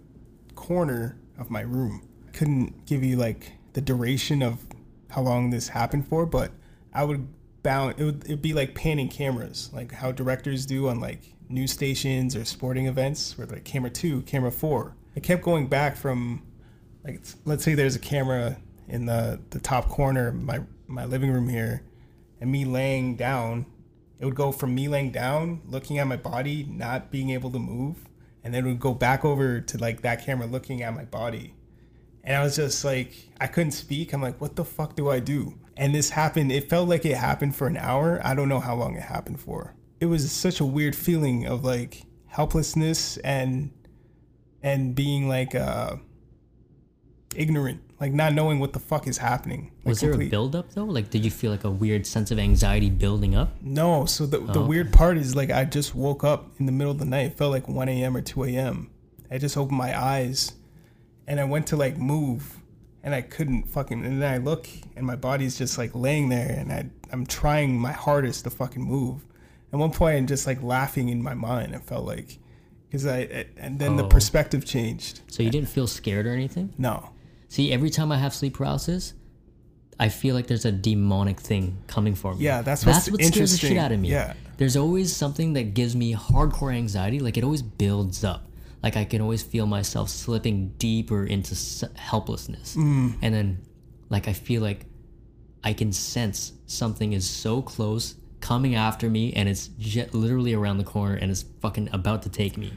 corner 0.55 1.17
of 1.39 1.51
my 1.51 1.61
room. 1.63 2.07
Couldn't 2.35 2.85
give 2.87 3.03
you 3.03 3.17
like 3.17 3.53
the 3.73 3.81
duration 3.81 4.43
of 4.43 4.65
how 5.11 5.23
long 5.23 5.51
this 5.51 5.69
happened 5.69 6.07
for, 6.07 6.27
but 6.27 6.53
I 6.93 7.05
would 7.05 7.29
bound. 7.63 7.95
It 7.99 8.05
would 8.05 8.25
it'd 8.25 8.43
be 8.43 8.53
like 8.53 8.75
panning 8.75 9.09
cameras, 9.09 9.71
like 9.73 9.93
how 9.93 10.13
directors 10.13 10.67
do 10.67 10.89
on 10.89 11.01
like 11.01 11.35
news 11.49 11.73
stations 11.73 12.37
or 12.37 12.45
sporting 12.45 12.87
events, 12.87 13.37
where 13.37 13.47
like 13.47 13.65
camera 13.65 13.91
two, 13.91 14.23
camera 14.23 14.51
four. 14.51 14.97
It 15.15 15.23
kept 15.23 15.43
going 15.43 15.67
back 15.69 15.97
from 15.97 16.43
like 17.05 17.21
let's 17.45 17.65
say 17.65 17.75
there's 17.75 17.97
a 17.97 18.01
camera 18.01 18.59
in 18.89 19.07
the 19.07 19.41
the 19.51 19.61
top 19.61 19.89
corner 19.89 20.29
of 20.29 20.35
my 20.35 20.61
my 20.87 21.05
living 21.05 21.31
room 21.31 21.49
here, 21.49 21.83
and 22.41 22.51
me 22.51 22.65
laying 22.65 23.17
down. 23.17 23.67
It 24.21 24.25
would 24.25 24.35
go 24.35 24.51
from 24.51 24.75
me 24.75 24.89
laying 24.89 25.13
down, 25.13 25.61
looking 25.65 25.99
at 25.99 26.07
my 26.09 26.17
body, 26.17 26.65
not 26.65 27.13
being 27.13 27.31
able 27.31 27.53
to 27.53 27.59
move, 27.61 28.09
and 28.43 28.53
then 28.53 28.65
it 28.65 28.69
would 28.69 28.81
go 28.81 28.93
back 28.93 29.25
over 29.25 29.61
to 29.61 29.79
like 29.79 30.03
that 30.03 30.25
camera 30.25 30.47
looking 30.47 30.83
at 30.83 30.93
my 30.93 31.05
body. 31.05 31.55
And 32.29 32.37
I 32.37 32.43
was 32.43 32.57
just 32.57 32.85
like, 32.85 33.15
I 33.41 33.47
couldn't 33.47 33.73
speak. 33.73 34.13
I'm 34.13 34.21
like, 34.21 34.39
what 34.39 34.55
the 34.55 34.65
fuck 34.65 34.95
do 34.97 35.09
I 35.09 35.19
do? 35.19 35.55
And 35.79 35.95
this 35.95 36.11
happened. 36.11 36.53
It 36.53 36.69
felt 36.69 36.87
like 36.87 37.07
it 37.07 37.17
happened 37.17 37.57
for 37.57 37.67
an 37.67 37.79
hour. 37.79 38.21
I 38.23 38.35
don't 38.35 38.51
know 38.51 38.61
how 38.61 38.75
long 38.75 38.97
it 38.97 39.03
happened 39.03 39.41
for. 39.41 39.75
It 39.99 40.07
was 40.07 40.31
such 40.31 40.61
a 40.61 40.65
weird 40.67 40.95
feeling 40.95 41.47
of 41.47 41.65
like 41.65 42.03
helplessness 42.27 43.17
and 43.19 43.71
and 44.63 44.95
being 44.95 45.27
like 45.27 45.55
uh 45.55 45.97
ignorant, 47.35 47.81
like 48.01 48.13
not 48.13 48.35
knowing 48.35 48.59
what 48.59 48.73
the 48.73 48.79
fuck 48.79 49.07
is 49.07 49.19
happening. 49.19 49.71
Like, 49.79 49.87
Was 49.87 50.01
there 50.01 50.11
a 50.11 50.13
complete- 50.13 50.31
buildup 50.31 50.73
though? 50.73 50.85
Like, 50.85 51.09
did 51.11 51.25
you 51.25 51.31
feel 51.31 51.51
like 51.51 51.65
a 51.65 51.71
weird 51.71 52.07
sense 52.07 52.31
of 52.31 52.39
anxiety 52.39 52.91
building 52.91 53.35
up? 53.35 53.57
No. 53.63 54.05
So 54.05 54.27
the, 54.27 54.39
the 54.41 54.61
Oh, 54.61 54.67
weird 54.67 54.93
part 54.93 55.17
is 55.17 55.35
like 55.35 55.51
I 55.51 55.65
just 55.65 55.95
woke 55.95 56.25
up 56.25 56.51
in 56.59 56.67
the 56.67 56.73
middle 56.73 56.91
of 56.93 56.99
the 56.99 57.05
night. 57.07 57.27
It 57.27 57.39
felt 57.39 57.53
like 57.53 57.69
1 57.69 57.89
a.m. 57.89 58.17
or 58.17 58.21
2 58.21 58.45
a.m. 58.45 58.91
I 59.31 59.39
just 59.39 59.57
opened 59.57 59.79
my 59.79 59.99
eyes 59.99 60.53
and 61.29 61.39
I 61.39 61.45
went 61.45 61.69
to 61.69 61.77
like 61.77 61.97
move 61.97 62.59
and 63.05 63.15
I 63.15 63.21
couldn't 63.23 63.65
fucking. 63.69 64.05
And 64.05 64.21
then 64.21 64.33
I 64.33 64.39
look 64.39 64.67
and 64.97 65.07
my 65.07 65.15
body's 65.17 65.57
just 65.57 65.79
like 65.79 65.95
laying 65.95 66.29
there 66.31 66.51
and 66.59 66.73
I, 66.73 66.91
I'm 67.13 67.25
trying 67.27 67.79
my 67.79 67.93
hardest 67.93 68.45
to 68.45 68.51
fucking 68.51 68.83
move. 68.83 69.25
At 69.73 69.79
one 69.79 69.93
point, 69.93 70.17
I'm 70.17 70.27
just 70.27 70.47
like 70.47 70.63
laughing 70.63 71.09
in 71.09 71.23
my 71.23 71.35
mind. 71.35 71.77
I 71.77 71.79
felt 71.79 72.05
like, 72.07 72.39
because 72.89 73.07
I, 73.07 73.47
and 73.59 73.79
then 73.79 73.97
the 73.97 74.05
Oh. 74.05 74.09
perspective 74.09 74.65
changed. 74.65 75.21
So 75.29 75.43
you 75.43 75.51
didn't 75.51 75.69
feel 75.69 75.87
scared 75.87 76.27
or 76.27 76.33
anything? 76.33 76.73
No. 76.79 77.11
See, 77.49 77.71
every 77.73 77.91
time 77.91 78.11
I 78.11 78.17
have 78.19 78.35
sleep 78.35 78.55
paralysis, 78.55 79.13
I 80.01 80.09
feel 80.09 80.35
like 80.35 80.47
there's 80.47 80.65
a 80.65 80.73
demonic 80.73 81.41
thing 81.41 81.77
coming 81.87 82.15
for 82.15 82.35
me. 82.35 82.45
Yeah, 82.45 82.63
that's 82.63 82.87
what's 82.87 83.07
that's 83.07 83.11
what 83.11 83.23
scares 83.25 83.53
the 83.53 83.59
shit 83.59 83.77
out 83.77 83.93
of 83.93 84.01
me. 84.01 84.11
Yeah. 84.11 84.33
There's 84.57 84.77
always 84.77 85.15
something 85.15 85.53
that 85.55 85.75
gives 85.75 85.95
me 85.95 86.15
hardcore 86.15 86.73
anxiety. 86.75 87.19
Like 87.21 87.37
it 87.37 87.45
always 87.45 87.63
builds 87.63 88.25
up. 88.25 88.47
Like 88.83 88.97
I 88.97 89.05
can 89.05 89.21
always 89.21 89.43
feel 89.43 89.67
myself 89.67 90.09
slipping 90.09 90.69
deeper 90.79 91.25
into 91.25 91.53
s- 91.53 91.85
helplessness, 91.97 92.77
Mm. 92.77 93.15
and 93.23 93.35
then 93.35 93.59
like 94.09 94.29
I 94.29 94.33
feel 94.33 94.63
like 94.63 94.87
I 95.65 95.73
can 95.73 95.93
sense 95.93 96.53
something 96.67 97.13
is 97.13 97.29
so 97.29 97.61
close 97.63 98.15
coming 98.41 98.75
after 98.77 99.11
me, 99.11 99.33
and 99.33 99.49
it's 99.49 99.69
j- 99.79 100.07
literally 100.13 100.55
around 100.55 100.79
the 100.79 100.85
corner, 100.85 101.15
and 101.17 101.31
it's 101.31 101.45
fucking 101.61 101.89
about 101.93 102.23
to 102.23 102.29
take 102.29 102.57
me. 102.57 102.73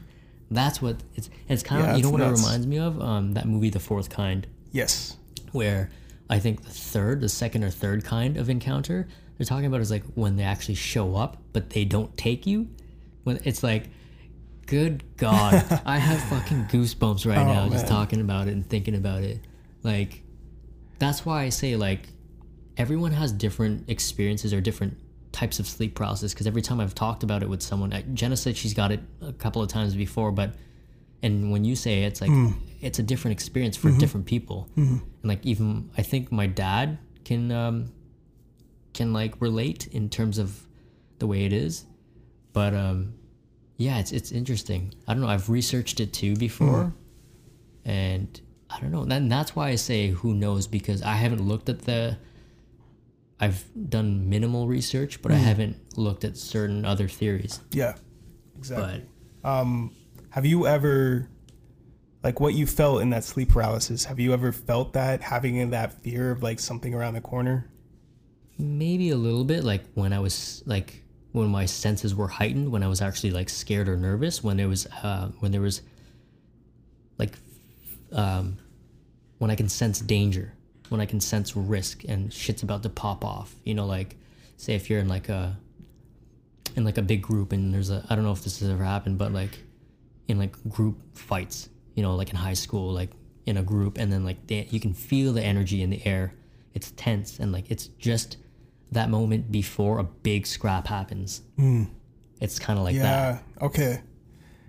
That's 0.50 0.82
what 0.82 0.96
it's. 1.14 1.30
It's 1.48 1.62
kind 1.62 1.80
of 1.82 1.88
Yeah, 1.88 1.96
you 1.96 2.02
know 2.02 2.10
what 2.10 2.20
nuts. 2.20 2.40
it 2.40 2.44
reminds 2.44 2.66
me 2.66 2.78
of? 2.78 3.00
Um, 3.00 3.32
that 3.34 3.46
movie, 3.46 3.70
The 3.70 3.80
Fourth 3.80 4.10
Kind 4.10 4.46
Yes. 4.72 5.16
where 5.52 5.90
I 6.28 6.38
think 6.40 6.62
the 6.62 6.70
third, 6.70 7.20
the 7.20 7.28
second 7.28 7.62
or 7.64 7.70
third 7.70 8.04
kind 8.04 8.36
of 8.36 8.50
encounter 8.50 9.06
they're 9.38 9.46
talking 9.46 9.66
about 9.66 9.80
is 9.80 9.90
like 9.90 10.04
when 10.14 10.36
they 10.36 10.42
actually 10.44 10.74
show 10.74 11.14
up, 11.16 11.36
but 11.52 11.70
they 11.70 11.84
don't 11.84 12.14
take 12.18 12.46
you. 12.46 12.68
When 13.24 13.38
it's 13.44 13.62
like, 13.62 13.88
good 14.72 15.04
God, 15.16 15.80
I 15.86 15.98
have 15.98 16.20
fucking 16.24 16.64
goosebumps 16.72 17.26
right 17.26 17.38
Oh, 17.38 17.46
now 17.46 17.68
just 17.68 17.84
man. 17.84 17.92
talking 17.92 18.20
about 18.20 18.48
it 18.48 18.52
and 18.54 18.68
thinking 18.68 18.94
about 18.94 19.22
it. 19.22 19.38
Like, 19.82 20.22
that's 20.98 21.24
why 21.26 21.42
I 21.42 21.48
say 21.50 21.76
like, 21.76 22.08
everyone 22.76 23.12
has 23.12 23.32
different 23.32 23.88
experiences 23.88 24.52
or 24.52 24.60
different 24.60 24.96
types 25.32 25.58
of 25.58 25.66
sleep 25.66 25.94
process 25.94 26.32
Because 26.34 26.46
every 26.46 26.62
time 26.62 26.78
I've 26.80 26.94
talked 26.94 27.22
about 27.22 27.42
it 27.42 27.48
with 27.48 27.62
someone, 27.62 27.90
Jenna 28.14 28.36
said 28.36 28.56
she's 28.56 28.74
got 28.74 28.90
it 28.92 29.00
a 29.20 29.32
couple 29.32 29.62
of 29.62 29.68
times 29.68 29.94
before, 29.94 30.32
but 30.32 30.54
and 31.22 31.52
when 31.52 31.64
you 31.64 31.76
say 31.76 32.02
it, 32.02 32.06
it's 32.08 32.20
like 32.20 32.30
Hmm. 32.30 32.50
it's 32.80 32.98
a 32.98 33.02
different 33.02 33.32
experience 33.38 33.76
for 33.76 33.88
Mm-hmm. 33.88 33.98
different 33.98 34.26
people 34.26 34.68
and 34.76 35.00
like 35.22 35.44
even 35.46 35.88
i 35.96 36.02
think 36.02 36.32
my 36.32 36.46
dad 36.48 36.98
can 37.24 37.52
um 37.52 37.92
can 38.92 39.12
like 39.12 39.40
relate 39.40 39.86
in 39.88 40.08
terms 40.08 40.36
of 40.38 40.66
the 41.20 41.26
way 41.28 41.44
it 41.44 41.52
is 41.52 41.84
but 42.52 42.74
um 42.74 43.14
yeah 43.76 43.98
it's 43.98 44.12
it's 44.12 44.30
interesting 44.32 44.92
i 45.08 45.12
don't 45.14 45.22
know 45.22 45.28
i've 45.28 45.48
researched 45.50 45.98
it 46.00 46.12
too 46.12 46.36
before 46.36 46.84
Hmm. 47.84 47.90
and 47.90 48.40
i 48.70 48.78
don't 48.80 48.92
know 48.92 49.02
and 49.02 49.30
that's 49.32 49.54
why 49.56 49.68
i 49.70 49.74
say 49.76 50.08
who 50.10 50.34
knows 50.34 50.66
because 50.66 51.02
i 51.02 51.14
haven't 51.14 51.40
looked 51.46 51.68
at 51.68 51.80
the 51.82 52.16
i've 53.40 53.64
done 53.88 54.28
minimal 54.28 54.66
research 54.68 55.20
but 55.22 55.32
i 55.32 55.36
Hmm. 55.38 55.44
haven't 55.44 55.76
looked 55.98 56.24
at 56.24 56.36
certain 56.36 56.84
other 56.84 57.08
theories 57.08 57.60
Yeah. 57.72 57.94
Exactly. 58.58 59.04
but 59.42 59.52
Have 60.30 60.46
you 60.46 60.66
ever, 60.66 61.28
like, 62.22 62.38
what 62.40 62.54
you 62.54 62.66
felt 62.66 63.02
in 63.02 63.10
that 63.10 63.22
sleep 63.24 63.50
paralysis? 63.50 64.04
Have 64.06 64.18
you 64.20 64.32
ever 64.32 64.50
felt 64.52 64.92
that 64.94 65.20
having 65.20 65.68
that 65.70 66.02
fear 66.02 66.30
of 66.30 66.42
like 66.42 66.58
something 66.60 66.94
around 66.94 67.14
the 67.14 67.20
corner? 67.20 67.68
Maybe 68.56 69.10
a 69.10 69.16
little 69.16 69.44
bit, 69.44 69.62
like 69.64 69.82
when 69.94 70.12
I 70.12 70.20
was 70.20 70.62
like 70.64 71.01
when 71.32 71.48
my 71.48 71.64
senses 71.66 72.14
were 72.14 72.28
heightened, 72.28 72.70
when 72.70 72.82
I 72.82 72.88
was 72.88 73.00
actually 73.00 73.30
like 73.30 73.48
scared 73.48 73.88
or 73.88 73.96
nervous, 73.96 74.44
when 74.44 74.56
there 74.56 74.68
was 74.68 74.86
uh, 74.86 75.28
when 75.40 75.50
there 75.50 75.60
was 75.60 75.82
like 77.18 77.32
um, 78.12 78.58
when 79.38 79.50
I 79.50 79.54
can 79.54 79.68
sense 79.68 80.00
danger, 80.00 80.52
when 80.90 81.00
I 81.00 81.06
can 81.06 81.20
sense 81.20 81.56
risk 81.56 82.04
and 82.06 82.32
shit's 82.32 82.62
about 82.62 82.82
to 82.82 82.90
pop 82.90 83.24
off. 83.24 83.54
You 83.64 83.74
know, 83.74 83.86
like 83.86 84.16
say 84.58 84.74
if 84.74 84.90
you're 84.90 85.00
in 85.00 85.08
like 85.08 85.28
a 85.28 85.56
in 86.76 86.84
like 86.84 86.98
a 86.98 87.02
big 87.02 87.22
group 87.22 87.52
and 87.52 87.72
there's 87.72 87.90
a 87.90 88.04
I 88.08 88.14
don't 88.14 88.24
know 88.24 88.32
if 88.32 88.44
this 88.44 88.60
has 88.60 88.68
ever 88.68 88.84
happened, 88.84 89.18
but 89.18 89.32
like 89.32 89.58
in 90.28 90.38
like 90.38 90.54
group 90.68 90.98
fights, 91.16 91.70
you 91.94 92.02
know, 92.02 92.14
like 92.14 92.30
in 92.30 92.36
high 92.36 92.54
school, 92.54 92.92
like 92.92 93.10
in 93.46 93.56
a 93.56 93.62
group, 93.62 93.98
and 93.98 94.12
then 94.12 94.24
like 94.24 94.46
they, 94.46 94.68
you 94.70 94.80
can 94.80 94.92
feel 94.92 95.32
the 95.32 95.42
energy 95.42 95.82
in 95.82 95.88
the 95.88 96.04
air. 96.06 96.34
It's 96.74 96.90
tense 96.92 97.38
and 97.38 97.52
like 97.52 97.70
it's 97.70 97.86
just 97.86 98.36
that 98.92 99.10
moment 99.10 99.50
before 99.50 99.98
a 99.98 100.04
big 100.04 100.46
scrap 100.46 100.86
happens. 100.86 101.42
It's 102.40 102.58
kind 102.58 102.78
of 102.78 102.84
like 102.84 102.96
that 102.96 103.42
Yeah. 103.60 103.66
Okay. 103.66 104.00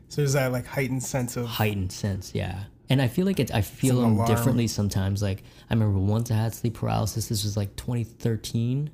So 0.09 0.21
there's 0.21 0.33
that 0.33 0.51
like 0.51 0.65
heightened 0.65 1.03
sense 1.03 1.37
of 1.37 1.45
heightened 1.45 1.91
sense, 1.91 2.33
yeah. 2.35 2.65
And 2.89 3.01
I 3.01 3.07
feel 3.07 3.25
like 3.25 3.39
it. 3.39 3.53
I 3.53 3.61
feel 3.61 4.01
them 4.01 4.13
alarm. 4.13 4.27
differently 4.27 4.67
sometimes. 4.67 5.21
Like 5.21 5.43
I 5.69 5.73
remember 5.73 5.97
once 5.99 6.29
I 6.29 6.35
had 6.35 6.53
sleep 6.53 6.75
paralysis. 6.75 7.27
This 7.27 7.43
was 7.43 7.57
like 7.57 7.75
2013. 7.75 8.91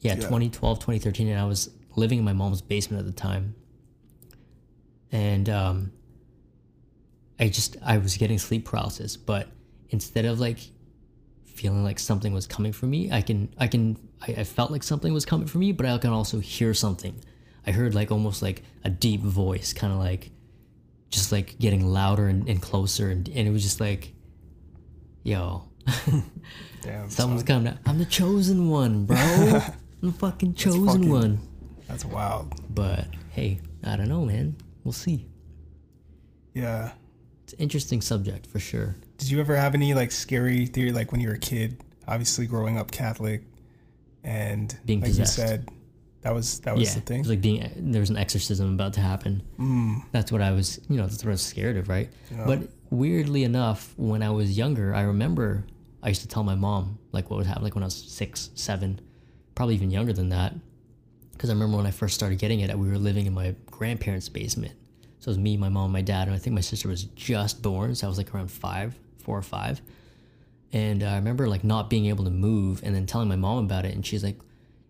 Yeah, 0.00 0.16
2012, 0.16 0.78
2013, 0.80 1.28
and 1.28 1.40
I 1.40 1.44
was 1.46 1.70
living 1.96 2.18
in 2.18 2.24
my 2.26 2.34
mom's 2.34 2.60
basement 2.60 3.00
at 3.00 3.06
the 3.06 3.18
time. 3.18 3.54
And 5.10 5.48
um, 5.48 5.92
I 7.40 7.48
just 7.48 7.78
I 7.82 7.96
was 7.96 8.16
getting 8.18 8.38
sleep 8.38 8.66
paralysis, 8.66 9.16
but 9.16 9.48
instead 9.88 10.26
of 10.26 10.40
like 10.40 10.58
feeling 11.54 11.84
like 11.84 11.98
something 11.98 12.32
was 12.32 12.46
coming 12.46 12.72
for 12.72 12.86
me, 12.86 13.10
I 13.10 13.22
can 13.22 13.48
I 13.58 13.66
can 13.66 13.96
I, 14.26 14.32
I 14.32 14.44
felt 14.44 14.70
like 14.70 14.82
something 14.82 15.12
was 15.12 15.24
coming 15.24 15.46
for 15.46 15.58
me, 15.58 15.72
but 15.72 15.86
I 15.86 15.96
can 15.98 16.10
also 16.10 16.40
hear 16.40 16.74
something. 16.74 17.14
I 17.66 17.70
heard 17.70 17.94
like 17.94 18.10
almost 18.10 18.42
like 18.42 18.62
a 18.84 18.90
deep 18.90 19.20
voice, 19.20 19.72
kind 19.72 19.92
of 19.92 19.98
like 19.98 20.30
just 21.10 21.32
like 21.32 21.58
getting 21.58 21.86
louder 21.86 22.26
and, 22.28 22.48
and 22.48 22.60
closer, 22.60 23.10
and, 23.10 23.28
and 23.28 23.48
it 23.48 23.50
was 23.50 23.62
just 23.62 23.80
like, 23.80 24.12
yo, 25.22 25.68
damn. 26.82 27.08
someone's 27.08 27.40
son, 27.40 27.46
coming. 27.46 27.68
Out. 27.68 27.78
I'm 27.86 27.98
the 27.98 28.04
chosen 28.04 28.68
one, 28.68 29.06
bro. 29.06 29.16
I'm 30.02 30.10
the 30.10 30.12
fucking 30.12 30.54
chosen 30.54 30.86
fucking- 30.86 31.10
one. 31.10 31.40
That's 31.88 32.04
wild. 32.04 32.52
But 32.74 33.06
hey, 33.30 33.60
I 33.84 33.96
don't 33.96 34.08
know, 34.08 34.24
man. 34.24 34.56
We'll 34.82 34.92
see. 34.92 35.26
Yeah. 36.54 36.92
It's 37.44 37.52
an 37.52 37.58
interesting 37.60 38.00
subject 38.00 38.46
for 38.46 38.58
sure. 38.58 38.96
Did 39.24 39.30
you 39.30 39.40
ever 39.40 39.56
have 39.56 39.74
any 39.74 39.94
like 39.94 40.12
scary 40.12 40.66
theory 40.66 40.92
like 40.92 41.10
when 41.10 41.20
you 41.22 41.28
were 41.28 41.34
a 41.34 41.38
kid? 41.38 41.82
Obviously, 42.06 42.46
growing 42.46 42.76
up 42.76 42.90
Catholic, 42.90 43.42
and 44.22 44.76
Being 44.84 45.00
like 45.00 45.08
possessed. 45.08 45.38
you 45.38 45.44
said, 45.46 45.68
that 46.20 46.34
was 46.34 46.60
that 46.60 46.76
was 46.76 46.88
yeah, 46.88 46.92
the 46.94 46.98
it 47.00 47.06
thing. 47.06 47.18
was 47.20 47.28
like 47.30 47.40
being 47.40 47.70
there 47.74 48.00
was 48.00 48.10
an 48.10 48.18
exorcism 48.18 48.74
about 48.74 48.92
to 48.94 49.00
happen. 49.00 49.42
Mm. 49.58 50.02
That's 50.12 50.30
what 50.30 50.42
I 50.42 50.50
was, 50.52 50.78
you 50.90 50.98
know, 50.98 51.06
that's 51.06 51.24
what 51.24 51.30
I 51.30 51.32
was 51.32 51.40
scared 51.42 51.78
of, 51.78 51.88
right? 51.88 52.10
But 52.46 52.68
weirdly 52.90 53.44
enough, 53.44 53.94
when 53.96 54.22
I 54.22 54.28
was 54.28 54.58
younger, 54.58 54.94
I 54.94 55.02
remember 55.02 55.64
I 56.02 56.08
used 56.08 56.20
to 56.20 56.28
tell 56.28 56.44
my 56.44 56.54
mom 56.54 56.98
like 57.12 57.30
what 57.30 57.38
would 57.38 57.46
happen, 57.46 57.62
like 57.62 57.74
when 57.74 57.82
I 57.82 57.86
was 57.86 57.94
six, 57.96 58.50
seven, 58.54 59.00
probably 59.54 59.74
even 59.74 59.90
younger 59.90 60.12
than 60.12 60.28
that. 60.28 60.52
because 61.32 61.48
I 61.48 61.54
remember 61.54 61.78
when 61.78 61.86
I 61.86 61.90
first 61.92 62.14
started 62.14 62.38
getting 62.38 62.60
it, 62.60 62.78
we 62.78 62.90
were 62.90 62.98
living 62.98 63.24
in 63.24 63.32
my 63.32 63.54
grandparents' 63.70 64.28
basement. 64.28 64.74
So 65.20 65.28
it 65.30 65.32
was 65.32 65.38
me, 65.38 65.56
my 65.56 65.70
mom, 65.70 65.92
my 65.92 66.02
dad, 66.02 66.28
and 66.28 66.36
I 66.36 66.38
think 66.38 66.52
my 66.52 66.60
sister 66.60 66.88
was 66.88 67.04
just 67.04 67.62
born, 67.62 67.94
so 67.94 68.06
I 68.06 68.08
was 68.10 68.18
like 68.18 68.34
around 68.34 68.50
five, 68.50 68.94
four 69.24 69.36
or 69.36 69.42
five. 69.42 69.80
And 70.72 71.02
I 71.02 71.16
remember 71.16 71.48
like 71.48 71.64
not 71.64 71.88
being 71.88 72.06
able 72.06 72.24
to 72.24 72.30
move, 72.30 72.82
and 72.84 72.94
then 72.94 73.06
telling 73.06 73.28
my 73.28 73.36
mom 73.36 73.64
about 73.64 73.84
it, 73.84 73.94
and 73.94 74.04
she's 74.04 74.24
like, 74.24 74.38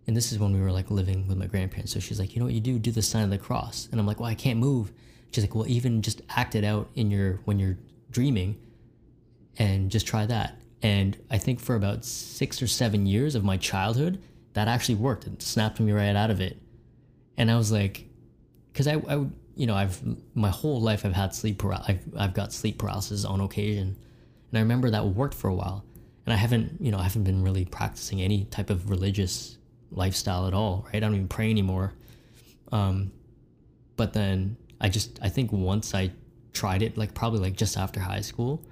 and 0.07 0.17
this 0.17 0.33
is 0.33 0.39
when 0.39 0.53
we 0.53 0.61
were 0.61 0.73
like 0.73 0.91
living 0.91 1.27
with 1.29 1.39
my 1.39 1.47
grandparents. 1.47 1.93
So 1.93 2.01
she's 2.01 2.19
like, 2.21 2.35
you 2.35 2.41
know 2.41 2.47
what 2.47 2.55
you 2.55 2.61
do? 2.61 2.79
Do 2.79 2.91
the 2.91 3.03
sign 3.03 3.25
of 3.25 3.31
the 3.31 3.39
cross. 3.39 3.89
And 3.91 4.01
I'm 4.01 4.07
like, 4.07 4.21
well, 4.21 4.29
I 4.29 4.35
can't 4.35 4.59
move. 4.59 4.93
She's 5.31 5.45
like, 5.45 5.55
well, 5.55 5.67
even 5.67 6.03
just 6.03 6.21
act 6.29 6.55
it 6.55 6.65
out 6.65 6.91
in 6.95 7.11
your 7.11 7.41
when 7.45 7.59
you're 7.59 7.79
dreaming, 8.11 8.57
and 9.59 9.91
just 9.91 10.07
try 10.07 10.27
that. 10.27 10.59
And 10.83 11.17
I 11.31 11.39
think 11.39 11.61
for 11.61 11.75
about 11.75 12.05
six 12.05 12.61
or 12.61 12.67
seven 12.67 13.07
years 13.07 13.35
of 13.35 13.45
my 13.45 13.57
childhood, 13.57 14.23
that 14.53 14.69
actually 14.69 14.97
worked. 14.97 15.27
It 15.27 15.43
snapped 15.43 15.81
me 15.81 15.93
right 15.93 16.15
out 16.15 16.31
of 16.31 16.41
it. 16.41 16.59
And 17.37 17.51
I 17.51 17.57
was 17.57 17.73
like, 17.73 18.07
because 18.73 18.87
I, 18.87 18.95
I, 19.09 19.27
you 19.57 19.67
know, 19.67 19.75
I've 19.75 20.01
my 20.35 20.51
whole 20.51 20.81
life 20.81 21.05
I've 21.05 21.15
had 21.15 21.35
sleep 21.35 21.59
paralysis. 21.59 21.89
I've, 21.89 22.17
I've 22.17 22.35
got 22.35 22.53
sleep 22.53 22.79
paralysis 22.79 23.25
on 23.25 23.41
occasion, 23.41 23.97
and 24.55 24.61
I 24.61 24.63
remember 24.63 24.89
that 24.91 25.05
worked 25.05 25.35
for 25.35 25.49
a 25.49 25.55
while. 25.55 25.85
And 26.25 26.33
I 26.33 26.37
haven't, 26.37 26.77
you 26.81 26.93
know, 26.93 26.99
I 26.99 27.03
haven't 27.03 27.25
been 27.25 27.43
really 27.43 27.65
practicing 27.65 28.23
any 28.23 28.45
type 28.45 28.71
of 28.71 28.89
religious 28.89 29.59
lifestyle 29.91 30.47
at 30.47 30.55
all, 30.55 30.85
right? 30.87 30.95
I 30.95 31.01
don't 31.01 31.17
even 31.17 31.27
pray 31.27 31.51
anymore. 31.51 31.93
Um, 32.71 33.11
but 33.97 34.13
then 34.13 34.57
I 34.81 34.91
just, 34.91 35.19
I 35.21 35.29
think 35.29 35.51
once 35.51 35.93
I 35.93 36.13
tried 36.53 36.83
it, 36.83 36.97
like 36.97 37.15
probably 37.15 37.41
like 37.41 37.57
just 37.57 37.77
after 37.77 37.99
high 37.99 38.21
school, 38.21 38.65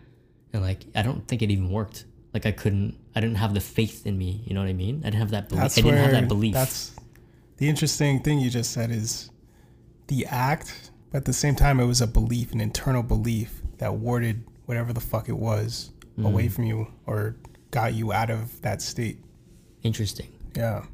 and 0.53 0.63
like 0.63 0.85
I 0.95 1.03
don't 1.03 1.27
think 1.27 1.43
it 1.43 1.51
even 1.51 1.69
worked. 1.69 2.05
Like 2.33 2.47
I 2.47 2.53
couldn't, 2.53 2.97
I 3.17 3.21
didn't 3.21 3.39
have 3.39 3.55
the 3.55 3.61
faith 3.61 4.07
in 4.07 4.17
me. 4.17 4.45
You 4.47 4.55
know 4.55 4.61
what 4.61 4.69
I 4.69 4.75
mean? 4.75 5.01
I 5.01 5.07
didn't 5.07 5.19
have 5.19 5.31
that 5.33 5.49
belief. 5.49 5.63
That's 5.63 5.79
I 5.79 5.81
didn't 5.81 5.99
have 5.99 6.13
where- 6.13 6.21
that 6.21 6.29
belief. 6.29 6.55
That's 6.55 6.93
the 7.57 7.69
interesting 7.69 8.23
thing 8.23 8.39
you 8.39 8.51
just 8.51 8.71
said 8.71 8.93
is 8.93 9.31
the 10.07 10.27
act, 10.27 10.93
but 11.11 11.19
at 11.19 11.25
the 11.25 11.33
same 11.33 11.57
time, 11.57 11.81
it 11.81 11.87
was 11.87 12.01
a 12.01 12.07
belief, 12.07 12.53
an 12.53 12.61
internal 12.61 13.03
belief 13.03 13.63
that 13.79 13.95
warded 13.95 14.45
whatever 14.67 14.93
the 14.93 15.01
fuck 15.01 15.29
it 15.29 15.37
was 15.39 15.91
Mm. 16.19 16.27
away 16.27 16.49
from 16.49 16.65
you 16.65 16.89
or 17.07 17.37
got 17.71 17.95
you 17.95 18.13
out 18.13 18.29
of 18.31 18.61
that 18.61 18.83
state. 18.83 19.19
Interesting. 19.83 20.29
Yeah. 20.55 20.85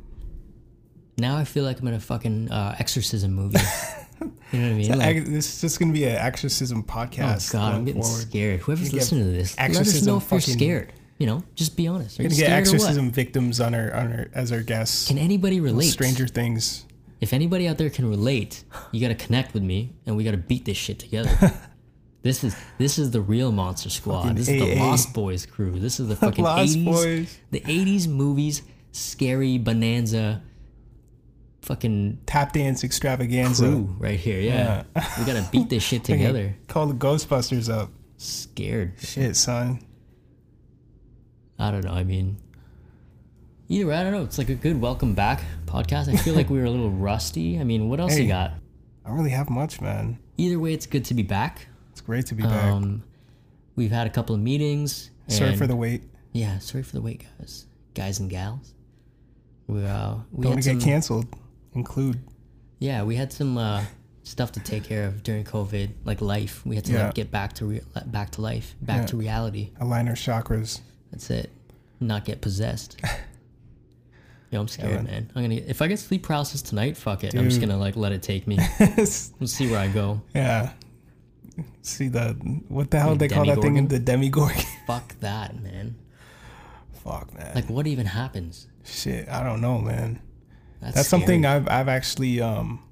Now 1.16 1.36
I 1.36 1.42
feel 1.44 1.64
like 1.64 1.80
I'm 1.80 1.88
in 1.88 1.94
a 1.94 2.00
fucking 2.00 2.50
uh, 2.52 2.76
exorcism 2.78 3.32
movie. 3.34 3.58
you 4.20 4.26
know 4.60 4.66
what 4.66 4.70
I 4.70 4.74
mean? 4.74 4.98
Like, 4.98 5.24
this 5.24 5.54
is 5.54 5.60
just 5.60 5.80
going 5.80 5.92
to 5.92 5.98
be 5.98 6.04
an 6.04 6.14
exorcism 6.16 6.84
podcast. 6.84 7.50
oh 7.52 7.58
god, 7.58 7.74
I'm 7.74 7.84
getting 7.84 8.02
forward. 8.02 8.20
scared. 8.20 8.60
Whoever's 8.60 8.92
listening 8.92 9.24
to 9.24 9.30
this, 9.32 9.56
let 9.58 9.70
us 9.70 9.76
exorcism 9.78 10.06
know 10.06 10.18
if 10.18 10.30
you're 10.30 10.40
scared. 10.40 10.92
You 11.18 11.26
know, 11.26 11.42
just 11.56 11.76
be 11.76 11.88
honest. 11.88 12.20
Are 12.20 12.22
We're 12.22 12.28
gonna 12.28 12.36
get 12.38 12.44
scared 12.44 12.52
or 12.52 12.70
what? 12.70 12.74
exorcism 12.74 13.10
victims 13.10 13.60
on 13.60 13.74
our, 13.74 13.92
on 13.92 14.12
our 14.12 14.26
as 14.34 14.52
our 14.52 14.62
guests. 14.62 15.08
Can 15.08 15.18
anybody 15.18 15.60
relate? 15.60 15.88
Stranger 15.88 16.28
Things. 16.28 16.84
If 17.20 17.32
anybody 17.32 17.66
out 17.66 17.76
there 17.78 17.90
can 17.90 18.08
relate, 18.08 18.62
you 18.92 19.00
got 19.00 19.08
to 19.08 19.16
connect 19.26 19.52
with 19.52 19.64
me, 19.64 19.94
and 20.06 20.16
we 20.16 20.22
got 20.22 20.30
to 20.30 20.36
beat 20.36 20.64
this 20.64 20.76
shit 20.76 21.00
together. 21.00 21.36
this 22.28 22.44
is 22.44 22.56
this 22.76 22.98
is 22.98 23.10
the 23.10 23.20
real 23.20 23.50
Monster 23.50 23.88
Squad. 23.90 24.22
Fucking 24.22 24.36
this 24.36 24.48
is 24.48 24.60
the 24.60 24.78
AA. 24.78 24.84
Lost 24.84 25.14
Boys 25.14 25.46
crew. 25.46 25.78
This 25.80 25.98
is 25.98 26.08
the 26.08 26.16
fucking 26.24 26.44
Lost 26.44 26.76
80s, 26.76 26.84
Boys. 26.84 27.38
the 27.50 27.60
80s 27.60 28.06
movies, 28.06 28.62
scary 28.92 29.56
bonanza, 29.58 30.42
fucking 31.62 32.20
Tap 32.26 32.52
dance 32.52 32.84
extravaganza. 32.84 33.64
crew 33.64 33.96
right 33.98 34.18
here. 34.20 34.40
Yeah, 34.40 34.84
we 35.18 35.24
got 35.24 35.42
to 35.42 35.48
beat 35.50 35.70
this 35.70 35.82
shit 35.82 36.04
together. 36.12 36.54
Call 36.68 36.86
the 36.86 36.94
Ghostbusters 36.94 37.72
up. 37.72 37.90
Scared. 38.18 38.94
Shit, 38.98 39.34
son. 39.36 39.80
I 41.58 41.70
don't 41.70 41.84
know. 41.84 41.92
I 41.92 42.04
mean, 42.04 42.36
either 43.68 43.86
way, 43.86 43.96
I 43.96 44.02
don't 44.02 44.12
know. 44.12 44.22
It's 44.22 44.38
like 44.38 44.48
a 44.48 44.54
good 44.54 44.80
welcome 44.80 45.14
back 45.14 45.42
podcast. 45.66 46.12
I 46.12 46.16
feel 46.16 46.34
like 46.34 46.50
we 46.50 46.58
were 46.58 46.64
a 46.66 46.70
little 46.70 46.90
rusty. 47.08 47.58
I 47.58 47.64
mean, 47.64 47.88
what 47.88 48.00
else 48.00 48.14
Hey. 48.14 48.22
you 48.22 48.28
got? 48.28 48.52
I 49.04 49.08
don't 49.08 49.16
really 49.18 49.30
have 49.30 49.48
much, 49.50 49.80
man. 49.80 50.18
Either 50.36 50.58
way, 50.58 50.72
it's 50.74 50.86
good 50.86 51.04
to 51.06 51.14
be 51.14 51.22
back. 51.22 51.68
It's 51.98 52.06
great 52.06 52.26
to 52.26 52.36
be 52.36 52.44
back. 52.44 52.62
Um, 52.64 53.02
we've 53.74 53.90
had 53.90 54.06
a 54.06 54.10
couple 54.10 54.32
of 54.32 54.40
meetings. 54.40 55.10
Sorry 55.26 55.56
for 55.56 55.66
the 55.66 55.74
wait. 55.74 56.04
yeah. 56.32 56.60
Sorry 56.60 56.84
for 56.84 56.92
the 56.92 57.02
wait, 57.02 57.24
guys, 57.40 57.66
guys 57.92 58.20
and 58.20 58.30
gals. 58.30 58.72
We 59.66 59.84
uh, 59.84 60.14
we 60.30 60.44
Don't 60.44 60.54
had 60.54 60.62
some, 60.64 60.78
get 60.78 60.84
canceled. 60.84 61.26
Include. 61.74 62.20
yeah, 62.78 63.02
we 63.02 63.16
had 63.16 63.32
some 63.32 63.58
uh, 63.58 63.82
stuff 64.22 64.52
to 64.52 64.60
take 64.60 64.84
care 64.84 65.06
of 65.06 65.24
during 65.24 65.42
COVID, 65.42 65.90
like 66.04 66.20
life. 66.20 66.64
We 66.64 66.76
had 66.76 66.84
to 66.84 66.92
Yeah. 66.92 67.06
like 67.06 67.14
get 67.14 67.32
back 67.32 67.54
to 67.54 67.66
re- 67.66 67.80
back 68.06 68.30
to 68.32 68.42
life, 68.42 68.76
back 68.80 68.98
Yeah. 69.00 69.06
to 69.06 69.16
reality. 69.16 69.70
Align 69.80 70.06
our 70.06 70.14
chakras. 70.14 70.80
That's 71.10 71.28
it. 71.30 71.50
Not 71.98 72.24
get 72.24 72.40
possessed. 72.40 73.00
Yo, 74.52 74.60
I'm 74.60 74.68
scared, 74.68 74.94
man. 74.94 75.04
man. 75.04 75.30
I'm 75.34 75.42
gonna. 75.42 75.56
If 75.66 75.82
I 75.82 75.88
get 75.88 75.98
sleep 75.98 76.22
paralysis 76.22 76.62
tonight, 76.62 76.96
fuck 76.96 77.24
it. 77.24 77.34
I'm 77.34 77.48
just 77.48 77.60
gonna 77.60 77.76
like 77.76 77.96
let 77.96 78.12
it 78.12 78.22
take 78.22 78.46
me. 78.46 78.56
We'll 79.40 79.48
see 79.48 79.68
where 79.68 79.80
I 79.80 79.88
go. 79.88 80.22
yeah. 80.32 80.70
See 81.82 82.08
the 82.08 82.34
what 82.68 82.90
the 82.90 82.98
hell 83.00 83.10
Like 83.10 83.18
they 83.20 83.28
call 83.28 83.46
that 83.46 83.60
thing 83.60 83.76
in 83.76 83.88
the 83.88 83.98
Demogorgon? 83.98 84.62
Fuck 84.86 85.18
that, 85.20 85.60
man. 85.62 85.96
Fuck 87.04 87.34
man. 87.34 87.52
Like, 87.54 87.68
what 87.70 87.86
even 87.86 88.06
happens? 88.06 88.66
Shit, 88.84 89.28
I 89.28 89.42
don't 89.42 89.60
know, 89.60 89.78
man. 89.78 90.20
That's, 90.80 90.94
That's 90.96 91.08
something 91.08 91.44
I've 91.44 91.68
I've 91.68 91.88
actually 91.88 92.40
um 92.40 92.82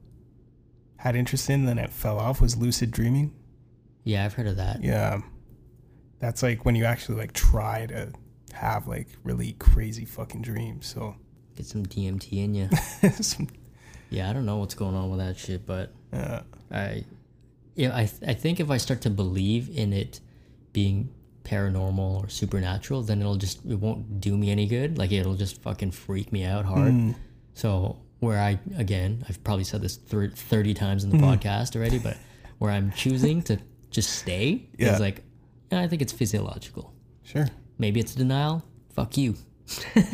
had 0.96 1.14
interest 1.16 1.48
in, 1.50 1.66
then 1.66 1.78
it 1.78 1.90
fell 1.90 2.18
off. 2.18 2.40
Was 2.40 2.56
lucid 2.56 2.90
dreaming? 2.90 3.34
Yeah, 4.04 4.24
I've 4.24 4.34
heard 4.34 4.46
of 4.46 4.56
that. 4.56 4.82
Yeah, 4.82 5.20
that's 6.18 6.42
like 6.42 6.64
when 6.64 6.74
you 6.74 6.84
actually 6.84 7.18
like 7.18 7.32
try 7.32 7.86
to 7.86 8.12
have 8.52 8.86
like 8.88 9.08
really 9.24 9.52
crazy 9.58 10.04
fucking 10.04 10.42
dreams. 10.42 10.86
So 10.86 11.16
Get 11.56 11.66
some 11.66 11.86
DMT 11.86 12.32
in 12.32 12.54
you. 12.54 12.68
some- 13.22 13.48
Yeah, 14.10 14.28
I 14.28 14.32
don't 14.34 14.44
know 14.46 14.58
what's 14.58 14.74
going 14.74 14.94
on 14.94 15.10
with 15.10 15.20
that 15.20 15.36
shit, 15.38 15.64
but 15.66 15.92
yeah, 16.12 16.42
I, 16.70 17.04
yeah, 17.76 17.94
I, 17.94 18.10
I 18.26 18.34
think 18.34 18.58
if 18.60 18.70
I 18.70 18.78
start 18.78 19.00
to 19.02 19.10
believe 19.10 19.70
in 19.76 19.92
it 19.92 20.20
being 20.72 21.10
paranormal 21.44 22.22
or 22.24 22.28
supernatural, 22.28 23.02
then 23.02 23.20
it'll 23.20 23.36
just 23.36 23.64
it 23.64 23.78
won't 23.78 24.20
do 24.20 24.36
me 24.36 24.50
any 24.50 24.66
good. 24.66 24.98
Like 24.98 25.12
it'll 25.12 25.36
just 25.36 25.62
fucking 25.62 25.92
freak 25.92 26.32
me 26.32 26.42
out 26.44 26.64
hard. 26.64 26.92
Mm. 26.92 27.14
So 27.54 27.98
where 28.20 28.40
I 28.40 28.58
again, 28.76 29.24
I've 29.28 29.42
probably 29.44 29.64
said 29.64 29.80
this 29.82 29.96
thir- 29.96 30.30
thirty 30.30 30.74
times 30.74 31.04
in 31.04 31.10
the 31.10 31.18
Mm. 31.18 31.36
podcast 31.38 31.76
already, 31.76 31.98
but 32.00 32.16
where 32.58 32.70
I'm 32.72 32.90
choosing 32.92 33.42
to 33.42 33.58
just 33.90 34.10
stay 34.10 34.68
Yeah. 34.78 34.94
is 34.94 35.00
like, 35.00 35.22
yeah, 35.70 35.80
I 35.82 35.88
think 35.88 36.02
it's 36.02 36.12
physiological. 36.12 36.92
sure. 37.22 37.48
Maybe 37.78 38.00
it's 38.00 38.14
denial. 38.14 38.64
Fuck 38.94 39.16
you. 39.18 39.36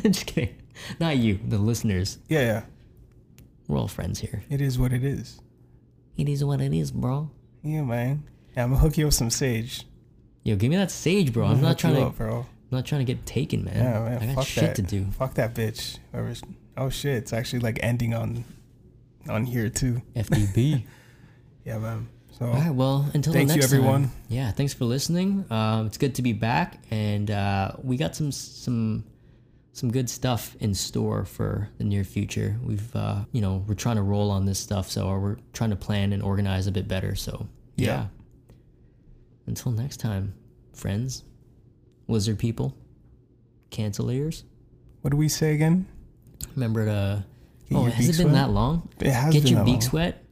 just 0.02 0.26
kidding. 0.26 0.56
Not 0.98 1.16
you, 1.16 1.38
the 1.46 1.58
listeners. 1.58 2.18
Yeah, 2.28 2.40
yeah. 2.40 2.62
We're 3.68 3.78
all 3.78 3.86
friends 3.88 4.18
here. 4.18 4.42
It 4.50 4.60
is 4.60 4.78
what 4.78 4.92
it 4.92 5.04
is. 5.04 5.40
It 6.16 6.28
is 6.28 6.44
what 6.44 6.60
it 6.60 6.74
is, 6.74 6.90
bro. 6.90 7.30
Yeah, 7.62 7.82
man. 7.82 8.24
Yeah, 8.56 8.64
I'm 8.64 8.70
gonna 8.70 8.80
hook 8.80 8.98
you 8.98 9.04
up 9.04 9.08
with 9.08 9.14
some 9.14 9.30
sage. 9.30 9.86
Yo, 10.42 10.56
give 10.56 10.70
me 10.70 10.76
that 10.76 10.90
sage, 10.90 11.32
bro. 11.32 11.46
I'm 11.46 11.56
Hook 11.56 11.62
not 11.62 11.78
trying 11.78 11.94
to. 11.96 12.02
up, 12.02 12.16
bro. 12.16 12.38
I'm 12.40 12.46
not 12.78 12.84
trying 12.86 13.04
to 13.06 13.14
get 13.14 13.24
taken, 13.26 13.64
man. 13.64 13.76
Yeah, 13.76 14.00
man. 14.00 14.22
I 14.22 14.26
got 14.26 14.34
fuck 14.34 14.46
shit 14.46 14.62
that. 14.64 14.76
to 14.76 14.82
do. 14.82 15.06
Fuck 15.12 15.34
that 15.34 15.54
bitch. 15.54 15.98
Oh 16.76 16.88
shit, 16.90 17.14
it's 17.16 17.32
actually 17.32 17.60
like 17.60 17.78
ending 17.82 18.14
on 18.14 18.44
on 19.28 19.44
here 19.44 19.68
too. 19.68 20.02
FDB. 20.16 20.84
Yeah, 21.64 21.78
man. 21.78 22.08
So 22.32 22.46
All 22.46 22.54
right. 22.54 22.74
Well, 22.74 23.08
until 23.14 23.32
Thank 23.32 23.50
the 23.50 23.54
you, 23.54 23.62
everyone. 23.62 24.06
Time, 24.06 24.12
yeah. 24.28 24.50
Thanks 24.50 24.74
for 24.74 24.84
listening. 24.84 25.44
Um, 25.48 25.86
it's 25.86 25.96
good 25.96 26.16
to 26.16 26.22
be 26.22 26.32
back, 26.32 26.82
and 26.90 27.30
uh, 27.30 27.70
we 27.84 27.96
got 27.96 28.16
some 28.16 28.32
some 28.32 29.04
some 29.72 29.90
good 29.90 30.08
stuff 30.10 30.54
in 30.60 30.74
store 30.74 31.24
for 31.24 31.68
the 31.78 31.84
near 31.84 32.04
future. 32.04 32.58
We've 32.62 32.94
uh, 32.94 33.24
you 33.32 33.40
know 33.40 33.64
we're 33.66 33.74
trying 33.74 33.96
to 33.96 34.02
roll 34.02 34.30
on 34.30 34.44
this 34.46 34.58
stuff, 34.58 34.90
so 34.90 35.08
we're 35.18 35.36
trying 35.52 35.70
to 35.70 35.76
plan 35.76 36.12
and 36.12 36.22
organize 36.22 36.66
a 36.66 36.72
bit 36.72 36.88
better. 36.88 37.14
So 37.14 37.46
yeah. 37.76 37.86
Yeah. 37.86 38.06
Until 39.46 39.72
next 39.72 39.96
time, 39.98 40.34
friends, 40.72 41.24
lizard 42.06 42.38
people, 42.38 42.76
canceliers. 43.70 44.44
what 45.00 45.10
do 45.10 45.16
we 45.16 45.28
say 45.28 45.54
again? 45.54 45.86
Remember 46.54 46.84
to. 46.86 47.24
Get 47.68 47.78
oh, 47.78 47.84
has 47.84 48.20
it 48.20 48.22
been 48.22 48.34
that 48.34 48.50
long? 48.50 48.88
It 49.00 49.10
has 49.10 49.32
Get 49.32 49.44
been 49.44 49.52
your 49.52 49.58
that 49.60 49.64
beak 49.64 49.72
long. 49.74 49.80
sweat. 49.80 50.24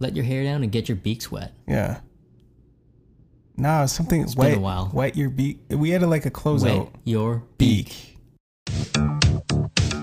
Let 0.00 0.16
your 0.16 0.24
hair 0.24 0.42
down 0.42 0.62
and 0.62 0.72
get 0.72 0.88
your 0.88 0.96
beak 0.96 1.22
sweat. 1.22 1.52
Yeah. 1.68 2.00
Nah, 3.56 3.86
something 3.86 4.22
been 4.24 4.34
wet. 4.36 4.56
a 4.56 4.60
while. 4.60 4.90
Wet 4.92 5.16
your 5.16 5.28
beak. 5.30 5.60
We 5.68 5.90
had 5.90 6.02
a, 6.02 6.06
like 6.06 6.24
a 6.24 6.28
Wet 6.28 6.32
closeout. 6.32 6.90
your 7.04 7.44
Beak. 7.58 8.09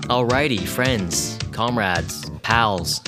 Alrighty, 0.08 0.66
friends, 0.66 1.38
comrades, 1.52 2.30
pals. 2.42 3.00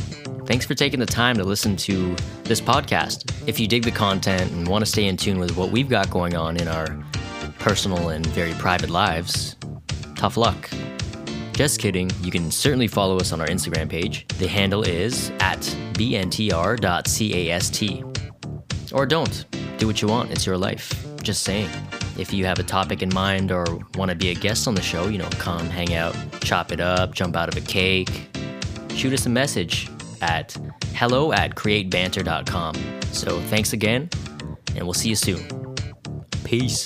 Thanks 0.45 0.67
for 0.67 0.75
taking 0.75 1.01
the 1.01 1.07
time 1.07 1.35
to 1.37 1.45
listen 1.45 1.75
to 1.77 2.15
this 2.45 2.61
podcast. 2.61 3.33
If 3.49 3.59
you 3.59 3.67
dig 3.67 3.85
the 3.85 3.91
content 3.91 4.53
and 4.53 4.69
want 4.69 4.85
to 4.85 4.91
stay 4.91 5.07
in 5.07 5.17
tune 5.17 5.39
with 5.39 5.57
what 5.57 5.71
we've 5.71 5.89
got 5.89 6.11
going 6.11 6.37
on 6.37 6.59
in 6.59 6.69
our 6.69 7.03
personal 7.59 8.11
and 8.11 8.27
very 8.27 8.53
private 8.53 8.91
lives, 8.91 9.57
tough 10.15 10.37
luck. 10.37 10.69
Just 11.53 11.81
kidding. 11.81 12.11
You 12.21 12.31
can 12.31 12.51
certainly 12.51 12.87
follow 12.87 13.17
us 13.17 13.33
on 13.33 13.41
our 13.41 13.47
Instagram 13.47 13.89
page. 13.89 14.27
The 14.37 14.47
handle 14.47 14.83
is 14.83 15.31
at 15.41 15.61
bntr.cast. 15.95 16.53
Or 18.93 19.07
don't. 19.07 19.47
Do 19.79 19.87
what 19.87 20.03
you 20.03 20.09
want. 20.09 20.33
It's 20.33 20.45
your 20.45 20.59
life. 20.59 21.07
Just 21.23 21.45
saying. 21.45 21.71
If 22.21 22.35
you 22.35 22.45
have 22.45 22.59
a 22.59 22.63
topic 22.63 23.03
in 23.03 23.09
mind 23.15 23.51
or 23.51 23.65
want 23.95 24.11
to 24.11 24.15
be 24.15 24.29
a 24.29 24.35
guest 24.35 24.69
on 24.69 24.75
the 24.75 24.83
show, 24.83 25.09
you 25.09 25.17
know, 25.17 25.29
come 25.39 25.67
hang 25.71 25.95
out, 25.95 26.15
chop 26.43 26.71
it 26.71 26.79
up, 26.79 27.15
jump 27.15 27.35
out 27.35 27.49
of 27.49 27.57
a 27.57 27.67
cake, 27.67 28.29
shoot 28.95 29.15
us 29.15 29.25
a 29.25 29.31
message 29.31 29.89
at 30.21 30.55
hello 30.93 31.33
at 31.33 31.55
createbanter.com. 31.55 32.75
So 33.05 33.41
thanks 33.45 33.73
again, 33.73 34.11
and 34.77 34.85
we'll 34.85 34.93
see 34.93 35.09
you 35.09 35.17
soon. 35.17 35.75
Peace. 36.45 36.85